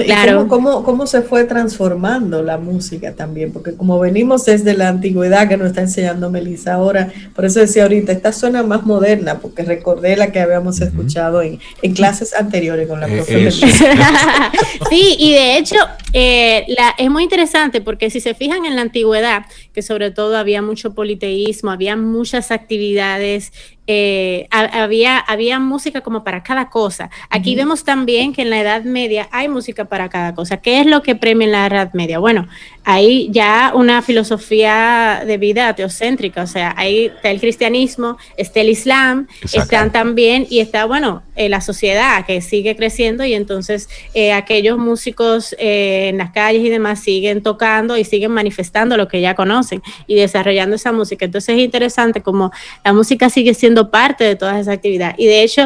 Y 0.00 0.04
Claro. 0.04 0.48
cómo, 0.48 0.48
cómo- 0.48 0.84
cómo 0.84 1.06
se 1.06 1.22
fue 1.22 1.44
transformando 1.44 2.42
la 2.42 2.58
música 2.58 3.12
también, 3.14 3.52
porque 3.52 3.74
como 3.74 3.98
venimos 3.98 4.44
desde 4.44 4.74
la 4.74 4.88
antigüedad 4.88 5.48
que 5.48 5.56
nos 5.56 5.68
está 5.68 5.82
enseñando 5.82 6.30
Melissa 6.30 6.74
ahora, 6.74 7.12
por 7.34 7.44
eso 7.44 7.60
decía 7.60 7.84
ahorita, 7.84 8.12
esta 8.12 8.32
suena 8.32 8.62
más 8.62 8.84
moderna, 8.84 9.38
porque 9.38 9.62
recordé 9.62 10.16
la 10.16 10.32
que 10.32 10.40
habíamos 10.40 10.80
escuchado 10.80 11.42
en, 11.42 11.60
en 11.82 11.94
clases 11.94 12.34
anteriores 12.34 12.88
con 12.88 13.00
la 13.00 13.06
Eh, 13.08 13.16
profe 13.16 13.50
sí, 14.90 15.16
y 15.18 15.32
de 15.32 15.58
hecho 15.58 15.76
eh, 16.12 16.64
la- 16.68 16.94
es 16.98 17.10
muy 17.10 17.22
interesante 17.24 17.80
porque 17.80 18.10
si 18.10 18.20
se 18.20 18.34
fijan 18.34 18.64
en 18.64 18.76
la 18.76 18.82
antigüedad, 18.82 19.46
que 19.72 19.82
sobre 19.82 20.10
todo 20.10 20.36
había 20.36 20.62
mucho 20.62 20.94
politeísmo, 20.94 21.70
había 21.70 21.96
muchas 21.96 22.50
actividades, 22.50 23.52
eh, 23.86 24.46
ha- 24.50 24.82
había, 24.82 25.18
había 25.18 25.58
música 25.60 26.00
como 26.00 26.24
para 26.24 26.42
cada 26.42 26.70
cosa. 26.70 27.10
Aquí 27.30 27.54
vemos 27.54 27.84
también 27.84 28.32
que 28.32 28.42
en 28.42 28.50
la 28.50 28.60
Edad 28.60 28.82
Media 28.84 29.28
hay 29.30 29.48
música 29.48 29.84
para 29.86 30.08
cada 30.08 30.34
cosa. 30.34 30.58
¿Qué 30.58 30.80
es 30.80 30.86
lo 30.86 31.02
que 31.02 31.14
premia 31.16 31.44
en 31.46 31.52
la 31.52 31.66
Edad 31.66 31.92
Media? 31.92 32.18
Bueno, 32.18 32.48
hay 32.84 33.28
ya 33.30 33.72
una 33.74 34.02
filosofía 34.02 35.22
de 35.26 35.38
vida 35.38 35.74
teocéntrica, 35.74 36.42
o 36.42 36.46
sea, 36.46 36.74
ahí 36.76 37.06
está 37.06 37.30
el 37.30 37.40
cristianismo, 37.40 38.18
está 38.36 38.60
el 38.60 38.68
islam, 38.70 39.26
Exacto. 39.42 39.62
están 39.62 39.92
también, 39.92 40.46
y 40.50 40.60
está, 40.60 40.84
bueno, 40.84 41.22
eh, 41.36 41.48
la 41.48 41.60
sociedad 41.60 42.24
que 42.26 42.40
sigue 42.40 42.76
creciendo 42.76 43.24
y 43.24 43.34
entonces 43.34 43.88
eh, 44.12 44.32
aquellos 44.32 44.78
músicos 44.78 45.54
eh, 45.58 46.08
en 46.10 46.18
las 46.18 46.30
calles 46.30 46.62
y 46.62 46.68
demás 46.68 47.00
siguen 47.00 47.42
tocando 47.42 47.96
y 47.96 48.04
siguen 48.04 48.30
manifestando 48.32 48.96
lo 48.96 49.08
que 49.08 49.20
ya 49.20 49.34
conocen 49.34 49.82
y 50.06 50.14
desarrollando 50.14 50.76
esa 50.76 50.92
música. 50.92 51.24
Entonces 51.24 51.56
es 51.56 51.62
interesante 51.62 52.22
como 52.22 52.52
la 52.84 52.92
música 52.92 53.30
sigue 53.30 53.54
siendo 53.54 53.90
parte 53.90 54.24
de 54.24 54.36
todas 54.36 54.60
esas 54.60 54.74
actividades. 54.74 55.16
Y 55.18 55.26
de 55.26 55.42
hecho, 55.42 55.62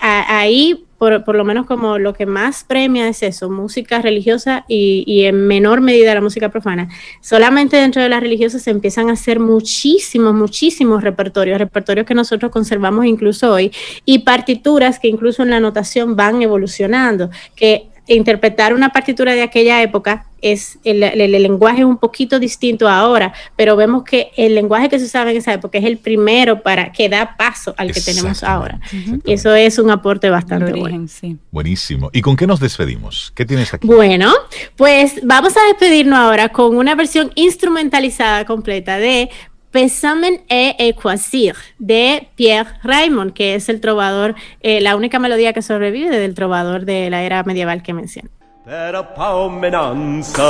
a- 0.00 0.38
ahí 0.38 0.84
por, 1.02 1.24
por 1.24 1.34
lo 1.34 1.44
menos 1.44 1.66
como 1.66 1.98
lo 1.98 2.14
que 2.14 2.26
más 2.26 2.62
premia 2.62 3.08
es 3.08 3.24
eso, 3.24 3.50
música 3.50 4.00
religiosa 4.00 4.64
y, 4.68 5.02
y 5.04 5.24
en 5.24 5.48
menor 5.48 5.80
medida 5.80 6.14
la 6.14 6.20
música 6.20 6.48
profana. 6.48 6.90
Solamente 7.20 7.76
dentro 7.76 8.00
de 8.00 8.08
las 8.08 8.20
religiosas 8.20 8.62
se 8.62 8.70
empiezan 8.70 9.10
a 9.10 9.14
hacer 9.14 9.40
muchísimos, 9.40 10.32
muchísimos 10.32 11.02
repertorios, 11.02 11.58
repertorios 11.58 12.06
que 12.06 12.14
nosotros 12.14 12.52
conservamos 12.52 13.04
incluso 13.04 13.52
hoy 13.52 13.72
y 14.04 14.20
partituras 14.20 15.00
que 15.00 15.08
incluso 15.08 15.42
en 15.42 15.50
la 15.50 15.58
notación 15.58 16.14
van 16.14 16.40
evolucionando, 16.40 17.30
que 17.56 17.88
interpretar 18.08 18.74
una 18.74 18.90
partitura 18.90 19.32
de 19.34 19.42
aquella 19.42 19.80
época 19.82 20.26
es 20.40 20.78
el, 20.82 21.04
el- 21.04 21.20
el 21.20 21.42
lenguaje 21.42 21.80
es 21.80 21.84
un 21.86 21.98
poquito 21.98 22.40
distinto 22.40 22.88
ahora, 22.88 23.32
pero 23.54 23.76
vemos 23.76 24.02
que 24.02 24.32
el 24.36 24.56
lenguaje 24.56 24.88
que 24.88 24.98
se 24.98 25.04
usaba 25.04 25.30
en 25.30 25.36
esa 25.36 25.52
época 25.52 25.78
es 25.78 25.84
el 25.84 25.98
primero 25.98 26.62
para 26.62 26.90
que 26.90 27.08
da 27.08 27.36
paso 27.36 27.74
al 27.78 27.92
que 27.92 28.00
tenemos 28.00 28.42
ahora. 28.42 28.80
Y 29.24 29.32
eso 29.34 29.54
es 29.54 29.78
un 29.78 29.90
aporte 29.92 30.30
bastante 30.30 30.72
bueno. 30.72 31.06
sí. 31.06 31.36
Buenísimo. 31.52 32.10
¿Y 32.12 32.22
con 32.22 32.36
qué 32.36 32.48
nos 32.48 32.58
despedimos? 32.58 33.32
¿Qué 33.36 33.44
tienes 33.44 33.72
aquí? 33.72 33.86
Bueno, 33.86 34.32
pues 34.74 35.20
vamos 35.22 35.56
a 35.56 35.64
despedirnos 35.68 36.18
ahora 36.18 36.48
con 36.48 36.76
una 36.76 36.96
versión 36.96 37.30
instrumentalizada 37.36 38.44
completa 38.44 38.98
de 38.98 39.30
Pesamen 39.72 40.42
e 40.48 40.76
Equasir 40.78 41.56
de 41.78 42.28
Pierre 42.36 42.70
Raymond, 42.82 43.32
que 43.32 43.54
es 43.54 43.70
el 43.70 43.80
trovador, 43.80 44.34
eh, 44.60 44.82
la 44.82 44.96
única 44.96 45.18
melodía 45.18 45.54
que 45.54 45.62
sobrevive 45.62 46.18
del 46.18 46.34
trovador 46.34 46.84
de 46.84 47.08
la 47.08 47.22
era 47.22 47.42
medieval 47.42 47.82
que 47.82 47.94
mencioné. 47.94 48.28
per 48.64 48.94
paumenanza. 49.16 50.42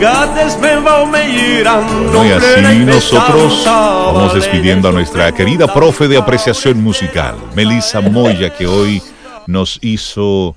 Gades 0.00 0.58
me 0.58 0.76
va 0.76 1.06
mirando. 1.06 2.12
Bueno, 2.12 2.26
y 2.26 2.32
así 2.32 2.84
nosotros 2.84 3.62
vamos 3.64 4.34
despidiendo 4.34 4.88
a 4.88 4.92
nuestra 4.92 5.30
querida 5.32 5.72
profe 5.72 6.08
de 6.08 6.16
apreciación 6.16 6.82
musical, 6.82 7.36
Melissa 7.54 8.00
Moya, 8.00 8.50
que 8.52 8.66
hoy 8.66 9.00
nos 9.46 9.78
hizo 9.82 10.56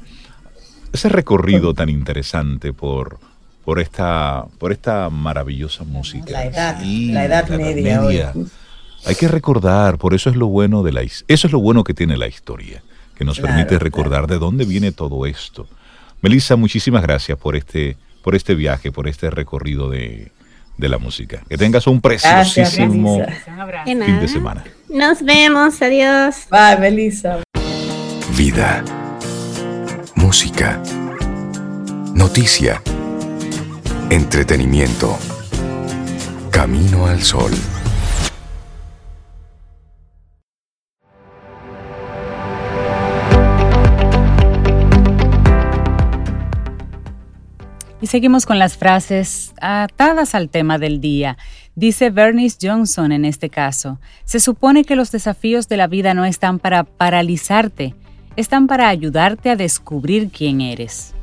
ese 0.92 1.10
recorrido 1.10 1.74
tan 1.74 1.90
interesante 1.90 2.74
por, 2.74 3.20
por, 3.68 3.82
esta, 3.82 4.46
por 4.60 4.72
esta 4.72 5.10
maravillosa 5.10 5.84
música. 5.84 6.32
La 6.32 6.46
edad, 6.46 6.80
Sí, 6.82 7.12
la 7.12 7.26
edad 7.26 7.50
media 7.50 8.02
hoy. 8.02 8.24
Hay 9.06 9.16
que 9.16 9.28
recordar, 9.28 9.98
por 9.98 10.14
eso 10.14 10.30
es 10.30 10.38
lo 10.38 10.48
bueno 10.48 10.84
de 10.84 10.94
la 10.94 11.02
eso 11.02 11.22
es 11.28 11.52
lo 11.52 11.60
bueno 11.60 11.84
que 11.84 11.94
tiene 11.94 12.16
la 12.16 12.30
historia, 12.30 12.82
que 13.18 13.26
nos 13.26 13.40
Claro, 13.40 13.56
permite 13.56 13.78
recordar 13.78 14.26
de 14.28 14.40
dónde 14.40 14.64
viene 14.64 14.94
todo 14.94 15.26
esto. 15.26 15.68
Melissa, 16.22 16.56
muchísimas 16.56 17.02
gracias 17.02 17.38
por 17.38 17.58
este, 17.58 17.98
por 18.24 18.36
este 18.36 18.56
viaje, 18.56 18.94
por 18.94 19.06
este 19.10 19.30
recorrido 19.30 19.90
de, 19.90 20.32
de 20.78 20.88
la 20.88 20.98
música. 20.98 21.44
Que 21.50 21.58
tengas 21.58 21.88
un 21.88 22.00
preciosísimo 22.00 23.20
fin 23.84 24.00
de 24.00 24.30
semana. 24.30 24.64
Nos 24.88 25.22
vemos, 25.22 25.82
adiós. 25.82 26.48
Bye, 26.50 26.78
Melissa. 26.80 27.42
Vida. 28.38 28.82
Música. 30.16 30.82
Noticia. 32.14 32.82
Entretenimiento. 34.10 35.18
Camino 36.50 37.08
al 37.08 37.22
sol. 37.22 37.52
Y 48.00 48.08
seguimos 48.08 48.46
con 48.46 48.60
las 48.60 48.78
frases 48.78 49.54
atadas 49.60 50.36
al 50.36 50.48
tema 50.48 50.78
del 50.78 51.02
día. 51.02 51.38
Dice 51.76 52.10
Bernice 52.10 52.60
Johnson 52.62 53.12
en 53.12 53.26
este 53.26 53.50
caso, 53.50 54.00
se 54.24 54.40
supone 54.40 54.86
que 54.86 54.96
los 54.96 55.12
desafíos 55.12 55.68
de 55.68 55.76
la 55.76 55.88
vida 55.88 56.14
no 56.14 56.24
están 56.24 56.60
para 56.60 56.86
paralizarte, 56.86 57.94
están 58.38 58.68
para 58.68 58.88
ayudarte 58.88 59.50
a 59.50 59.58
descubrir 59.58 60.30
quién 60.32 60.62
eres. 60.62 61.14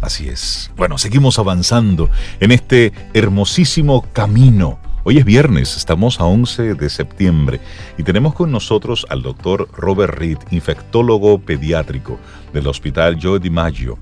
Así 0.00 0.28
es. 0.28 0.70
Bueno, 0.76 0.96
seguimos 0.96 1.38
avanzando 1.38 2.08
en 2.40 2.52
este 2.52 2.92
hermosísimo 3.14 4.06
camino. 4.12 4.78
Hoy 5.02 5.18
es 5.18 5.24
viernes, 5.24 5.76
estamos 5.76 6.20
a 6.20 6.24
11 6.24 6.74
de 6.74 6.90
septiembre 6.90 7.60
y 7.96 8.02
tenemos 8.02 8.34
con 8.34 8.52
nosotros 8.52 9.06
al 9.08 9.22
doctor 9.22 9.68
Robert 9.76 10.14
Reed, 10.14 10.38
infectólogo 10.50 11.40
pediátrico 11.40 12.18
del 12.52 12.66
Hospital 12.66 13.18
Joe 13.20 13.40
DiMaggio, 13.40 13.98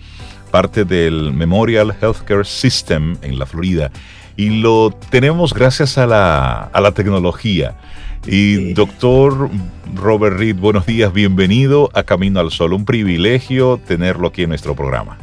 parte 0.50 0.84
del 0.84 1.32
Memorial 1.32 1.94
Healthcare 2.00 2.44
System 2.44 3.16
en 3.22 3.38
la 3.38 3.46
Florida. 3.46 3.90
Y 4.36 4.60
lo 4.60 4.90
tenemos 5.10 5.54
gracias 5.54 5.96
a 5.96 6.06
la, 6.06 6.64
a 6.64 6.80
la 6.80 6.92
tecnología. 6.92 7.78
Y 8.26 8.74
doctor 8.74 9.48
Robert 9.94 10.36
Reed, 10.36 10.56
buenos 10.56 10.84
días, 10.84 11.12
bienvenido 11.12 11.88
a 11.94 12.02
Camino 12.02 12.40
al 12.40 12.50
Sol. 12.50 12.74
Un 12.74 12.84
privilegio 12.84 13.80
tenerlo 13.86 14.28
aquí 14.28 14.42
en 14.42 14.50
nuestro 14.50 14.74
programa. 14.74 15.16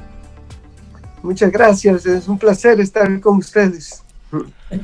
Muchas 1.23 1.51
gracias, 1.53 2.05
es 2.05 2.27
un 2.27 2.37
placer 2.37 2.81
estar 2.81 3.19
con 3.21 3.37
ustedes. 3.37 4.03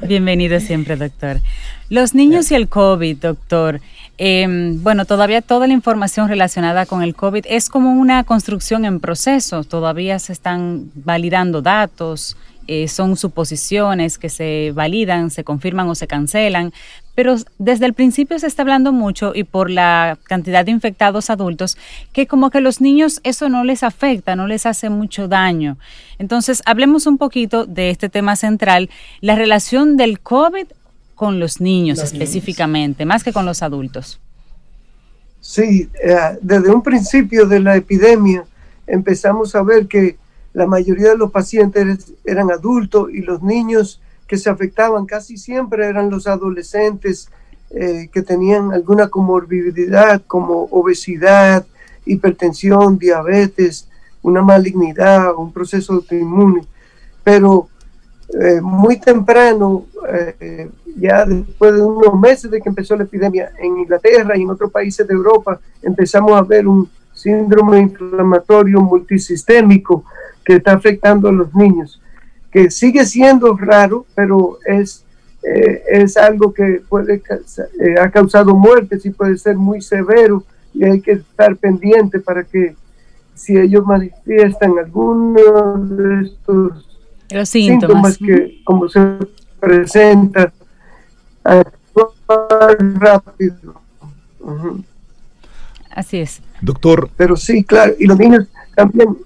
Bienvenido 0.07 0.59
siempre, 0.61 0.95
doctor. 0.95 1.41
Los 1.89 2.15
niños 2.15 2.49
y 2.51 2.55
el 2.55 2.69
COVID, 2.69 3.17
doctor. 3.17 3.81
eh, 4.17 4.47
bueno, 4.75 5.03
todavía 5.03 5.41
toda 5.41 5.67
la 5.67 5.73
información 5.73 6.29
relacionada 6.29 6.85
con 6.85 7.03
el 7.03 7.13
COVID 7.13 7.45
es 7.47 7.67
como 7.67 7.91
una 7.91 8.23
construcción 8.23 8.85
en 8.85 9.01
proceso. 9.01 9.65
Todavía 9.65 10.17
se 10.19 10.31
están 10.31 10.89
validando 10.95 11.61
datos, 11.61 12.37
eh, 12.67 12.87
son 12.87 13.17
suposiciones 13.17 14.17
que 14.17 14.29
se 14.29 14.71
validan, 14.73 15.31
se 15.31 15.43
confirman 15.43 15.89
o 15.89 15.95
se 15.95 16.07
cancelan. 16.07 16.71
Pero 17.19 17.35
desde 17.57 17.85
el 17.85 17.93
principio 17.93 18.39
se 18.39 18.47
está 18.47 18.61
hablando 18.61 18.93
mucho 18.93 19.33
y 19.35 19.43
por 19.43 19.69
la 19.69 20.17
cantidad 20.23 20.63
de 20.63 20.71
infectados 20.71 21.29
adultos, 21.29 21.77
que 22.13 22.27
como 22.27 22.49
que 22.49 22.61
los 22.61 22.79
niños 22.79 23.19
eso 23.25 23.49
no 23.49 23.65
les 23.65 23.83
afecta, 23.83 24.37
no 24.37 24.47
les 24.47 24.65
hace 24.65 24.89
mucho 24.89 25.27
daño. 25.27 25.77
Entonces, 26.17 26.61
hablemos 26.65 27.07
un 27.07 27.17
poquito 27.17 27.65
de 27.65 27.89
este 27.89 28.07
tema 28.07 28.37
central, 28.37 28.89
la 29.19 29.35
relación 29.35 29.97
del 29.97 30.21
COVID 30.21 30.67
con 31.13 31.41
los 31.41 31.59
niños 31.59 31.97
Los 31.97 32.13
niños. 32.13 32.21
específicamente, 32.23 33.03
más 33.03 33.25
que 33.25 33.33
con 33.33 33.45
los 33.45 33.63
adultos. 33.63 34.21
Sí, 35.41 35.89
eh, 36.01 36.37
desde 36.41 36.71
un 36.71 36.81
principio 36.81 37.45
de 37.47 37.59
la 37.59 37.75
epidemia 37.75 38.45
empezamos 38.87 39.55
a 39.55 39.61
ver 39.61 39.87
que 39.87 40.15
la 40.53 40.67
mayoría 40.67 41.09
de 41.09 41.17
los 41.17 41.33
pacientes 41.33 42.13
eran 42.23 42.49
adultos 42.49 43.09
y 43.13 43.23
los 43.23 43.43
niños 43.43 43.99
que 44.29 44.37
se 44.37 44.49
afectaban 44.49 45.07
casi 45.07 45.37
siempre 45.37 45.87
eran 45.87 46.11
los 46.11 46.27
adolescentes 46.27 47.29
eh, 47.71 48.09
que 48.13 48.21
tenían 48.21 48.71
alguna 48.71 49.07
comorbilidad 49.07 50.21
como 50.27 50.65
obesidad, 50.65 51.65
hipertensión, 52.05 52.99
diabetes, 52.99 53.89
una 54.21 54.43
malignidad, 54.43 55.33
un 55.35 55.51
proceso 55.51 55.93
autoinmune. 55.93 56.61
Pero 57.23 57.69
eh, 58.39 58.61
muy 58.61 58.99
temprano, 58.99 59.85
eh, 60.07 60.69
ya 60.95 61.25
después 61.25 61.73
de 61.73 61.81
unos 61.81 62.19
meses 62.19 62.51
de 62.51 62.61
que 62.61 62.69
empezó 62.69 62.95
la 62.95 63.05
epidemia 63.05 63.51
en 63.57 63.79
Inglaterra 63.79 64.37
y 64.37 64.43
en 64.43 64.51
otros 64.51 64.71
países 64.71 65.07
de 65.07 65.13
Europa, 65.15 65.59
empezamos 65.81 66.33
a 66.33 66.43
ver 66.43 66.67
un 66.67 66.87
síndrome 67.13 67.79
inflamatorio 67.79 68.79
multisistémico 68.79 70.05
que 70.45 70.57
está 70.57 70.73
afectando 70.73 71.29
a 71.29 71.31
los 71.31 71.53
niños, 71.55 71.99
que 72.51 72.71
sigue 72.71 73.05
siendo 73.05 73.55
raro, 73.55 74.05
pero 74.15 74.57
es, 74.65 75.05
eh, 75.43 75.83
es 75.89 76.17
algo 76.17 76.53
que 76.53 76.81
puede, 76.87 77.21
eh, 77.79 77.95
ha 77.99 78.09
causado 78.09 78.55
muertes 78.55 79.05
y 79.05 79.11
puede 79.11 79.37
ser 79.37 79.55
muy 79.55 79.81
severo 79.81 80.43
y 80.73 80.83
hay 80.83 81.01
que 81.01 81.13
estar 81.13 81.55
pendiente 81.55 82.19
para 82.19 82.43
que 82.43 82.75
si 83.35 83.57
ellos 83.57 83.85
manifiestan 83.85 84.77
alguno 84.77 85.77
de 85.85 86.25
estos 86.25 86.85
Los 87.31 87.49
síntomas, 87.49 88.15
síntomas. 88.15 88.17
que 88.17 88.61
como 88.63 88.89
se 88.89 88.99
presenta 89.59 90.51
actuar 91.43 92.77
rápido. 92.95 93.81
Así 95.91 96.19
es. 96.19 96.41
Doctor, 96.61 97.09
Pero 97.15 97.35
sí, 97.35 97.63
claro, 97.63 97.93
y 97.97 98.05
los 98.05 98.17
niños 98.17 98.47
también, 98.75 99.17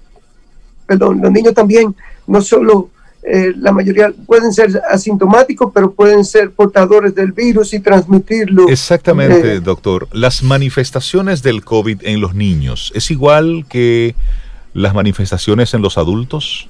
perdón, 0.85 1.21
los 1.21 1.31
niños 1.31 1.53
también, 1.53 1.95
no 2.27 2.41
solo 2.41 2.89
eh, 3.25 3.53
la 3.57 3.71
mayoría 3.71 4.11
pueden 4.25 4.51
ser 4.51 4.81
asintomáticos, 4.89 5.71
pero 5.73 5.91
pueden 5.93 6.25
ser 6.25 6.51
portadores 6.51 7.15
del 7.15 7.31
virus 7.31 7.73
y 7.73 7.79
transmitirlo. 7.79 8.67
exactamente, 8.67 9.55
Eh, 9.55 9.59
doctor, 9.61 10.07
las 10.11 10.43
manifestaciones 10.43 11.41
del 11.41 11.63
COVID 11.63 11.99
en 12.03 12.19
los 12.19 12.33
niños, 12.35 12.91
¿es 12.95 13.09
igual 13.11 13.65
que 13.69 14.15
las 14.73 14.93
manifestaciones 14.93 15.73
en 15.73 15.81
los 15.81 15.97
adultos? 15.97 16.67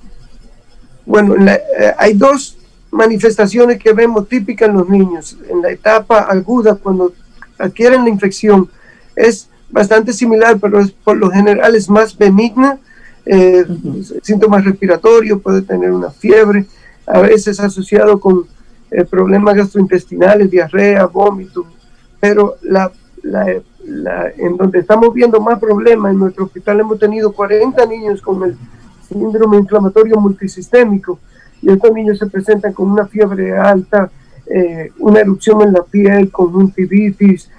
Bueno, 1.05 1.35
en 1.35 1.45
la- 1.45 1.55
eh, 1.55 1.93
hay 1.97 2.13
dos 2.13 2.57
manifestaciones 2.91 3.79
que 3.79 3.91
vemos 3.93 4.27
típicas 4.29 4.69
en 4.69 4.75
los 4.75 4.87
niños. 4.87 5.35
En 5.49 5.61
la 5.61 5.71
etapa 5.71 6.19
aguda, 6.19 6.75
cuando 6.75 7.11
adquieren 7.57 8.03
la 8.03 8.09
infección, 8.09 8.69
es 9.15 9.49
bastante 9.69 10.13
similar, 10.13 10.59
pero 10.59 10.79
es, 10.79 10.91
por 10.91 11.17
lo 11.17 11.31
general 11.31 11.75
es 11.75 11.89
más 11.89 12.15
benigna. 12.17 12.77
Eh, 13.25 13.65
Síntomas 14.21 14.65
respiratorios, 14.65 15.41
puede 15.41 15.61
tener 15.61 15.91
una 15.91 16.09
fiebre, 16.09 16.65
a 17.07 17.19
veces 17.19 17.59
asociado 17.59 18.19
con 18.19 18.45
eh, 18.91 19.03
problemas 19.05 19.55
gastrointestinales, 19.55 20.49
diarrea, 20.51 21.05
vómito. 21.05 21.65
Pero 22.19 22.55
la, 22.61 22.91
la- 23.23 23.61
la- 23.85 24.29
en 24.37 24.55
donde 24.57 24.79
estamos 24.79 25.13
viendo 25.13 25.39
más 25.41 25.59
problemas, 25.59 26.13
en 26.13 26.19
nuestro 26.19 26.45
hospital 26.45 26.79
hemos 26.79 26.99
tenido 26.99 27.31
40 27.33 27.85
niños 27.85 28.21
con 28.21 28.43
el 28.43 28.55
síndrome 29.09 29.57
inflamatorio 29.57 30.15
multisistémico 30.17 31.19
y 31.61 31.69
estos 31.71 31.91
niños 31.93 32.17
se 32.19 32.27
presentan 32.27 32.73
con 32.73 32.91
una 32.91 33.05
fiebre 33.05 33.57
alta, 33.57 34.09
eh, 34.45 34.91
una 34.99 35.19
erupción 35.21 35.61
en 35.61 35.73
la 35.73 35.83
piel, 35.83 36.29
conjuntivitis, 36.31 37.49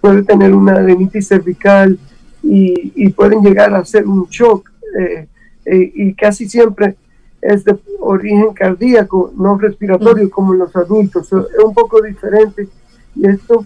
puede 0.00 0.22
tener 0.22 0.54
una 0.54 0.72
adenitis 0.72 1.28
cervical 1.28 1.98
y, 2.42 3.08
pueden 3.10 3.42
llegar 3.42 3.72
a 3.74 3.78
hacer 3.78 4.06
un 4.06 4.26
shock 4.28 4.68
eh, 4.98 5.26
eh, 5.66 5.92
y 5.94 6.14
casi 6.14 6.48
siempre 6.48 6.96
es 7.40 7.64
de 7.64 7.76
origen 8.00 8.52
cardíaco, 8.54 9.32
no 9.36 9.58
respiratorio 9.58 10.30
como 10.30 10.54
en 10.54 10.60
los 10.60 10.74
adultos, 10.76 11.28
So, 11.28 11.40
es 11.48 11.64
un 11.64 11.74
poco 11.74 12.00
diferente 12.02 12.68
y 13.14 13.26
esto 13.26 13.64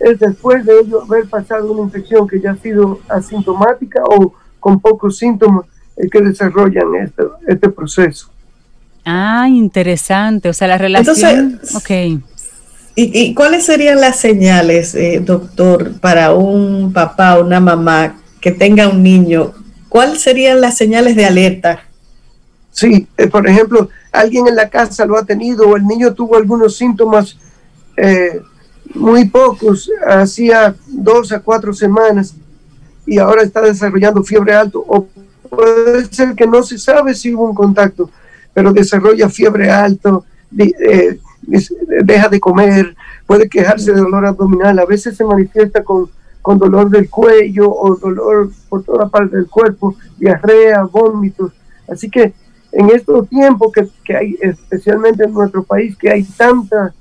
es 0.00 0.18
después 0.18 0.64
de 0.64 0.80
ello 0.80 1.02
haber 1.02 1.26
pasado 1.28 1.72
una 1.72 1.82
infección 1.82 2.28
que 2.28 2.40
ya 2.40 2.52
ha 2.52 2.56
sido 2.56 3.00
asintomática 3.08 4.02
o 4.04 4.34
con 4.60 4.80
pocos 4.80 5.18
síntomas 5.18 5.66
es 5.96 6.10
que 6.10 6.20
desarrollan 6.20 6.94
este, 6.96 7.22
este 7.46 7.68
proceso. 7.68 8.28
Ah, 9.04 9.46
interesante. 9.48 10.48
O 10.48 10.52
sea, 10.52 10.66
la 10.68 10.78
relación. 10.78 11.60
Entonces- 11.62 11.76
ok. 11.76 12.22
¿Y, 12.96 13.20
y 13.20 13.34
cuáles 13.34 13.64
serían 13.64 14.00
las 14.00 14.20
señales, 14.20 14.94
eh, 14.94 15.20
doctor, 15.24 15.98
para 16.00 16.32
un 16.32 16.92
papá 16.92 17.38
o 17.38 17.44
una 17.44 17.58
mamá 17.60 18.16
que 18.40 18.52
tenga 18.52 18.88
un 18.88 19.02
niño? 19.02 19.52
¿Cuáles 19.94 20.22
serían 20.22 20.60
las 20.60 20.76
señales 20.76 21.14
de 21.14 21.24
alerta? 21.24 21.84
Sí, 22.72 23.06
eh, 23.16 23.28
por 23.28 23.46
ejemplo, 23.46 23.90
alguien 24.10 24.48
en 24.48 24.56
la 24.56 24.68
casa 24.68 25.06
lo 25.06 25.16
ha 25.16 25.24
tenido 25.24 25.68
o 25.68 25.76
el 25.76 25.86
niño 25.86 26.12
tuvo 26.12 26.34
algunos 26.34 26.76
síntomas 26.76 27.38
eh, 27.96 28.40
muy 28.92 29.26
pocos, 29.26 29.88
hacía 30.04 30.74
dos 30.88 31.30
a 31.30 31.38
cuatro 31.38 31.72
semanas 31.72 32.34
y 33.06 33.18
ahora 33.18 33.42
está 33.42 33.60
desarrollando 33.60 34.24
fiebre 34.24 34.52
alto 34.52 34.84
o 34.84 35.06
puede 35.48 36.06
ser 36.06 36.34
que 36.34 36.48
no 36.48 36.64
se 36.64 36.76
sabe 36.76 37.14
si 37.14 37.32
hubo 37.32 37.44
un 37.44 37.54
contacto, 37.54 38.10
pero 38.52 38.72
desarrolla 38.72 39.28
fiebre 39.28 39.70
alto, 39.70 40.24
eh, 40.58 41.20
deja 42.02 42.28
de 42.28 42.40
comer, 42.40 42.96
puede 43.28 43.48
quejarse 43.48 43.92
de 43.92 44.00
dolor 44.00 44.26
abdominal, 44.26 44.76
a 44.76 44.86
veces 44.86 45.16
se 45.16 45.24
manifiesta 45.24 45.84
con, 45.84 46.10
con 46.44 46.58
dolor 46.58 46.90
del 46.90 47.08
cuello 47.08 47.72
o 47.72 47.96
dolor 47.96 48.50
por 48.68 48.82
toda 48.82 49.08
parte 49.08 49.34
del 49.34 49.46
cuerpo, 49.46 49.96
diarrea, 50.18 50.82
vómitos. 50.82 51.52
Así 51.88 52.10
que 52.10 52.34
en 52.70 52.90
estos 52.90 53.30
tiempos 53.30 53.72
que, 53.72 53.88
que 54.04 54.14
hay, 54.14 54.36
especialmente 54.42 55.24
en 55.24 55.32
nuestro 55.32 55.62
país, 55.62 55.96
que 55.96 56.10
hay 56.10 56.22
tanta 56.22 56.92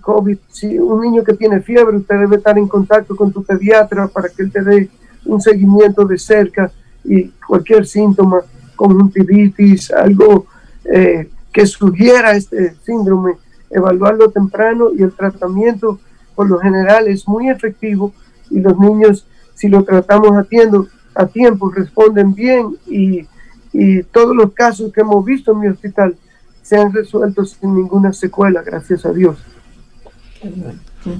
COVID, 0.00 0.38
si 0.48 0.78
un 0.78 1.00
niño 1.00 1.24
que 1.24 1.32
tiene 1.32 1.60
fiebre, 1.60 1.96
usted 1.96 2.20
debe 2.20 2.36
estar 2.36 2.56
en 2.56 2.68
contacto 2.68 3.16
con 3.16 3.32
tu 3.32 3.42
pediatra 3.42 4.06
para 4.06 4.28
que 4.28 4.44
él 4.44 4.52
te 4.52 4.62
dé 4.62 4.88
un 5.24 5.40
seguimiento 5.40 6.04
de 6.04 6.16
cerca 6.16 6.70
y 7.02 7.30
cualquier 7.48 7.88
síntoma, 7.88 8.42
conjuntivitis, 8.76 9.90
algo 9.90 10.46
eh, 10.84 11.28
que 11.52 11.66
sugiera 11.66 12.36
este 12.36 12.76
síndrome, 12.84 13.32
evaluarlo 13.70 14.30
temprano 14.30 14.90
y 14.96 15.02
el 15.02 15.10
tratamiento 15.10 15.98
por 16.36 16.48
lo 16.48 16.58
general 16.58 17.08
es 17.08 17.26
muy 17.26 17.48
efectivo 17.48 18.12
y 18.54 18.60
los 18.60 18.78
niños, 18.78 19.26
si 19.54 19.68
lo 19.68 19.82
tratamos 19.82 20.36
a 20.36 20.44
tiempo, 20.44 20.86
a 21.14 21.26
tiempo 21.26 21.70
responden 21.70 22.34
bien 22.34 22.76
y, 22.86 23.26
y 23.72 24.02
todos 24.04 24.34
los 24.34 24.52
casos 24.52 24.92
que 24.92 25.00
hemos 25.00 25.24
visto 25.24 25.52
en 25.52 25.60
mi 25.60 25.68
hospital 25.68 26.16
se 26.62 26.76
han 26.76 26.92
resuelto 26.92 27.44
sin 27.44 27.74
ninguna 27.74 28.12
secuela, 28.12 28.62
gracias 28.62 29.04
a 29.04 29.12
Dios. 29.12 29.36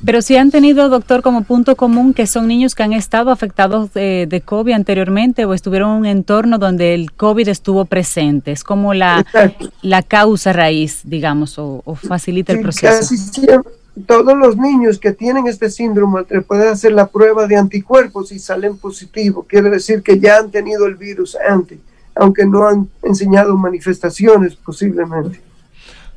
Pero 0.05 0.23
si 0.23 0.37
han 0.37 0.51
tenido, 0.51 0.89
doctor, 0.89 1.23
como 1.23 1.43
punto 1.43 1.77
común 1.77 2.15
que 2.15 2.27
son 2.27 2.49
niños 2.49 2.75
que 2.75 2.83
han 2.83 2.93
estado 2.93 3.31
afectados 3.31 3.93
de, 3.93 4.27
de 4.29 4.41
COVID 4.41 4.73
anteriormente 4.73 5.45
o 5.45 5.53
estuvieron 5.53 5.91
en 5.91 5.97
un 5.99 6.07
entorno 6.07 6.59
donde 6.59 6.95
el 6.95 7.13
COVID 7.13 7.49
estuvo 7.49 7.85
presente. 7.85 8.53
Es 8.53 8.65
como 8.65 8.95
la, 8.95 9.21
Exacto. 9.21 9.71
la 9.83 10.03
causa 10.03 10.53
raíz, 10.53 11.01
digamos, 11.05 11.59
o, 11.59 11.83
o 11.85 11.95
facilita 11.95 12.53
el 12.53 12.61
proceso. 12.61 12.87
casi 12.87 13.19
siempre, 13.19 13.73
todos 14.07 14.37
los 14.37 14.57
niños 14.57 14.99
que 14.99 15.13
tienen 15.13 15.47
este 15.47 15.71
síndrome 15.71 16.23
le 16.29 16.41
pueden 16.41 16.69
hacer 16.69 16.93
la 16.93 17.07
prueba 17.07 17.47
de 17.47 17.57
anticuerpos 17.57 18.33
y 18.33 18.39
salen 18.39 18.77
positivos. 18.77 19.47
Quiere 19.49 19.71
decir 19.71 20.03
que 20.03 20.19
ya 20.19 20.39
han 20.39 20.51
tenido 20.51 20.87
el 20.87 20.97
virus 20.97 21.37
antes, 21.49 21.79
aunque 22.15 22.45
no 22.45 22.67
han 22.67 22.89
enseñado 23.03 23.57
manifestaciones 23.57 24.57
posiblemente. 24.57 25.41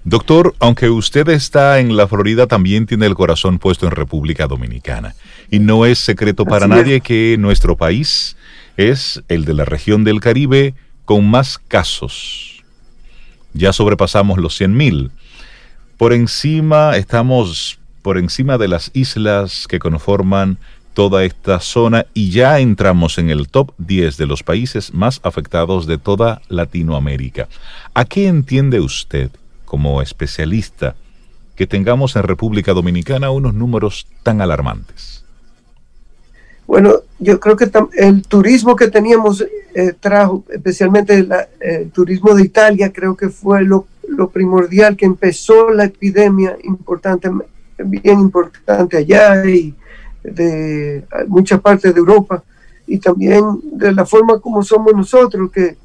Doctor, 0.03 0.55
aunque 0.59 0.89
usted 0.89 1.27
está 1.27 1.79
en 1.79 1.97
la 1.97 2.07
Florida, 2.07 2.47
también 2.47 2.85
tiene 2.85 3.05
el 3.05 3.15
corazón 3.15 3.59
puesto 3.59 3.85
en 3.85 3.91
República 3.91 4.47
Dominicana. 4.47 5.15
Y 5.51 5.59
no 5.59 5.85
es 5.85 5.99
secreto 5.99 6.45
para 6.45 6.65
Así 6.65 6.73
es. 6.73 6.79
nadie 6.79 7.01
que 7.01 7.35
nuestro 7.37 7.75
país 7.75 8.37
es 8.77 9.21
el 9.27 9.43
de 9.43 9.53
la 9.53 9.65
región 9.65 10.03
del 10.03 10.21
Caribe 10.21 10.75
con 11.03 11.29
más 11.29 11.57
casos. 11.57 12.63
Ya 13.53 13.73
sobrepasamos 13.73 14.37
los 14.37 14.55
100 14.55 14.77
mil. 14.77 15.11
Por 15.97 16.13
encima, 16.13 16.95
estamos 16.97 17.79
por 18.01 18.17
encima 18.17 18.57
de 18.57 18.67
las 18.67 18.91
islas 18.93 19.65
que 19.67 19.79
conforman 19.79 20.57
toda 20.93 21.23
esta 21.25 21.59
zona 21.59 22.05
y 22.13 22.31
ya 22.31 22.59
entramos 22.59 23.17
en 23.17 23.29
el 23.29 23.49
top 23.49 23.71
10 23.77 24.17
de 24.17 24.25
los 24.25 24.43
países 24.43 24.93
más 24.93 25.19
afectados 25.23 25.85
de 25.85 25.97
toda 25.97 26.41
Latinoamérica. 26.49 27.47
¿A 27.93 28.05
qué 28.05 28.27
entiende 28.27 28.79
usted, 28.79 29.29
como 29.65 30.01
especialista, 30.01 30.95
que 31.55 31.67
tengamos 31.67 32.15
en 32.15 32.23
República 32.23 32.73
Dominicana 32.73 33.29
unos 33.31 33.53
números 33.53 34.07
tan 34.23 34.41
alarmantes? 34.41 35.23
Bueno, 36.67 36.95
yo 37.19 37.39
creo 37.39 37.55
que 37.55 37.69
el 37.97 38.23
turismo 38.23 38.75
que 38.75 38.89
teníamos 38.89 39.41
eh, 39.73 39.93
trajo, 39.99 40.43
especialmente 40.49 41.23
la- 41.23 41.47
el 41.61 41.91
turismo 41.91 42.33
de 42.33 42.43
Italia, 42.43 42.91
creo 42.91 43.15
que 43.15 43.29
fue 43.29 43.63
lo, 43.63 43.87
lo 44.17 44.29
primordial 44.29 44.97
que 44.97 45.05
empezó 45.05 45.69
la 45.69 45.85
epidemia 45.85 46.57
importante, 46.63 47.29
bien 47.77 48.19
importante 48.19 48.97
allá 48.97 49.45
y 49.45 49.75
de 50.23 51.05
muchas 51.27 51.61
partes 51.61 51.93
de 51.93 51.99
Europa 51.99 52.43
y 52.87 52.97
también 52.97 53.43
de 53.63 53.91
la 53.91 54.07
forma 54.07 54.39
como 54.39 54.63
somos 54.63 54.93
nosotros, 54.95 55.51
que 55.51 55.77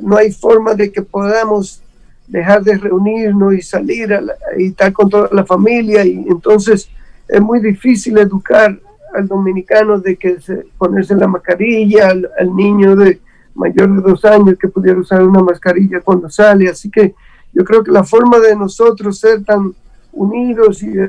no 0.00 0.16
hay 0.16 0.32
forma 0.32 0.74
de 0.74 0.90
que 0.90 1.02
podamos 1.02 1.80
dejar 2.26 2.64
de 2.64 2.76
reunirnos 2.76 3.54
y 3.54 3.62
salir 3.62 4.10
y 4.58 4.66
estar 4.66 4.92
con 4.92 5.08
toda 5.08 5.28
la 5.30 5.44
familia 5.44 6.04
y 6.04 6.24
entonces 6.28 6.88
es 7.28 7.40
muy 7.40 7.60
difícil 7.60 8.18
educar 8.18 8.76
al 9.14 9.28
dominicano 9.28 10.00
de 10.00 10.16
que 10.16 10.40
se, 10.40 10.66
ponerse 10.76 11.14
la 11.14 11.28
mascarilla, 11.28 12.08
al, 12.08 12.28
al 12.36 12.56
niño 12.56 12.96
de 12.96 13.20
mayor 13.54 13.94
de 13.94 14.10
dos 14.10 14.24
años 14.24 14.56
que 14.58 14.66
pudiera 14.66 14.98
usar 14.98 15.22
una 15.22 15.42
mascarilla 15.42 16.00
cuando 16.00 16.28
sale. 16.28 16.68
Así 16.68 16.90
que 16.90 17.14
yo 17.52 17.64
creo 17.64 17.82
que 17.84 17.90
la 17.90 18.04
forma 18.04 18.38
de 18.38 18.56
nosotros 18.56 19.18
ser 19.18 19.44
tan 19.44 19.72
unidos 20.12 20.82
y 20.82 20.98
eh, 20.98 21.08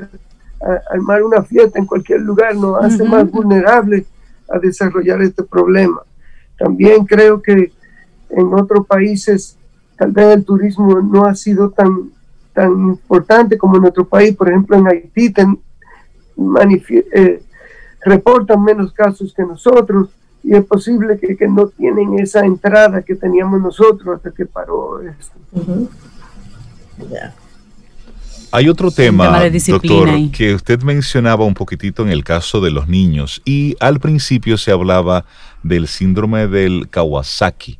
a- 0.62 0.94
armar 0.94 1.22
una 1.22 1.42
fiesta 1.42 1.78
en 1.78 1.86
cualquier 1.86 2.20
lugar 2.20 2.54
nos 2.56 2.82
hace 2.84 3.04
más 3.04 3.30
vulnerables 3.30 4.04
a 4.50 4.58
desarrollar 4.58 5.22
este 5.22 5.42
problema. 5.42 6.02
También 6.58 7.04
creo 7.06 7.40
que 7.42 7.72
en 8.30 8.54
otros 8.54 8.86
países 8.86 9.56
tal 9.96 10.12
vez 10.12 10.26
el 10.36 10.44
turismo 10.44 11.00
no 11.00 11.24
ha 11.24 11.34
sido 11.34 11.70
tan, 11.70 12.10
tan 12.52 12.70
importante 12.72 13.56
como 13.58 13.76
en 13.76 13.82
nuestro 13.82 14.04
país. 14.06 14.34
Por 14.36 14.48
ejemplo, 14.48 14.76
en 14.76 14.86
Haití 14.86 15.30
ten- 15.30 15.58
eh, 17.12 17.42
reportan 18.02 18.62
menos 18.62 18.92
casos 18.92 19.32
que 19.34 19.42
nosotros 19.44 20.08
y 20.42 20.54
es 20.54 20.64
posible 20.64 21.18
que, 21.18 21.36
que 21.36 21.48
no 21.48 21.68
tienen 21.68 22.18
esa 22.18 22.44
entrada 22.44 23.00
que 23.02 23.14
teníamos 23.14 23.60
nosotros 23.62 24.16
hasta 24.16 24.30
que 24.30 24.44
paró 24.44 25.00
esto. 25.00 25.38
Hay 28.50 28.68
otro 28.68 28.90
tema, 28.92 29.40
de 29.40 29.58
doctor, 29.58 30.08
ahí. 30.10 30.28
que 30.30 30.54
usted 30.54 30.80
mencionaba 30.82 31.44
un 31.44 31.54
poquitito 31.54 32.02
en 32.04 32.10
el 32.10 32.22
caso 32.22 32.60
de 32.60 32.70
los 32.70 32.86
niños 32.86 33.42
y 33.44 33.74
al 33.80 33.98
principio 33.98 34.56
se 34.58 34.70
hablaba 34.70 35.24
del 35.64 35.88
síndrome 35.88 36.46
del 36.46 36.88
Kawasaki. 36.88 37.78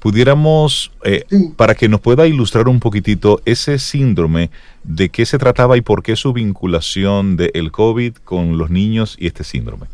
Pudiéramos, 0.00 0.90
eh, 1.04 1.24
Sí. 1.30 1.52
para 1.56 1.74
que 1.74 1.88
nos 1.88 2.00
pueda 2.00 2.26
ilustrar 2.26 2.68
un 2.68 2.80
poquitito 2.80 3.42
ese 3.44 3.78
síndrome, 3.78 4.50
de 4.82 5.10
qué 5.10 5.26
se 5.26 5.36
trataba 5.38 5.76
y 5.76 5.82
por 5.82 6.02
qué 6.02 6.16
su 6.16 6.32
vinculación 6.32 7.36
del 7.36 7.70
COVID 7.70 8.14
con 8.24 8.56
los 8.58 8.70
niños 8.70 9.14
y 9.20 9.26
este 9.26 9.44
síndrome. 9.44 9.86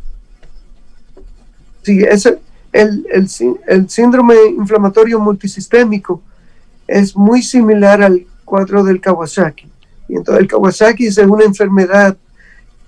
Sí, 1.83 1.99
ese, 2.09 2.39
el, 2.71 3.05
el, 3.13 3.27
sí- 3.29 3.53
el 3.67 3.89
síndrome 3.89 4.35
inflamatorio 4.57 5.19
multisistémico 5.19 6.21
es 6.87 7.15
muy 7.15 7.41
similar 7.41 8.01
al 8.01 8.25
cuadro 8.45 8.83
del 8.83 9.01
Kawasaki. 9.01 9.67
Y 10.09 10.15
entonces 10.15 10.41
el 10.41 10.47
Kawasaki 10.47 11.07
es 11.07 11.17
una 11.17 11.45
enfermedad 11.45 12.17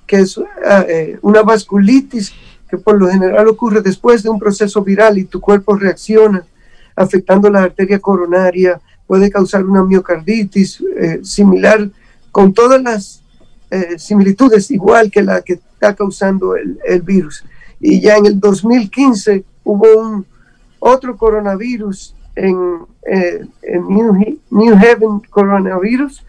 que 0.08 0.18
es 0.18 0.40
ah, 0.66 0.86
eh, 0.88 1.20
una 1.22 1.44
vasculitis 1.44 2.34
que 2.70 2.78
por 2.78 3.00
lo 3.00 3.10
general 3.10 3.48
ocurre 3.48 3.82
después 3.82 4.24
de 4.24 4.30
un 4.30 4.40
proceso 4.40 4.84
viral 4.84 5.18
y 5.18 5.26
tu 5.26 5.42
cuerpo 5.42 5.76
reacciona 5.76 6.46
afectando 6.96 7.50
la 7.50 7.64
arteria 7.64 8.00
coronaria, 8.00 8.80
puede 9.08 9.32
causar 9.32 9.64
una 9.64 9.84
miocarditis 9.84 10.84
eh, 10.98 11.20
similar 11.24 11.90
con 12.32 12.54
todas 12.54 12.82
las 12.82 13.24
eh, 13.72 13.98
similitudes 13.98 14.70
igual 14.70 15.10
que 15.10 15.22
la 15.24 15.42
que 15.42 15.54
está 15.54 15.96
causando 15.96 16.56
el, 16.56 17.02
virus. 17.02 17.44
Y 17.80 18.02
ya 18.02 18.18
en 18.18 18.26
el 18.26 18.40
2015 18.40 19.46
hubo 19.64 19.88
un 19.98 20.26
otro 20.80 21.16
coronavirus 21.16 22.14
en, 22.36 22.82
eh, 23.06 23.46
en 23.62 23.88
New, 23.88 24.38
New 24.50 24.76
Haven 24.76 25.22
coronavirus 25.30 26.26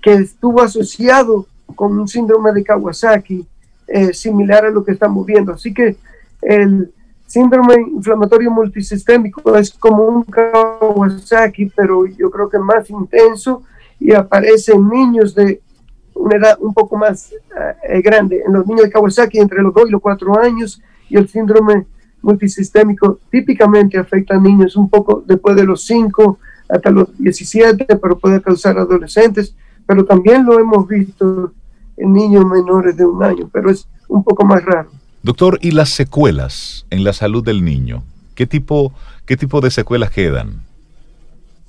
que 0.00 0.14
estuvo 0.14 0.60
asociado 0.60 1.46
con 1.74 1.98
un 1.98 2.08
síndrome 2.08 2.52
de 2.52 2.64
Kawasaki 2.64 3.46
eh, 3.86 4.12
similar 4.12 4.64
a 4.64 4.70
lo 4.70 4.84
que 4.84 4.92
estamos 4.92 5.24
viendo. 5.24 5.52
Así 5.52 5.72
que 5.72 5.96
el 6.42 6.92
síndrome 7.26 7.74
inflamatorio 7.74 8.50
multisistémico 8.50 9.56
es 9.56 9.70
como 9.72 10.04
un 10.04 10.24
Kawasaki, 10.24 11.72
pero 11.74 12.06
yo 12.06 12.30
creo 12.30 12.48
que 12.48 12.58
más 12.58 12.90
intenso 12.90 13.62
y 13.98 14.12
aparece 14.12 14.72
en 14.72 14.88
niños 14.88 15.34
de 15.34 15.60
una 16.14 16.36
edad 16.36 16.58
un 16.60 16.74
poco 16.74 16.96
más 16.96 17.32
eh, 17.88 18.02
grande. 18.02 18.42
En 18.46 18.52
los 18.52 18.66
niños 18.66 18.84
de 18.84 18.90
Kawasaki 18.90 19.38
entre 19.38 19.62
los 19.62 19.72
2 19.72 19.88
y 19.88 19.92
los 19.92 20.02
4 20.02 20.40
años 20.40 20.82
y 21.08 21.16
el 21.16 21.28
síndrome 21.28 21.86
multisistémico 22.22 23.18
típicamente 23.30 23.98
afecta 23.98 24.34
a 24.36 24.40
niños 24.40 24.76
un 24.76 24.88
poco 24.88 25.22
después 25.26 25.56
de 25.56 25.64
los 25.64 25.84
5 25.84 26.38
hasta 26.68 26.90
los 26.90 27.08
17, 27.18 27.84
pero 27.96 28.18
puede 28.18 28.40
causar 28.40 28.78
adolescentes, 28.78 29.54
pero 29.86 30.04
también 30.04 30.44
lo 30.46 30.58
hemos 30.58 30.86
visto 30.88 31.52
en 31.96 32.12
niños 32.12 32.46
menores 32.46 32.96
de 32.96 33.04
un 33.04 33.22
año, 33.22 33.50
pero 33.52 33.70
es 33.70 33.86
un 34.08 34.24
poco 34.24 34.44
más 34.44 34.64
raro. 34.64 34.90
Doctor, 35.22 35.58
¿y 35.60 35.72
las 35.72 35.90
secuelas 35.90 36.86
en 36.90 37.04
la 37.04 37.12
salud 37.12 37.44
del 37.44 37.64
niño? 37.64 38.02
¿Qué 38.34 38.46
tipo, 38.46 38.92
qué 39.26 39.36
tipo 39.36 39.60
de 39.60 39.70
secuelas 39.70 40.10
quedan? 40.10 40.62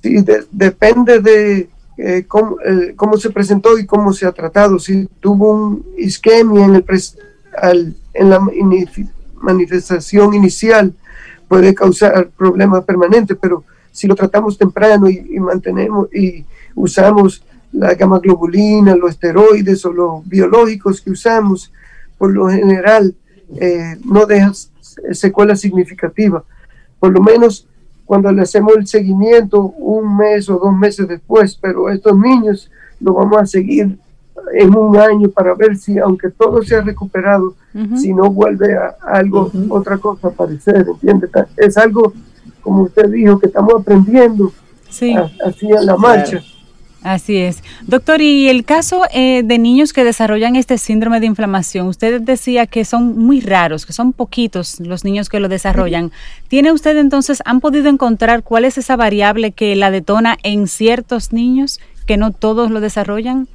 Sí, 0.02 0.22
de- 0.22 0.44
depende 0.50 1.20
de 1.20 1.68
eh, 1.96 2.24
cómo, 2.26 2.56
eh, 2.66 2.94
cómo 2.96 3.16
se 3.16 3.30
presentó 3.30 3.78
y 3.78 3.86
cómo 3.86 4.12
se 4.12 4.26
ha 4.26 4.32
tratado. 4.32 4.78
Si 4.78 5.06
tuvo 5.20 5.52
un 5.54 5.86
isquemia 5.98 6.64
en, 6.64 6.74
el 6.74 6.84
pres- 6.84 7.16
al- 7.60 7.94
en 8.14 8.30
la 8.30 8.40
manifestación 9.44 10.34
inicial, 10.34 10.92
puede 11.48 11.74
causar 11.74 12.28
problemas 12.36 12.84
permanentes, 12.84 13.36
pero 13.40 13.64
si 13.92 14.06
lo 14.06 14.14
tratamos 14.14 14.58
temprano 14.58 15.08
y, 15.08 15.38
mantenemos 15.38 16.12
y 16.12 16.44
usamos 16.74 17.44
la 17.72 17.94
gamma 17.94 18.18
globulina, 18.18 18.96
los 18.96 19.10
esteroides 19.10 19.84
o 19.84 19.92
los 19.92 20.28
biológicos 20.28 21.00
que 21.00 21.10
usamos, 21.10 21.72
por 22.18 22.32
lo 22.32 22.48
general 22.48 23.14
eh, 23.60 23.96
no 24.04 24.26
deja 24.26 24.52
secuelas 25.12 25.60
significativas. 25.60 26.42
Por 26.98 27.12
lo 27.12 27.20
menos 27.20 27.66
cuando 28.04 28.30
le 28.32 28.42
hacemos 28.42 28.74
el 28.76 28.86
seguimiento 28.86 29.60
un 29.60 30.16
mes 30.16 30.48
o 30.48 30.58
dos 30.58 30.76
meses 30.76 31.06
después, 31.08 31.58
pero 31.60 31.90
estos 31.90 32.18
niños 32.18 32.70
lo 33.00 33.14
vamos 33.14 33.40
a 33.40 33.46
seguir 33.46 33.98
en 34.54 34.74
un 34.76 34.96
año 34.96 35.28
para 35.30 35.54
ver 35.54 35.76
si, 35.76 35.98
aunque 35.98 36.30
todo 36.30 36.62
se 36.62 36.76
ha 36.76 36.82
recuperado, 36.82 37.54
Ujú. 37.74 37.96
si 37.98 38.12
no 38.12 38.30
vuelve 38.30 38.74
a, 38.76 38.94
algo, 39.12 39.50
Ujú. 39.54 39.74
otra 39.74 39.98
cosa 39.98 40.28
a 40.28 40.30
aparecer, 40.30 40.86
¿entiende? 40.88 41.28
Es 41.56 41.76
algo, 41.76 42.12
como 42.62 42.82
usted 42.82 43.08
dijo, 43.10 43.38
que 43.38 43.46
estamos 43.46 43.74
aprendiendo 43.80 44.52
Sí. 44.90 45.12
a- 45.14 45.30
así 45.46 45.66
en 45.70 45.86
la 45.86 45.96
marcha. 45.96 46.40
Así 47.02 47.36
es. 47.36 47.62
Doctor, 47.86 48.22
y 48.22 48.48
el 48.48 48.64
caso 48.64 49.02
eh, 49.12 49.42
de 49.44 49.58
niños 49.58 49.92
que 49.92 50.04
desarrollan 50.04 50.56
este 50.56 50.78
síndrome 50.78 51.20
de 51.20 51.26
inflamación, 51.26 51.86
usted 51.88 52.22
decía 52.22 52.66
que 52.66 52.86
son 52.86 53.18
muy 53.18 53.40
raros, 53.42 53.84
que 53.84 53.92
son 53.92 54.14
poquitos 54.14 54.80
los 54.80 55.04
niños 55.04 55.28
que 55.28 55.38
lo 55.38 55.48
desarrollan. 55.50 56.12
¿Tiene 56.48 56.72
usted 56.72 56.96
entonces, 56.96 57.42
han 57.44 57.60
podido 57.60 57.90
encontrar 57.90 58.42
cuál 58.42 58.64
es 58.64 58.78
esa 58.78 58.96
variable 58.96 59.52
que 59.52 59.76
la 59.76 59.90
detona 59.90 60.38
en 60.44 60.66
ciertos 60.66 61.30
niños, 61.34 61.78
que 62.06 62.16
no 62.16 62.30
todos 62.32 62.70
lo 62.70 62.80
desarrollan? 62.80 63.48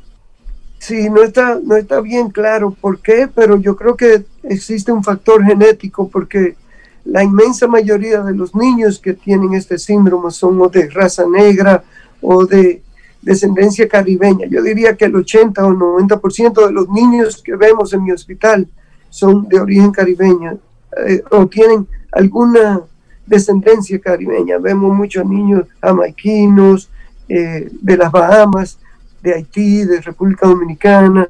Sí, 0.80 1.10
no 1.10 1.22
está, 1.22 1.60
no 1.62 1.76
está 1.76 2.00
bien 2.00 2.30
claro 2.30 2.72
por 2.72 3.00
qué, 3.00 3.30
pero 3.34 3.58
yo 3.58 3.76
creo 3.76 3.96
que 3.96 4.24
existe 4.44 4.92
un 4.92 5.04
factor 5.04 5.44
genético 5.44 6.08
porque 6.08 6.56
la 7.04 7.24
inmensa 7.24 7.68
mayoría 7.68 8.22
de 8.22 8.34
los 8.34 8.56
niños 8.56 9.00
que 9.00 9.14
tienen 9.14 9.54
este 9.54 9.78
síndrome 9.78 10.32
son 10.32 10.60
de 10.72 10.90
raza 10.90 11.26
negra 11.28 11.84
o 12.22 12.46
de 12.46 12.82
descendencia 13.22 13.88
caribeña. 13.88 14.48
Yo 14.48 14.62
diría 14.62 14.96
que 14.96 15.06
el 15.06 15.16
80 15.16 15.66
o 15.66 15.72
90% 15.72 16.68
de 16.68 16.72
los 16.72 16.90
niños 16.90 17.42
que 17.44 17.56
vemos 17.56 17.94
en 17.94 18.04
mi 18.04 18.12
hospital 18.12 18.68
son 19.10 19.48
de 19.50 19.60
origen 19.60 19.92
caribeño 19.92 20.60
eh, 21.06 21.22
o 21.32 21.48
tienen 21.48 21.88
alguna 22.12 22.82
descendencia 23.26 24.00
caribeña. 24.00 24.58
Vemos 24.60 24.96
muchos 24.96 25.26
niños 25.26 25.68
jamaiquinos, 25.82 26.90
eh, 27.28 27.70
de 27.72 27.98
las 27.98 28.12
Bahamas, 28.12 28.80
de 29.22 29.34
Haití, 29.34 29.86
de 29.86 30.02
República 30.02 30.48
Dominicana, 30.48 31.28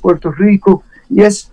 Puerto 0.00 0.30
Rico, 0.30 0.82
y 1.08 1.22
es 1.22 1.50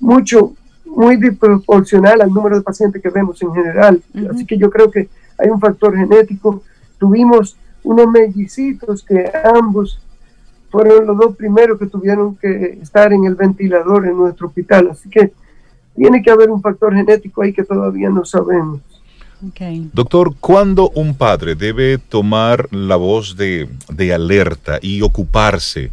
mucho, 0.00 0.54
muy 0.84 1.16
desproporcional 1.16 2.20
al 2.20 2.32
número 2.32 2.56
de 2.56 2.62
pacientes 2.62 3.02
que 3.02 3.08
vemos 3.08 3.40
en 3.42 3.52
general. 3.52 4.02
Así 4.30 4.44
que 4.44 4.58
yo 4.58 4.70
creo 4.70 4.90
que 4.90 5.08
hay 5.38 5.48
un 5.48 5.60
factor 5.60 5.96
genético. 5.96 6.62
Tuvimos 6.98 7.56
unos 7.82 8.06
mellicitos 8.08 9.02
que 9.02 9.30
ambos 9.44 10.00
fueron 10.70 11.06
los 11.06 11.16
dos 11.16 11.36
primeros 11.36 11.78
que 11.78 11.86
tuvieron 11.86 12.36
que 12.36 12.78
estar 12.80 13.12
en 13.12 13.24
el 13.24 13.34
ventilador 13.34 14.06
en 14.06 14.16
nuestro 14.16 14.48
hospital. 14.48 14.90
Así 14.90 15.08
que 15.08 15.32
tiene 15.94 16.22
que 16.22 16.30
haber 16.30 16.50
un 16.50 16.62
factor 16.62 16.94
genético 16.94 17.42
ahí 17.42 17.52
que 17.52 17.64
todavía 17.64 18.08
no 18.08 18.24
sabemos. 18.24 18.80
Okay. 19.48 19.88
Doctor, 19.92 20.34
¿cuándo 20.38 20.90
un 20.90 21.14
padre 21.16 21.54
debe 21.56 21.98
tomar 21.98 22.68
la 22.70 22.96
voz 22.96 23.36
de, 23.36 23.68
de 23.92 24.14
alerta 24.14 24.78
y 24.80 25.02
ocuparse? 25.02 25.90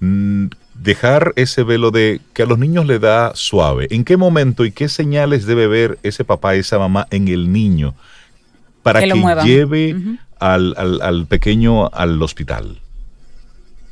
Mm, 0.00 0.46
Dejar 0.74 1.32
ese 1.36 1.62
velo 1.62 1.90
de 1.90 2.20
que 2.34 2.42
a 2.42 2.46
los 2.46 2.58
niños 2.58 2.84
le 2.86 2.98
da 2.98 3.32
suave. 3.34 3.86
¿En 3.90 4.04
qué 4.04 4.18
momento 4.18 4.66
y 4.66 4.72
qué 4.72 4.90
señales 4.90 5.46
debe 5.46 5.66
ver 5.66 5.98
ese 6.02 6.22
papá, 6.22 6.54
esa 6.54 6.78
mamá 6.78 7.06
en 7.10 7.28
el 7.28 7.50
niño 7.50 7.94
para 8.82 9.00
Que 9.00 9.06
lleve 9.42 9.96
al- 10.38 11.00
al 11.00 11.26
pequeño 11.26 11.88
al 11.88 12.22
hospital? 12.22 12.78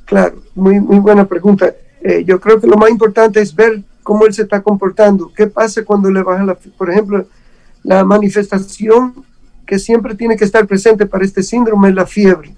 Claro, 0.04 0.42
muy, 0.54 0.78
muy 0.78 0.98
buena 0.98 1.24
pregunta. 1.26 1.72
Eh, 2.02 2.22
yo 2.26 2.38
creo 2.38 2.60
que 2.60 2.66
lo 2.66 2.76
más 2.76 2.90
importante 2.90 3.40
es 3.40 3.54
ver 3.54 3.80
cómo 4.02 4.26
él 4.26 4.34
se 4.34 4.42
está 4.42 4.60
comportando. 4.60 5.32
¿Qué 5.34 5.46
pasa 5.46 5.82
cuando 5.84 6.10
le 6.10 6.22
baja 6.22 6.44
la, 6.44 6.54
por 6.54 6.90
ejemplo, 6.90 7.26
la 7.84 8.04
manifestación 8.04 9.14
que 9.66 9.78
siempre 9.78 10.14
tiene 10.14 10.36
que 10.36 10.44
estar 10.44 10.66
presente 10.66 11.06
para 11.06 11.24
este 11.24 11.42
síndrome 11.42 11.90
es 11.90 11.94
la 11.94 12.06
fiebre. 12.06 12.54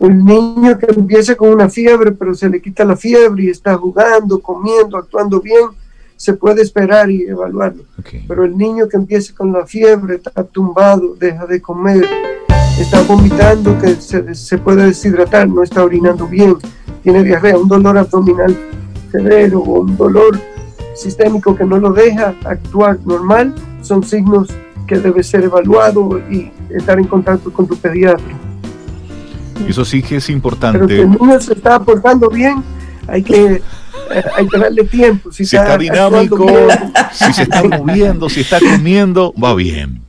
El 0.00 0.24
niño 0.24 0.76
que 0.78 0.86
empieza 0.86 1.36
con 1.36 1.50
una 1.50 1.68
fiebre, 1.68 2.12
pero 2.12 2.34
se 2.34 2.48
le 2.48 2.60
quita 2.60 2.84
la 2.84 2.96
fiebre 2.96 3.44
y 3.44 3.50
está 3.50 3.76
jugando, 3.76 4.40
comiendo, 4.40 4.96
actuando 4.96 5.40
bien, 5.40 5.68
se 6.16 6.32
puede 6.32 6.62
esperar 6.62 7.10
y 7.10 7.22
evaluarlo. 7.22 7.84
Pero 8.26 8.44
el 8.44 8.56
niño 8.56 8.88
que 8.88 8.96
empieza 8.96 9.34
con 9.34 9.52
la 9.52 9.66
fiebre, 9.66 10.16
está 10.16 10.42
tumbado, 10.44 11.14
deja 11.14 11.46
de 11.46 11.60
comer, 11.60 12.06
está 12.80 13.02
vomitando, 13.02 13.78
que 13.78 13.94
se, 13.96 14.34
se 14.34 14.58
puede 14.58 14.86
deshidratar, 14.86 15.48
no 15.48 15.62
está 15.62 15.84
orinando 15.84 16.26
bien, 16.26 16.56
tiene 17.02 17.22
diarrea, 17.22 17.58
un 17.58 17.68
dolor 17.68 17.96
abdominal 17.98 18.56
severo 19.12 19.60
o 19.60 19.80
un 19.80 19.96
dolor 19.96 20.38
sistémico 20.94 21.54
que 21.54 21.64
no 21.64 21.78
lo 21.78 21.92
deja 21.92 22.34
actuar 22.44 22.98
normal, 23.04 23.54
son 23.86 24.02
signos 24.02 24.48
que 24.86 24.98
debe 24.98 25.22
ser 25.22 25.44
evaluado 25.44 26.20
y 26.30 26.50
estar 26.70 26.98
en 26.98 27.06
contacto 27.06 27.52
con 27.52 27.66
tu 27.66 27.76
pediatra. 27.76 28.24
Eso 29.68 29.84
sí 29.84 30.02
que 30.02 30.16
es 30.16 30.24
Pero 30.24 30.26
si 30.26 30.32
importante. 30.32 31.00
el 31.00 31.10
niño 31.10 31.40
se 31.40 31.54
está 31.54 31.82
portando 31.82 32.28
bien, 32.28 32.62
hay 33.08 33.22
que 33.22 33.62
hay 34.36 34.48
que 34.48 34.58
darle 34.58 34.84
tiempo. 34.84 35.32
Si, 35.32 35.44
Si 35.44 35.56
está 35.56 35.76
dinámico, 35.78 36.46
si 37.12 37.32
se 37.32 37.42
está 37.42 37.62
moviendo, 37.64 38.28
si 38.28 38.40
está 38.40 38.60
comiendo, 38.60 39.32
va 39.42 39.54
bien. 39.54 40.02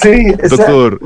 Sí, 0.00 0.08
exacto. 0.08 0.56
Doctor, 0.56 1.00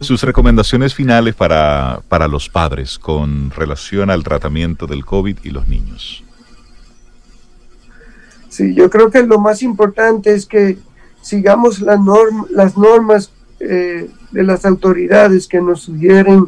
sus 0.00 0.22
recomendaciones 0.22 0.94
finales 0.94 1.34
para, 1.34 2.02
para 2.08 2.28
los 2.28 2.48
padres 2.48 2.98
con 2.98 3.50
relación 3.50 4.10
al 4.10 4.22
tratamiento 4.22 4.86
del 4.86 5.04
COVID 5.04 5.38
y 5.42 5.50
los 5.50 5.66
niños. 5.66 6.22
Sí, 8.50 8.74
yo 8.74 8.90
creo 8.90 9.10
que 9.10 9.22
lo 9.22 9.38
más 9.38 9.62
importante 9.62 10.34
es 10.34 10.44
que 10.44 10.76
sigamos 11.22 11.80
la 11.80 11.96
norm- 11.96 12.46
las 12.50 12.76
normas 12.76 13.30
eh, 13.60 14.10
de 14.30 14.42
las 14.42 14.64
autoridades 14.64 15.46
que 15.46 15.60
nos 15.60 15.82
sugieren 15.82 16.46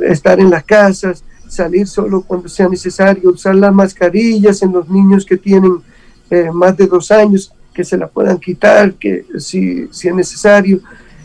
estar 0.00 0.40
en 0.40 0.50
las 0.50 0.64
casas, 0.64 1.24
salir 1.48 1.86
solo 1.86 2.22
cuando 2.22 2.48
sea 2.48 2.68
necesario, 2.68 3.30
usar 3.30 3.54
las 3.54 3.72
mascarillas 3.72 4.62
en 4.62 4.72
los 4.72 4.88
niños 4.88 5.24
que 5.24 5.36
tienen 5.36 5.78
eh, 6.30 6.50
más 6.52 6.76
de 6.76 6.86
dos 6.86 7.10
años, 7.10 7.52
que 7.72 7.84
se 7.84 7.96
la 7.96 8.08
puedan 8.08 8.38
quitar, 8.38 8.94
que 8.94 9.24
si, 9.38 9.88
si 9.92 10.08
es 10.08 10.14
necesario. 10.14 10.80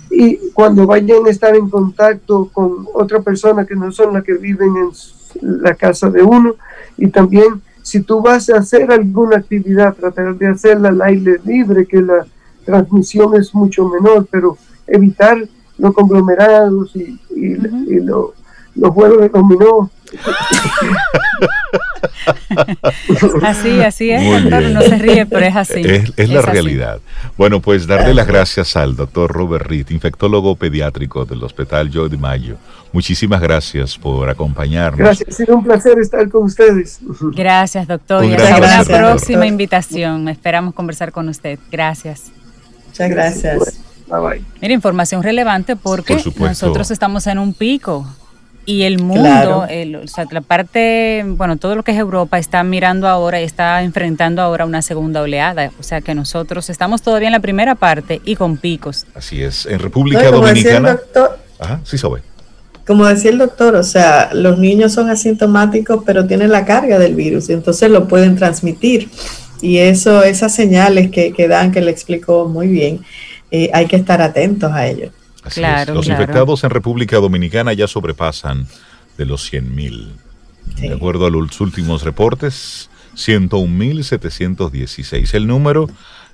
Y 0.10 0.38
cuando 0.54 0.86
vayan 0.86 1.26
a 1.26 1.30
estar 1.30 1.56
en 1.56 1.70
contacto 1.70 2.50
con 2.54 2.88
otra 2.94 3.20
persona 3.22 3.66
que 3.66 3.76
no 3.76 3.92
son 3.92 4.14
las 4.14 4.24
que 4.24 4.36
viven 4.36 4.74
en 4.78 5.64
la 5.64 5.74
casa 5.74 6.10
de 6.10 6.22
uno, 6.24 6.56
y 6.98 7.08
también 7.08 7.62
si 7.82 8.00
tú 8.02 8.22
vas 8.22 8.50
a 8.50 8.58
hacer 8.58 8.92
alguna 8.92 9.38
actividad, 9.38 9.96
tratar 9.96 10.36
de 10.38 10.48
hacerla 10.48 10.90
al 10.90 11.02
aire 11.02 11.40
libre, 11.44 11.86
que 11.86 12.02
la 12.02 12.26
transmisión 12.66 13.36
es 13.40 13.54
mucho 13.54 13.88
menor, 13.88 14.28
pero 14.30 14.58
evitar 14.88 15.38
los 15.78 15.94
conglomerados 15.94 16.96
y, 16.96 17.20
y- 17.36 17.58
y 17.88 18.00
lo- 18.00 18.34
los 18.76 18.92
juegos 18.92 19.22
de 19.22 19.30
dominó. 19.30 19.90
Así, 23.44 23.82
así 23.82 24.10
es, 24.12 24.22
Muy 24.22 24.42
doctor. 24.42 24.60
bien. 24.60 24.74
No 24.74 24.82
se 24.82 24.98
ríe, 24.98 25.26
pero 25.26 25.46
es 25.46 25.56
así. 25.56 25.82
Es, 25.84 26.14
es 26.16 26.30
la 26.30 26.42
realidad. 26.42 27.00
Bueno, 27.38 27.60
pues 27.60 27.88
darle 27.88 28.14
las 28.14 28.28
gracias 28.28 28.76
al 28.76 28.96
doctor 28.96 29.32
Robert 29.32 29.66
Reed, 29.66 29.90
infectólogo 29.90 30.56
pediátrico 30.56 31.26
del 31.26 31.44
Hospital 31.44 31.90
Joe 31.94 32.08
de 32.10 32.18
Mayo. 32.18 32.56
Muchísimas 32.94 33.42
gracias 33.42 33.98
por 33.98 34.30
acompañarnos. 34.30 35.00
Gracias, 35.00 35.30
ha 35.30 35.32
sido 35.34 35.58
un 35.58 35.64
placer 35.64 36.00
estar 36.00 36.28
con 36.30 36.44
ustedes. 36.44 37.00
Gracias, 37.36 37.88
doctor. 37.88 38.24
Un 38.24 38.32
Y 38.32 38.36
hasta 38.36 38.58
una 38.58 38.84
próxima 38.84 39.46
invitación. 39.46 40.30
Esperamos 40.30 40.74
conversar 40.74 41.12
con 41.12 41.28
usted. 41.30 41.60
Gracias. 41.72 42.32
Muchas 42.96 43.10
gracias. 43.10 43.80
Bye 44.08 44.20
bye. 44.20 44.42
Mira, 44.62 44.74
información 44.74 45.22
relevante 45.24 45.76
porque 45.76 46.16
Por 46.16 46.48
nosotros 46.50 46.92
estamos 46.92 47.28
en 47.28 47.40
un 47.40 47.54
pico 47.54 48.06
y 48.68 48.84
el 48.84 49.00
mundo, 49.00 49.22
Claro. 49.24 49.66
el- 49.70 49.96
o 49.98 50.08
sea, 50.08 50.26
la 50.32 50.42
parte, 50.42 51.24
bueno, 51.28 51.58
todo 51.58 51.76
lo 51.76 51.84
que 51.84 51.92
es 51.92 51.98
Europa 51.98 52.38
está 52.40 52.64
mirando 52.64 53.08
ahora 53.08 53.42
y 53.42 53.44
está 53.44 53.82
enfrentando 53.84 54.42
ahora 54.42 54.66
una 54.66 54.82
segunda 54.82 55.22
oleada. 55.22 55.72
O 55.80 55.84
sea 55.84 56.02
que 56.02 56.16
nosotros 56.16 56.70
estamos 56.70 57.02
todavía 57.02 57.28
en 57.28 57.34
la 57.34 57.40
primera 57.42 57.76
parte 57.76 58.22
y 58.26 58.36
con 58.36 58.58
picos. 58.58 59.06
Así 59.14 59.44
es. 59.44 59.66
En 59.66 59.74
No, 59.74 59.78
República 59.80 60.24
el 60.26 60.32
Dominicana. 60.32 60.92
doctor, 60.94 61.38
Ajá, 61.60 61.82
sí, 61.84 61.98
sabe. 61.98 62.22
como 62.88 63.06
decía 63.06 63.32
el 63.32 63.40
doctor, 63.40 63.76
o 63.76 63.84
sea, 63.84 64.30
los 64.34 64.58
niños 64.60 64.94
son 64.94 65.10
asintomáticos, 65.10 66.04
pero 66.06 66.26
tienen 66.28 66.52
la 66.52 66.64
carga 66.66 66.98
del 67.00 67.16
virus, 67.16 67.50
y 67.50 67.54
entonces 67.54 67.90
lo 67.90 68.08
pueden 68.08 68.36
transmitir. 68.36 69.10
Y 69.62 69.78
eso, 69.78 70.24
esas 70.24 70.54
señales 70.54 71.10
que, 71.12 71.32
que 71.34 71.48
dan, 71.48 71.72
que 71.72 71.82
le 71.82 71.92
explicó 71.92 72.48
muy 72.48 72.68
bien, 72.68 73.02
eh, 73.52 73.70
hay 73.74 73.88
que 73.88 73.96
estar 73.96 74.22
atentos 74.22 74.72
a 74.72 74.88
ello. 74.88 75.12
Así 75.44 75.60
Claro, 75.62 75.92
es. 75.92 75.96
Los 75.96 76.06
claro. 76.06 76.22
infectados 76.22 76.64
en 76.64 76.70
República 76.72 77.18
Dominicana 77.18 77.74
ya 77.74 77.88
sobrepasan 77.88 78.68
de 79.18 79.26
los 79.26 79.52
100.000. 79.52 80.08
Sí. 80.78 80.88
De 80.88 80.94
acuerdo 80.94 81.28
a 81.28 81.30
los 81.30 81.62
últimos 81.62 82.04
reportes, 82.04 82.90
101.716. 83.16 85.34
El 85.34 85.48
número 85.48 85.90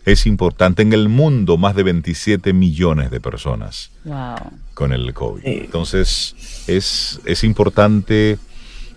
es 0.06 0.26
importante. 0.26 0.82
En 0.82 0.94
el 0.94 1.10
mundo, 1.10 1.58
más 1.58 1.76
de 1.76 1.84
27 1.84 2.54
millones 2.54 3.12
de 3.12 3.20
personas 3.20 3.92
Wow. 4.06 4.52
con 4.74 4.94
el 4.94 5.14
COVID. 5.14 5.44
Sí. 5.44 5.62
Entonces, 5.66 6.36
es, 6.68 7.20
es 7.26 7.44
importante 7.44 8.38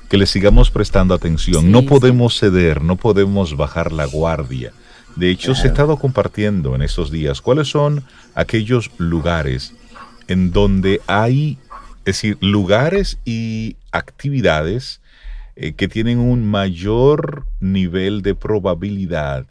que 0.08 0.18
le 0.18 0.26
sigamos 0.26 0.70
prestando 0.70 1.14
atención. 1.14 1.62
Sí, 1.62 1.68
no 1.68 1.82
podemos 1.82 2.38
ceder, 2.38 2.82
no 2.82 2.96
podemos 2.96 3.56
bajar 3.56 3.92
la 3.92 4.06
guardia. 4.06 4.72
De 5.16 5.30
hecho, 5.30 5.54
se 5.54 5.68
ha 5.68 5.70
estado 5.70 5.96
compartiendo 5.96 6.74
en 6.74 6.82
estos 6.82 7.10
días 7.10 7.40
cuáles 7.40 7.68
son 7.68 8.04
aquellos 8.34 8.90
lugares 8.98 9.74
en 10.26 10.50
donde 10.50 11.00
hay, 11.06 11.58
es 12.00 12.16
decir, 12.16 12.38
lugares 12.40 13.18
y 13.24 13.76
actividades 13.92 15.00
eh, 15.56 15.74
que 15.74 15.86
tienen 15.86 16.18
un 16.18 16.44
mayor 16.44 17.46
nivel 17.60 18.22
de 18.22 18.34
probabilidad 18.34 19.46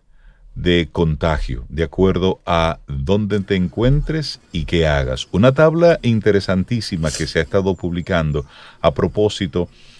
de 0.56 0.90
contagio, 0.92 1.66
de 1.70 1.84
acuerdo 1.84 2.40
a 2.46 2.80
dónde 2.88 3.40
te 3.40 3.56
encuentres 3.56 4.40
y 4.52 4.66
qué 4.66 4.86
hagas. 4.86 5.28
Una 5.32 5.54
tabla 5.54 6.00
interesantísima 6.04 7.10
que 7.10 7.26
se 7.26 7.40
ha 7.40 7.42
estado 7.42 7.76
publicando 7.76 8.46
a 8.82 8.94
propósito 8.94 9.68
de 9.68 9.93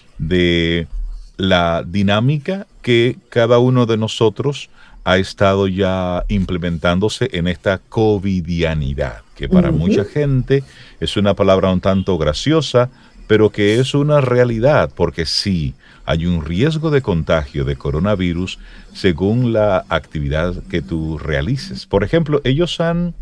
la 1.36 1.84
dinámica 1.86 2.66
que 2.82 3.16
cada 3.28 3.58
uno 3.58 3.86
de 3.86 3.96
nosotros 3.96 4.70
ha 5.04 5.18
estado 5.18 5.68
ya 5.68 6.24
implementándose 6.28 7.28
en 7.32 7.46
esta 7.46 7.78
covidianidad, 7.78 9.22
que 9.34 9.48
para 9.48 9.70
mucha 9.70 10.04
gente 10.04 10.64
es 10.98 11.16
una 11.16 11.34
palabra 11.34 11.72
un 11.72 11.80
tanto 11.80 12.16
graciosa, 12.16 12.90
pero 13.26 13.50
que 13.50 13.78
es 13.78 13.94
una 13.94 14.20
realidad, 14.20 14.90
porque 14.94 15.26
sí, 15.26 15.74
hay 16.06 16.26
un 16.26 16.44
riesgo 16.44 16.90
de 16.90 17.02
contagio 17.02 17.64
de 17.64 17.76
coronavirus 17.76 18.58
según 18.92 19.52
la 19.52 19.84
actividad 19.88 20.62
que 20.64 20.82
tú 20.82 21.18
realices. 21.18 21.86
Por 21.86 22.04
ejemplo, 22.04 22.40
ellos 22.44 22.80
han 22.80 23.14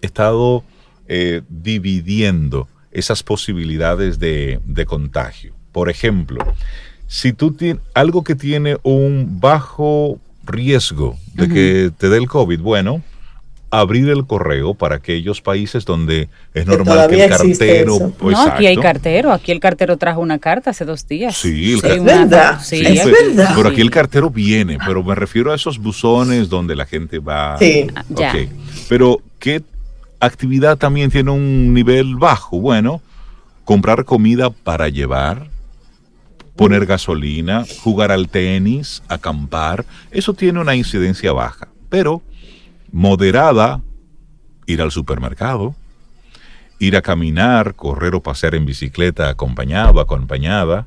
estado 0.00 0.64
eh, 1.08 1.42
dividiendo 1.48 2.68
esas 2.90 3.22
posibilidades 3.22 4.18
de, 4.18 4.60
de 4.64 4.86
contagio. 4.86 5.54
Por 5.74 5.90
ejemplo, 5.90 6.38
si 7.08 7.32
tú 7.32 7.50
tienes 7.52 7.82
algo 7.94 8.22
que 8.22 8.36
tiene 8.36 8.76
un 8.84 9.40
bajo 9.40 10.20
riesgo 10.44 11.16
de 11.34 11.48
que 11.48 11.90
te 11.98 12.08
dé 12.08 12.16
el 12.18 12.28
COVID, 12.28 12.60
bueno, 12.60 13.02
abrir 13.70 14.08
el 14.08 14.24
correo 14.24 14.74
para 14.74 14.94
aquellos 14.94 15.40
países 15.40 15.84
donde 15.84 16.28
es 16.54 16.64
normal 16.64 17.08
que 17.10 17.24
el 17.24 17.28
cartero... 17.28 17.96
eso. 17.96 18.14
pues, 18.16 18.36
no, 18.36 18.42
aquí 18.44 18.66
hay 18.66 18.76
cartero. 18.76 19.32
Aquí 19.32 19.50
el 19.50 19.58
cartero 19.58 19.96
trajo 19.96 20.20
una 20.20 20.38
carta 20.38 20.70
hace 20.70 20.84
dos 20.84 21.08
días. 21.08 21.36
Sí, 21.36 21.72
el 21.72 21.80
Sí, 21.80 21.98
una- 21.98 22.02
¿Verdad? 22.20 22.60
Sí, 22.62 22.76
Sí, 22.76 22.86
es 22.86 23.02
pero, 23.02 23.16
verdad. 23.34 23.52
pero 23.56 23.68
aquí 23.70 23.80
el 23.80 23.90
cartero 23.90 24.30
viene, 24.30 24.78
pero 24.86 25.02
me 25.02 25.16
refiero 25.16 25.50
a 25.50 25.56
esos 25.56 25.78
buzones 25.80 26.48
donde 26.48 26.76
la 26.76 26.86
gente 26.86 27.18
va. 27.18 27.58
Sí. 27.58 27.88
Ah, 27.96 28.04
ya. 28.10 28.32
Pero, 28.88 29.18
¿qué 29.40 29.60
actividad 30.20 30.76
también 30.78 31.10
tiene 31.10 31.32
un 31.32 31.74
nivel 31.74 32.14
bajo? 32.14 32.60
Bueno, 32.60 33.02
comprar 33.64 34.04
comida 34.04 34.50
para 34.50 34.88
llevar, 34.88 35.48
poner 36.56 36.86
gasolina, 36.86 37.64
jugar 37.82 38.12
al 38.12 38.28
tenis, 38.28 39.02
acampar, 39.08 39.84
eso 40.10 40.34
tiene 40.34 40.60
una 40.60 40.74
incidencia 40.76 41.32
baja, 41.32 41.68
pero 41.88 42.22
moderada, 42.92 43.80
ir 44.66 44.80
al 44.80 44.90
supermercado, 44.92 45.74
ir 46.78 46.96
a 46.96 47.02
caminar, 47.02 47.74
correr 47.74 48.14
o 48.14 48.22
pasear 48.22 48.54
en 48.54 48.66
bicicleta 48.66 49.28
acompañado, 49.28 50.00
acompañada, 50.00 50.86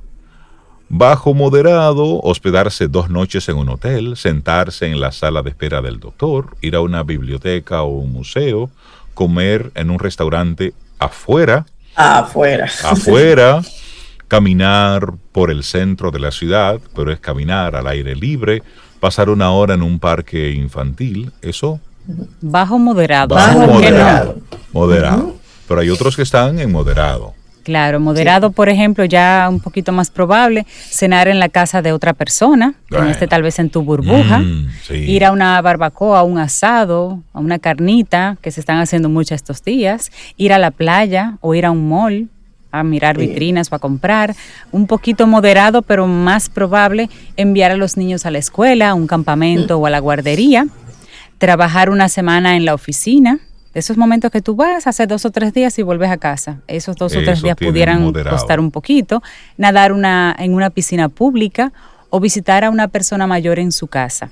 bajo 0.89 1.34
moderado, 1.34 2.22
hospedarse 2.22 2.88
dos 2.88 3.10
noches 3.10 3.49
en 3.49 3.57
un 3.57 3.68
hotel, 3.69 4.15
sentarse 4.15 4.85
en 4.88 5.02
la 5.02 5.11
sala 5.11 5.41
de 5.41 5.49
espera 5.49 5.81
del 5.81 5.99
doctor, 5.99 6.56
ir 6.61 6.76
a 6.76 6.81
una 6.81 7.03
biblioteca 7.03 7.81
o 7.84 7.89
un 7.89 8.14
museo, 8.14 8.69
comer 9.14 9.72
en 9.76 9.89
un 9.89 9.99
restaurante 9.99 10.73
afuera, 10.99 11.65
Afuera. 11.95 12.65
afuera, 12.84 13.61
caminar 14.28 15.14
por 15.32 15.52
el 15.52 15.64
centro 15.64 16.12
de 16.12 16.20
la 16.20 16.32
ciudad, 16.32 16.80
pero 16.95 17.12
es 17.12 17.20
caminar 17.20 17.76
al 17.76 17.88
aire 17.88 18.16
libre, 18.16 18.62
pasar 18.99 19.30
una 19.30 19.52
hora 19.52 19.74
en 19.76 19.82
un 19.84 19.99
parque 19.99 20.52
infantil, 20.52 21.32
eso 21.41 21.80
Bajo 22.41 22.80
moderado. 22.80 23.36
bajo 23.36 23.60
Bajo 23.60 23.74
moderado. 23.74 24.38
Moderado. 24.72 25.36
Pero 25.68 25.82
hay 25.82 25.90
otros 25.90 26.16
que 26.16 26.22
están 26.22 26.58
en 26.60 26.72
moderado. 26.72 27.34
Claro, 27.64 27.99
moderado, 27.99 28.52
por 28.54 28.70
ejemplo, 28.70 29.04
ya 29.04 29.45
un 29.49 29.60
poquito 29.60 29.91
más 29.91 30.10
probable, 30.10 30.66
cenar 30.90 31.28
en 31.28 31.38
la 31.38 31.49
casa 31.49 31.82
de 31.82 31.91
otra 31.91 32.14
persona, 32.14 32.76
Bueno. 32.90 33.10
esté 33.10 33.28
tal 33.28 33.41
vez 33.44 33.60
en 33.60 33.70
tu 33.70 33.82
burbuja, 33.82 34.40
Mm, 34.40 34.70
sí. 34.88 34.94
ir 34.94 35.26
a 35.26 35.34
una 35.34 35.62
barbacoa, 35.62 36.20
a 36.20 36.24
un 36.24 36.38
asado, 36.38 37.22
a 37.34 37.40
una 37.41 37.60
carnita, 37.60 38.38
que 38.41 38.52
se 38.52 38.62
están 38.62 38.80
haciendo 38.80 39.10
muchas 39.10 39.36
estos 39.41 39.62
días, 39.66 40.12
ir 40.38 40.54
a 40.54 40.60
la 40.60 40.72
playa 40.72 41.38
o 41.41 41.56
ir 41.56 41.66
a 41.66 41.72
un 41.72 41.90
mall 41.90 42.30
a 42.72 42.84
mirar 42.84 43.18
vitrinas 43.18 43.72
o 43.72 43.76
a 43.76 43.80
comprar, 43.80 44.35
un 44.72 44.88
poquito 44.88 45.27
moderado, 45.27 45.81
pero 45.81 46.07
más 46.07 46.49
probable 46.49 47.10
enviar 47.35 47.72
a 47.72 47.77
los 47.77 47.98
niños 47.98 48.26
a 48.26 48.31
la 48.31 48.38
escuela, 48.38 48.89
a 48.89 48.94
un 48.94 49.07
campamento 49.07 49.77
o 49.77 49.85
a 49.85 49.89
la 49.89 49.99
guardería, 49.99 50.68
trabajar 51.38 51.89
una 51.89 52.10
semana 52.10 52.56
en 52.56 52.65
la 52.65 52.73
oficina. 52.73 53.39
Esos 53.73 53.95
momentos 53.95 54.31
que 54.31 54.41
tú 54.41 54.56
vas, 54.56 54.88
hace 54.88 55.06
dos 55.06 55.26
o 55.26 55.31
tres 55.31 55.53
días 55.53 55.77
y 55.77 55.84
vuelves 55.84 56.10
a 56.10 56.18
casa. 56.18 56.61
Esos 56.68 56.95
dos 56.95 57.15
o 57.15 57.22
tres 57.22 57.44
días 57.44 57.56
pudieran 57.56 58.03
moderado. 58.03 58.35
costar 58.35 58.60
un 58.60 58.72
poquito. 58.72 59.22
Nadar 59.56 59.91
una, 59.91 60.35
en 60.39 60.56
una 60.56 60.72
piscina 60.72 61.10
pública 61.10 61.72
o 62.10 62.19
visitar 62.19 62.64
a 62.64 62.72
una 62.72 62.88
persona 62.88 63.27
mayor 63.27 63.60
en 63.60 63.72
su 63.72 63.88
casa. 63.88 64.31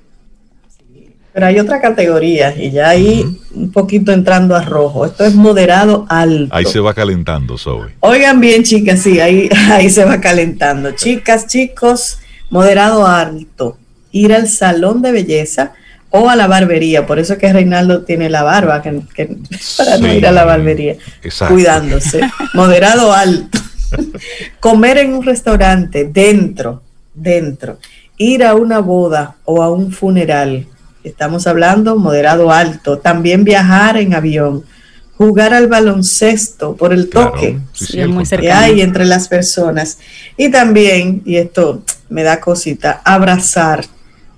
Pero 1.35 1.47
hay 1.47 1.59
otra 1.59 1.81
categoría 1.81 2.55
y 2.55 2.71
ya 2.71 2.87
ahí 2.87 3.25
un 3.53 3.69
poquito 3.69 4.13
entrando 4.13 4.55
a 4.55 4.61
rojo. 4.61 5.05
Esto 5.05 5.25
es 5.25 5.35
moderado 5.35 6.05
alto. 6.07 6.55
Ahí 6.55 6.63
se 6.63 6.79
va 6.79 6.93
calentando, 6.93 7.57
Zoe. 7.57 7.93
Oigan 7.99 8.39
bien, 8.39 8.63
chicas, 8.63 9.01
sí, 9.01 9.19
ahí, 9.19 9.49
ahí 9.69 9.89
se 9.89 10.05
va 10.05 10.21
calentando. 10.21 10.91
Chicas, 10.91 11.47
chicos, 11.47 12.19
moderado 12.49 13.05
alto. 13.05 13.77
Ir 14.13 14.31
al 14.33 14.47
salón 14.47 15.01
de 15.01 15.11
belleza 15.11 15.73
o 16.09 16.29
a 16.29 16.37
la 16.37 16.47
barbería. 16.47 17.05
Por 17.05 17.19
eso 17.19 17.33
es 17.33 17.39
que 17.39 17.51
Reinaldo 17.51 18.03
tiene 18.03 18.29
la 18.29 18.43
barba, 18.43 18.81
que, 18.81 19.01
que- 19.13 19.35
para 19.77 19.97
no 19.97 20.13
ir 20.13 20.25
a 20.25 20.31
la 20.31 20.45
barbería. 20.45 20.95
exacto. 21.21 21.53
Cuidándose. 21.53 22.21
Moderado 22.53 23.11
alto. 23.11 23.59
Comer 24.61 24.99
en 24.99 25.13
un 25.13 25.25
restaurante, 25.25 26.05
dentro, 26.05 26.81
dentro. 27.13 27.77
Ir 28.15 28.45
a 28.45 28.55
una 28.55 28.79
boda 28.79 29.35
o 29.43 29.61
a 29.61 29.69
un 29.69 29.91
funeral. 29.91 30.65
Estamos 31.05 31.45
hablando 31.45 31.95
moderado 31.97 32.51
alto. 32.51 32.97
También 32.97 33.43
viajar 33.43 33.97
en 33.97 34.15
avión. 34.15 34.63
Jugar 35.17 35.53
al 35.53 35.67
baloncesto 35.67 36.75
por 36.75 36.91
el 36.91 37.09
toque 37.09 37.59
sí, 37.71 38.03
muy 38.05 38.25
que 38.25 38.51
hay 38.51 38.81
entre 38.81 39.05
las 39.05 39.27
personas. 39.29 39.99
Y 40.35 40.49
también, 40.49 41.21
y 41.23 41.37
esto 41.37 41.83
me 42.09 42.23
da 42.23 42.41
cosita, 42.41 43.01
abrazar 43.05 43.85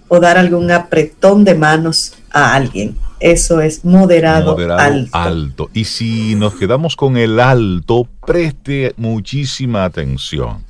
o 0.09 0.19
dar 0.19 0.37
algún 0.37 0.69
apretón 0.69 1.45
de 1.45 1.55
manos 1.55 2.13
a 2.31 2.53
alguien. 2.53 2.97
Eso 3.19 3.61
es 3.61 3.83
moderado, 3.83 4.51
Moderado 4.51 4.79
alto. 4.79 5.17
alto. 5.17 5.69
Y 5.73 5.85
si 5.85 6.35
nos 6.35 6.53
quedamos 6.53 6.95
con 6.95 7.17
el 7.17 7.39
alto, 7.39 8.07
preste 8.25 8.93
muchísima 8.97 9.85
atención. 9.85 10.63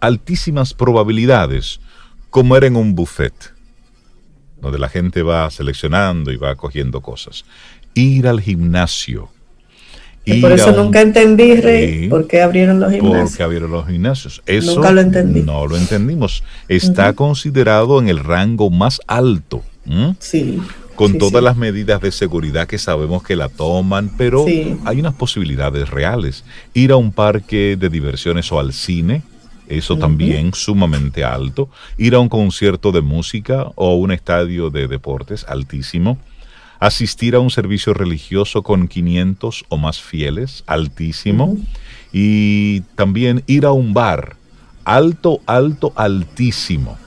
Altísimas 0.00 0.74
probabilidades, 0.74 1.80
comer 2.28 2.64
en 2.64 2.76
un 2.76 2.94
buffet, 2.94 3.55
donde 4.66 4.78
la 4.78 4.88
gente 4.88 5.22
va 5.22 5.50
seleccionando 5.50 6.30
y 6.30 6.36
va 6.36 6.54
cogiendo 6.56 7.00
cosas. 7.00 7.44
Ir 7.94 8.28
al 8.28 8.40
gimnasio. 8.40 9.30
Y 10.24 10.40
por 10.40 10.50
eso 10.52 10.70
un- 10.70 10.76
nunca 10.76 11.00
entendí, 11.00 11.54
Rey, 11.54 12.08
por 12.08 12.26
qué 12.26 12.42
abrieron 12.42 12.80
los 12.80 12.90
gimnasios. 12.92 13.30
Porque 13.30 13.42
abrieron 13.44 13.70
los 13.70 13.86
gimnasios. 13.86 14.42
Eso 14.46 14.74
Nunca 14.74 14.90
lo 14.90 15.00
entendí. 15.00 15.40
No 15.42 15.66
lo 15.68 15.76
entendimos. 15.76 16.42
Está 16.68 17.12
considerado 17.12 18.00
en 18.00 18.08
el 18.08 18.18
rango 18.18 18.68
más 18.70 19.00
alto. 19.06 19.62
Sí. 20.18 20.60
con 20.96 21.12
sí, 21.12 21.18
todas 21.18 21.40
sí. 21.40 21.44
las 21.44 21.56
medidas 21.58 22.00
de 22.00 22.10
seguridad 22.10 22.66
que 22.66 22.78
sabemos 22.78 23.22
que 23.22 23.36
la 23.36 23.48
toman, 23.50 24.10
pero 24.16 24.46
Sí. 24.46 24.76
hay 24.86 24.98
unas 24.98 25.12
posibilidades 25.14 25.90
reales. 25.90 26.42
Ir 26.72 26.90
a 26.90 26.96
un 26.96 27.12
parque 27.12 27.76
de 27.78 27.88
diversiones 27.90 28.50
o 28.50 28.58
al 28.58 28.72
cine, 28.72 29.22
eso 29.68 29.96
también 29.96 30.54
sumamente 30.54 31.24
alto. 31.24 31.68
Ir 31.98 32.14
a 32.14 32.20
un 32.20 32.28
concierto 32.28 32.92
de 32.92 33.00
música 33.00 33.72
o 33.74 33.94
un 33.96 34.12
estadio 34.12 34.70
de 34.70 34.88
deportes, 34.88 35.44
altísimo. 35.48 36.18
Asistir 36.78 37.34
a 37.34 37.40
un 37.40 37.50
servicio 37.50 37.94
religioso 37.94 38.62
con 38.62 38.86
500 38.86 39.64
o 39.68 39.76
más 39.76 40.00
fieles, 40.00 40.62
altísimo. 40.66 41.56
Y 42.12 42.80
también 42.94 43.42
ir 43.46 43.66
a 43.66 43.72
un 43.72 43.94
bar, 43.94 44.36
alto, 44.84 45.40
alto, 45.46 45.92
altísimo. 45.96 46.98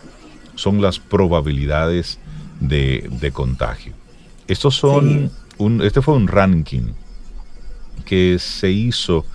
Son 0.55 0.81
las 0.81 0.99
probabilidades 0.99 2.19
de, 2.59 3.09
de 3.09 3.31
contagio. 3.31 3.93
Estos 4.47 4.75
son, 4.75 5.31
un, 5.57 5.81
este 5.81 6.01
fue 6.01 6.15
un 6.15 6.27
ranking 6.27 6.93
que 8.05 8.37
se 8.39 8.71
hizo 8.71 9.25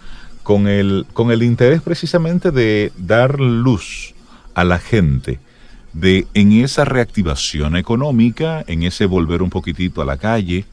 con 0.45 0.69
el, 0.69 1.05
con 1.13 1.33
el 1.33 1.43
interés 1.43 1.83
precisamente 1.83 2.53
de 2.53 2.93
dar 2.97 3.41
luz 3.41 4.15
a 4.55 4.63
la 4.63 4.79
gente 4.79 5.41
de 5.93 6.27
en 6.35 6.53
esa 6.53 6.85
reactivación 6.85 7.77
económica, 7.77 8.63
en 8.69 8.83
ese 8.85 9.07
volver 9.07 9.43
un 9.43 9.51
poquitito 9.51 10.01
a 10.03 10.05
la 10.05 10.17
calle, 10.19 10.65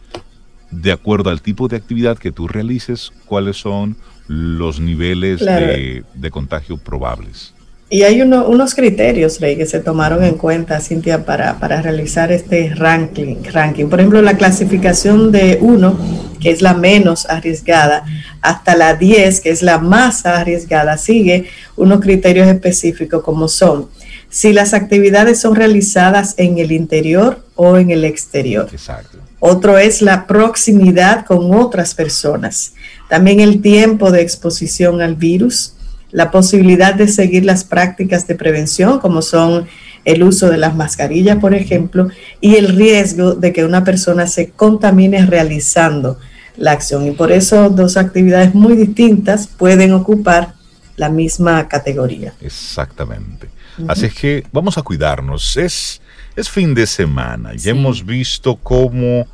de 0.70 0.92
acuerdo 0.92 1.30
al 1.32 1.42
tipo 1.42 1.68
de 1.68 1.78
actividad 1.78 2.18
que 2.18 2.32
tú 2.32 2.48
realices, 2.48 3.12
cuáles 3.26 3.58
son 3.58 3.96
los 4.28 4.80
niveles 4.80 5.40
Claro. 5.40 5.66
de, 5.68 6.04
de 6.14 6.32
contagio 6.32 6.78
probables. 6.78 7.54
Y 7.94 8.04
hay 8.04 8.22
uno- 8.22 8.48
unos 8.48 8.74
criterios, 8.74 9.42
Rey, 9.42 9.58
que 9.58 9.66
se 9.66 9.82
tomaron 9.82 10.24
en 10.24 10.36
cuenta, 10.36 10.80
Cintia, 10.80 11.26
para, 11.26 11.60
para 11.60 11.82
realizar 11.82 12.32
este 12.32 12.74
ranking, 12.74 13.44
ranking. 13.52 13.88
Por 13.88 14.00
ejemplo, 14.00 14.22
la 14.22 14.38
clasificación 14.38 15.30
de 15.34 15.58
1, 15.60 16.00
que 16.40 16.52
es 16.52 16.62
la 16.62 16.74
menos 16.74 17.26
arriesgada, 17.30 18.06
hasta 18.42 18.78
la 18.78 18.96
10, 18.96 19.42
que 19.42 19.50
es 19.50 19.62
la 19.62 19.78
más 19.78 20.26
arriesgada, 20.26 20.98
sigue 20.98 21.50
unos 21.76 22.00
criterios 22.00 22.48
específicos 22.48 23.24
como 23.24 23.50
son 23.50 23.90
si 24.30 24.54
las 24.54 24.74
actividades 24.74 25.42
son 25.42 25.56
realizadas 25.56 26.36
en 26.38 26.58
el 26.60 26.72
interior 26.72 27.44
o 27.56 27.76
en 27.76 27.92
el 27.92 28.06
exterior. 28.06 28.70
Exacto. 28.72 29.18
Otro 29.42 29.78
es 29.78 30.02
la 30.02 30.26
proximidad 30.28 31.26
con 31.26 31.54
otras 31.54 31.94
personas. 31.94 32.72
También 33.10 33.42
el 33.42 33.62
tiempo 33.62 34.10
de 34.12 34.22
exposición 34.22 35.02
al 35.02 35.16
virus, 35.16 35.74
la 36.12 36.32
posibilidad 36.32 36.94
de 36.94 37.08
seguir 37.08 37.46
las 37.46 37.64
prácticas 37.64 38.28
de 38.28 38.36
prevención, 38.36 39.00
como 39.00 39.22
son 39.22 39.68
el 40.04 40.24
uso 40.24 40.50
de 40.50 40.58
las 40.58 40.76
mascarillas, 40.76 41.38
por 41.38 41.54
ejemplo, 41.54 42.10
y 42.40 42.56
el 42.56 42.76
riesgo 42.76 43.36
de 43.36 43.54
que 43.54 43.64
una 43.66 43.84
persona 43.84 44.28
se 44.28 44.50
contamine 44.50 45.26
realizando 45.26 46.18
la 46.58 46.72
acción. 46.72 47.06
Y 47.08 47.12
por 47.12 47.32
eso 47.32 47.70
dos 47.70 47.98
actividades 47.98 48.54
muy 48.56 48.76
distintas 48.76 49.48
pueden 49.48 49.94
ocupar 49.94 50.54
la 50.98 51.10
misma 51.10 51.68
categoría. 51.68 52.34
Exactamente. 52.42 53.48
Así 53.88 54.06
es 54.08 54.14
que 54.14 54.44
vamos 54.52 54.78
a 54.78 54.82
cuidarnos. 54.82 55.56
Es, 55.58 56.02
es 56.36 56.50
fin 56.50 56.74
de 56.76 56.86
semana. 56.86 57.54
Ya 57.54 57.60
Sí. 57.60 57.70
hemos 57.70 58.06
visto 58.06 58.58
cómo 58.58 59.26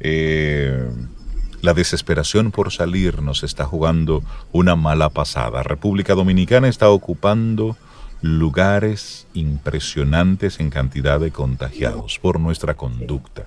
eh, 0.00 0.86
la 1.62 1.74
desesperación 1.74 2.50
por 2.50 2.72
salir 2.72 3.22
nos 3.22 3.42
está 3.42 3.64
jugando 3.64 4.22
una 4.52 4.76
mala 4.76 5.08
pasada. 5.08 5.62
República 5.62 6.14
Dominicana 6.14 6.68
está 6.68 6.88
ocupando 6.90 7.76
lugares 8.22 9.26
impresionantes 9.34 10.60
en 10.60 10.70
cantidad 10.70 11.20
de 11.20 11.30
contagiados 11.30 12.18
por 12.20 12.40
nuestra 12.40 12.74
conducta. 12.74 13.46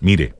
Mire, 0.00 0.34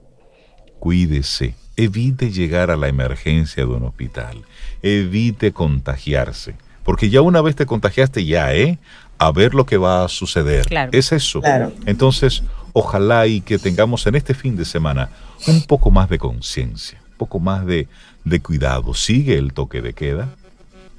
cuídese, 0.79 1.55
evite 1.77 2.31
llegar 2.31 2.71
a 2.71 2.77
la 2.77 2.89
emergencia 2.89 3.65
de 3.65 3.71
un 3.71 3.85
hospital, 3.85 4.43
evite 4.83 5.53
contagiarse, 5.53 6.55
porque 6.85 7.11
ya 7.11 7.21
una 7.21 7.41
vez 7.41 7.57
te 7.57 7.67
contagiaste 7.67 8.25
ya, 8.25 8.55
¿eh? 8.55 8.79
A 9.19 9.33
ver 9.33 9.55
lo 9.55 9.67
que 9.67 9.77
va 9.77 10.05
a 10.05 10.09
suceder. 10.09 10.67
Claro. 10.67 10.91
Es 10.93 11.11
eso. 11.13 11.41
Claro. 11.41 11.73
Entonces, 11.87 12.45
ojalá 12.73 13.27
y 13.27 13.41
que 13.41 13.59
tengamos 13.59 14.07
en 14.07 14.15
este 14.15 14.33
fin 14.33 14.57
de 14.57 14.65
semana 14.65 15.11
un 15.47 15.62
poco 15.62 15.90
más 15.90 16.09
de 16.09 16.19
conciencia, 16.19 17.01
un 17.12 17.16
poco 17.16 17.39
más 17.39 17.65
de, 17.66 17.89
de 18.24 18.40
cuidado. 18.40 18.94
Sigue 18.94 19.36
el 19.39 19.52
toque 19.52 19.81
de 19.82 19.93
queda. 19.94 20.28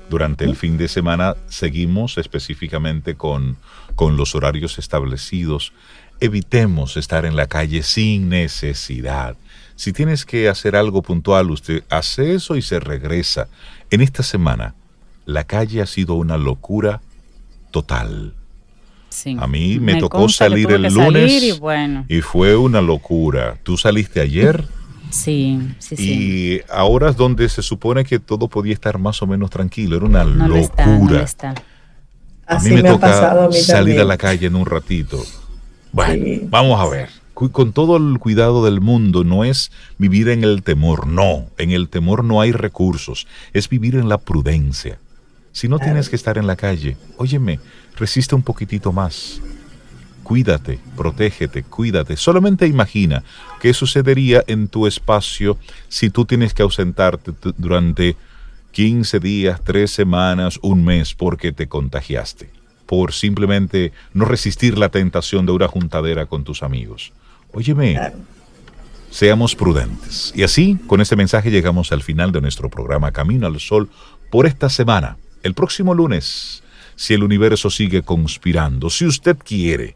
Durante 0.09 0.45
el 0.45 0.55
fin 0.55 0.77
de 0.77 0.87
semana 0.87 1.35
seguimos 1.49 2.17
específicamente 2.17 3.15
con, 3.15 3.57
con 3.95 4.17
los 4.17 4.33
horarios 4.33 4.79
establecidos. 4.79 5.71
Evitemos 6.19 6.97
estar 6.97 7.25
en 7.25 7.35
la 7.35 7.47
calle 7.47 7.83
sin 7.83 8.29
necesidad. 8.29 9.35
Si 9.75 9.93
tienes 9.93 10.25
que 10.25 10.49
hacer 10.49 10.75
algo 10.75 11.01
puntual, 11.01 11.51
usted 11.51 11.83
hace 11.89 12.33
eso 12.33 12.55
y 12.55 12.61
se 12.61 12.79
regresa. 12.79 13.47
En 13.91 14.01
esta 14.01 14.23
semana, 14.23 14.73
la 15.25 15.43
calle 15.43 15.81
ha 15.81 15.85
sido 15.85 16.15
una 16.15 16.37
locura 16.37 17.01
total. 17.71 18.33
Sí. 19.19 19.35
A 19.39 19.47
mí 19.47 19.79
me 19.79 19.95
tocó 19.99 20.19
consta 20.19 20.45
salir 20.45 20.71
el 20.71 20.83
lunes 20.83 20.95
salir 21.31 21.43
y 21.43 21.59
bueno, 21.59 22.05
y 22.07 22.21
fue 22.21 22.55
una 22.55 22.81
locura. 22.81 23.57
Tú 23.63 23.75
saliste 23.77 24.21
ayer 24.21 24.65
sí, 25.09 25.59
sí, 25.79 25.97
sí. 25.97 26.03
y 26.03 26.61
ahora 26.71 27.09
es 27.09 27.17
donde 27.17 27.49
se 27.49 27.61
supone 27.61 28.05
que 28.05 28.19
todo 28.19 28.47
podía 28.47 28.73
estar 28.73 28.97
más 28.97 29.21
o 29.21 29.27
menos 29.27 29.49
tranquilo. 29.49 29.97
Era 29.97 30.05
una 30.05 30.23
no 30.23 30.47
lo 30.47 30.55
locura. 30.55 30.61
está, 30.61 30.85
no 30.85 31.09
lo 31.11 31.19
está. 31.19 31.49
A 32.47 32.55
Así 32.55 32.69
mí 32.69 32.75
me, 32.75 32.83
me, 32.83 32.89
ha 32.89 32.91
toca 32.93 33.07
pasado 33.07 33.45
a 33.45 33.49
mí 33.49 33.55
salir 33.55 33.99
a 33.99 34.05
la 34.05 34.17
calle 34.17 34.47
en 34.47 34.55
un 34.55 34.65
ratito. 34.65 35.21
Bueno, 35.91 36.23
Sí. 36.23 36.41
vamos 36.49 36.79
a 36.79 36.87
ver. 36.89 37.09
Con 37.33 37.71
todo 37.73 37.95
el 37.97 38.19
cuidado 38.19 38.65
del 38.65 38.81
mundo, 38.81 39.23
no 39.23 39.43
es 39.45 39.71
vivir 39.97 40.27
en 40.29 40.43
el 40.43 40.61
temor, 40.63 41.07
no. 41.07 41.45
En 41.57 41.71
el 41.71 41.87
temor 41.89 42.23
no 42.23 42.41
hay 42.41 42.51
recursos, 42.51 43.27
es 43.53 43.69
vivir 43.69 43.95
en 43.95 44.09
la 44.09 44.17
prudencia. 44.17 44.99
Si 45.51 45.67
no 45.67 45.79
tienes 45.79 46.09
que 46.09 46.15
estar 46.15 46.37
en 46.37 46.47
la 46.47 46.55
calle, 46.57 46.95
óyeme, 47.17 47.59
resiste 47.99 48.33
un 48.33 48.41
poquitito 48.41 48.91
más. 48.91 49.41
Cuídate, 50.23 50.79
protégete, 50.95 51.63
cuídate. 51.63 52.15
Solamente 52.15 52.67
imagina 52.67 53.23
qué 53.59 53.73
sucedería 53.73 54.43
en 54.47 54.67
tu 54.67 54.87
espacio 54.87 55.57
si 55.87 56.09
tú 56.09 56.25
tienes 56.25 56.53
que 56.53 56.61
ausentarte 56.61 57.33
durante 57.57 58.15
15 58.71 59.19
días, 59.19 59.61
3 59.63 59.89
semanas, 59.89 60.59
un 60.61 60.83
mes 60.83 61.15
porque 61.15 61.51
te 61.51 61.67
contagiaste, 61.67 62.49
por 62.85 63.13
simplemente 63.13 63.91
no 64.13 64.25
resistir 64.25 64.77
la 64.77 64.89
tentación 64.89 65.47
de 65.47 65.51
una 65.53 65.67
juntadera 65.67 66.27
con 66.27 66.43
tus 66.43 66.61
amigos. 66.61 67.11
Óyeme, 67.51 67.99
seamos 69.09 69.55
prudentes. 69.55 70.31
Y 70.35 70.43
así, 70.43 70.77
con 70.85 71.01
este 71.01 71.15
mensaje 71.15 71.49
llegamos 71.49 71.91
al 71.91 72.03
final 72.03 72.31
de 72.31 72.41
nuestro 72.41 72.69
programa 72.69 73.11
Camino 73.11 73.47
al 73.47 73.59
Sol 73.59 73.89
por 74.29 74.45
esta 74.45 74.69
semana. 74.69 75.17
El 75.41 75.55
próximo 75.55 75.95
lunes 75.95 76.61
si 76.99 77.13
el 77.13 77.23
universo 77.23 77.69
sigue 77.69 78.01
conspirando. 78.01 78.89
Si 78.89 79.05
usted 79.05 79.37
quiere, 79.37 79.95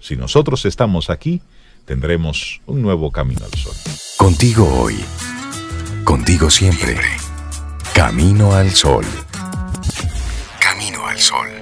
si 0.00 0.16
nosotros 0.16 0.64
estamos 0.64 1.08
aquí, 1.08 1.40
tendremos 1.84 2.60
un 2.66 2.82
nuevo 2.82 3.12
camino 3.12 3.44
al 3.44 3.56
sol. 3.56 3.74
Contigo 4.16 4.66
hoy. 4.80 4.96
Contigo 6.02 6.50
siempre. 6.50 6.96
Camino 7.94 8.52
al 8.52 8.72
sol. 8.72 9.04
Camino 10.58 11.06
al 11.06 11.18
sol. 11.20 11.59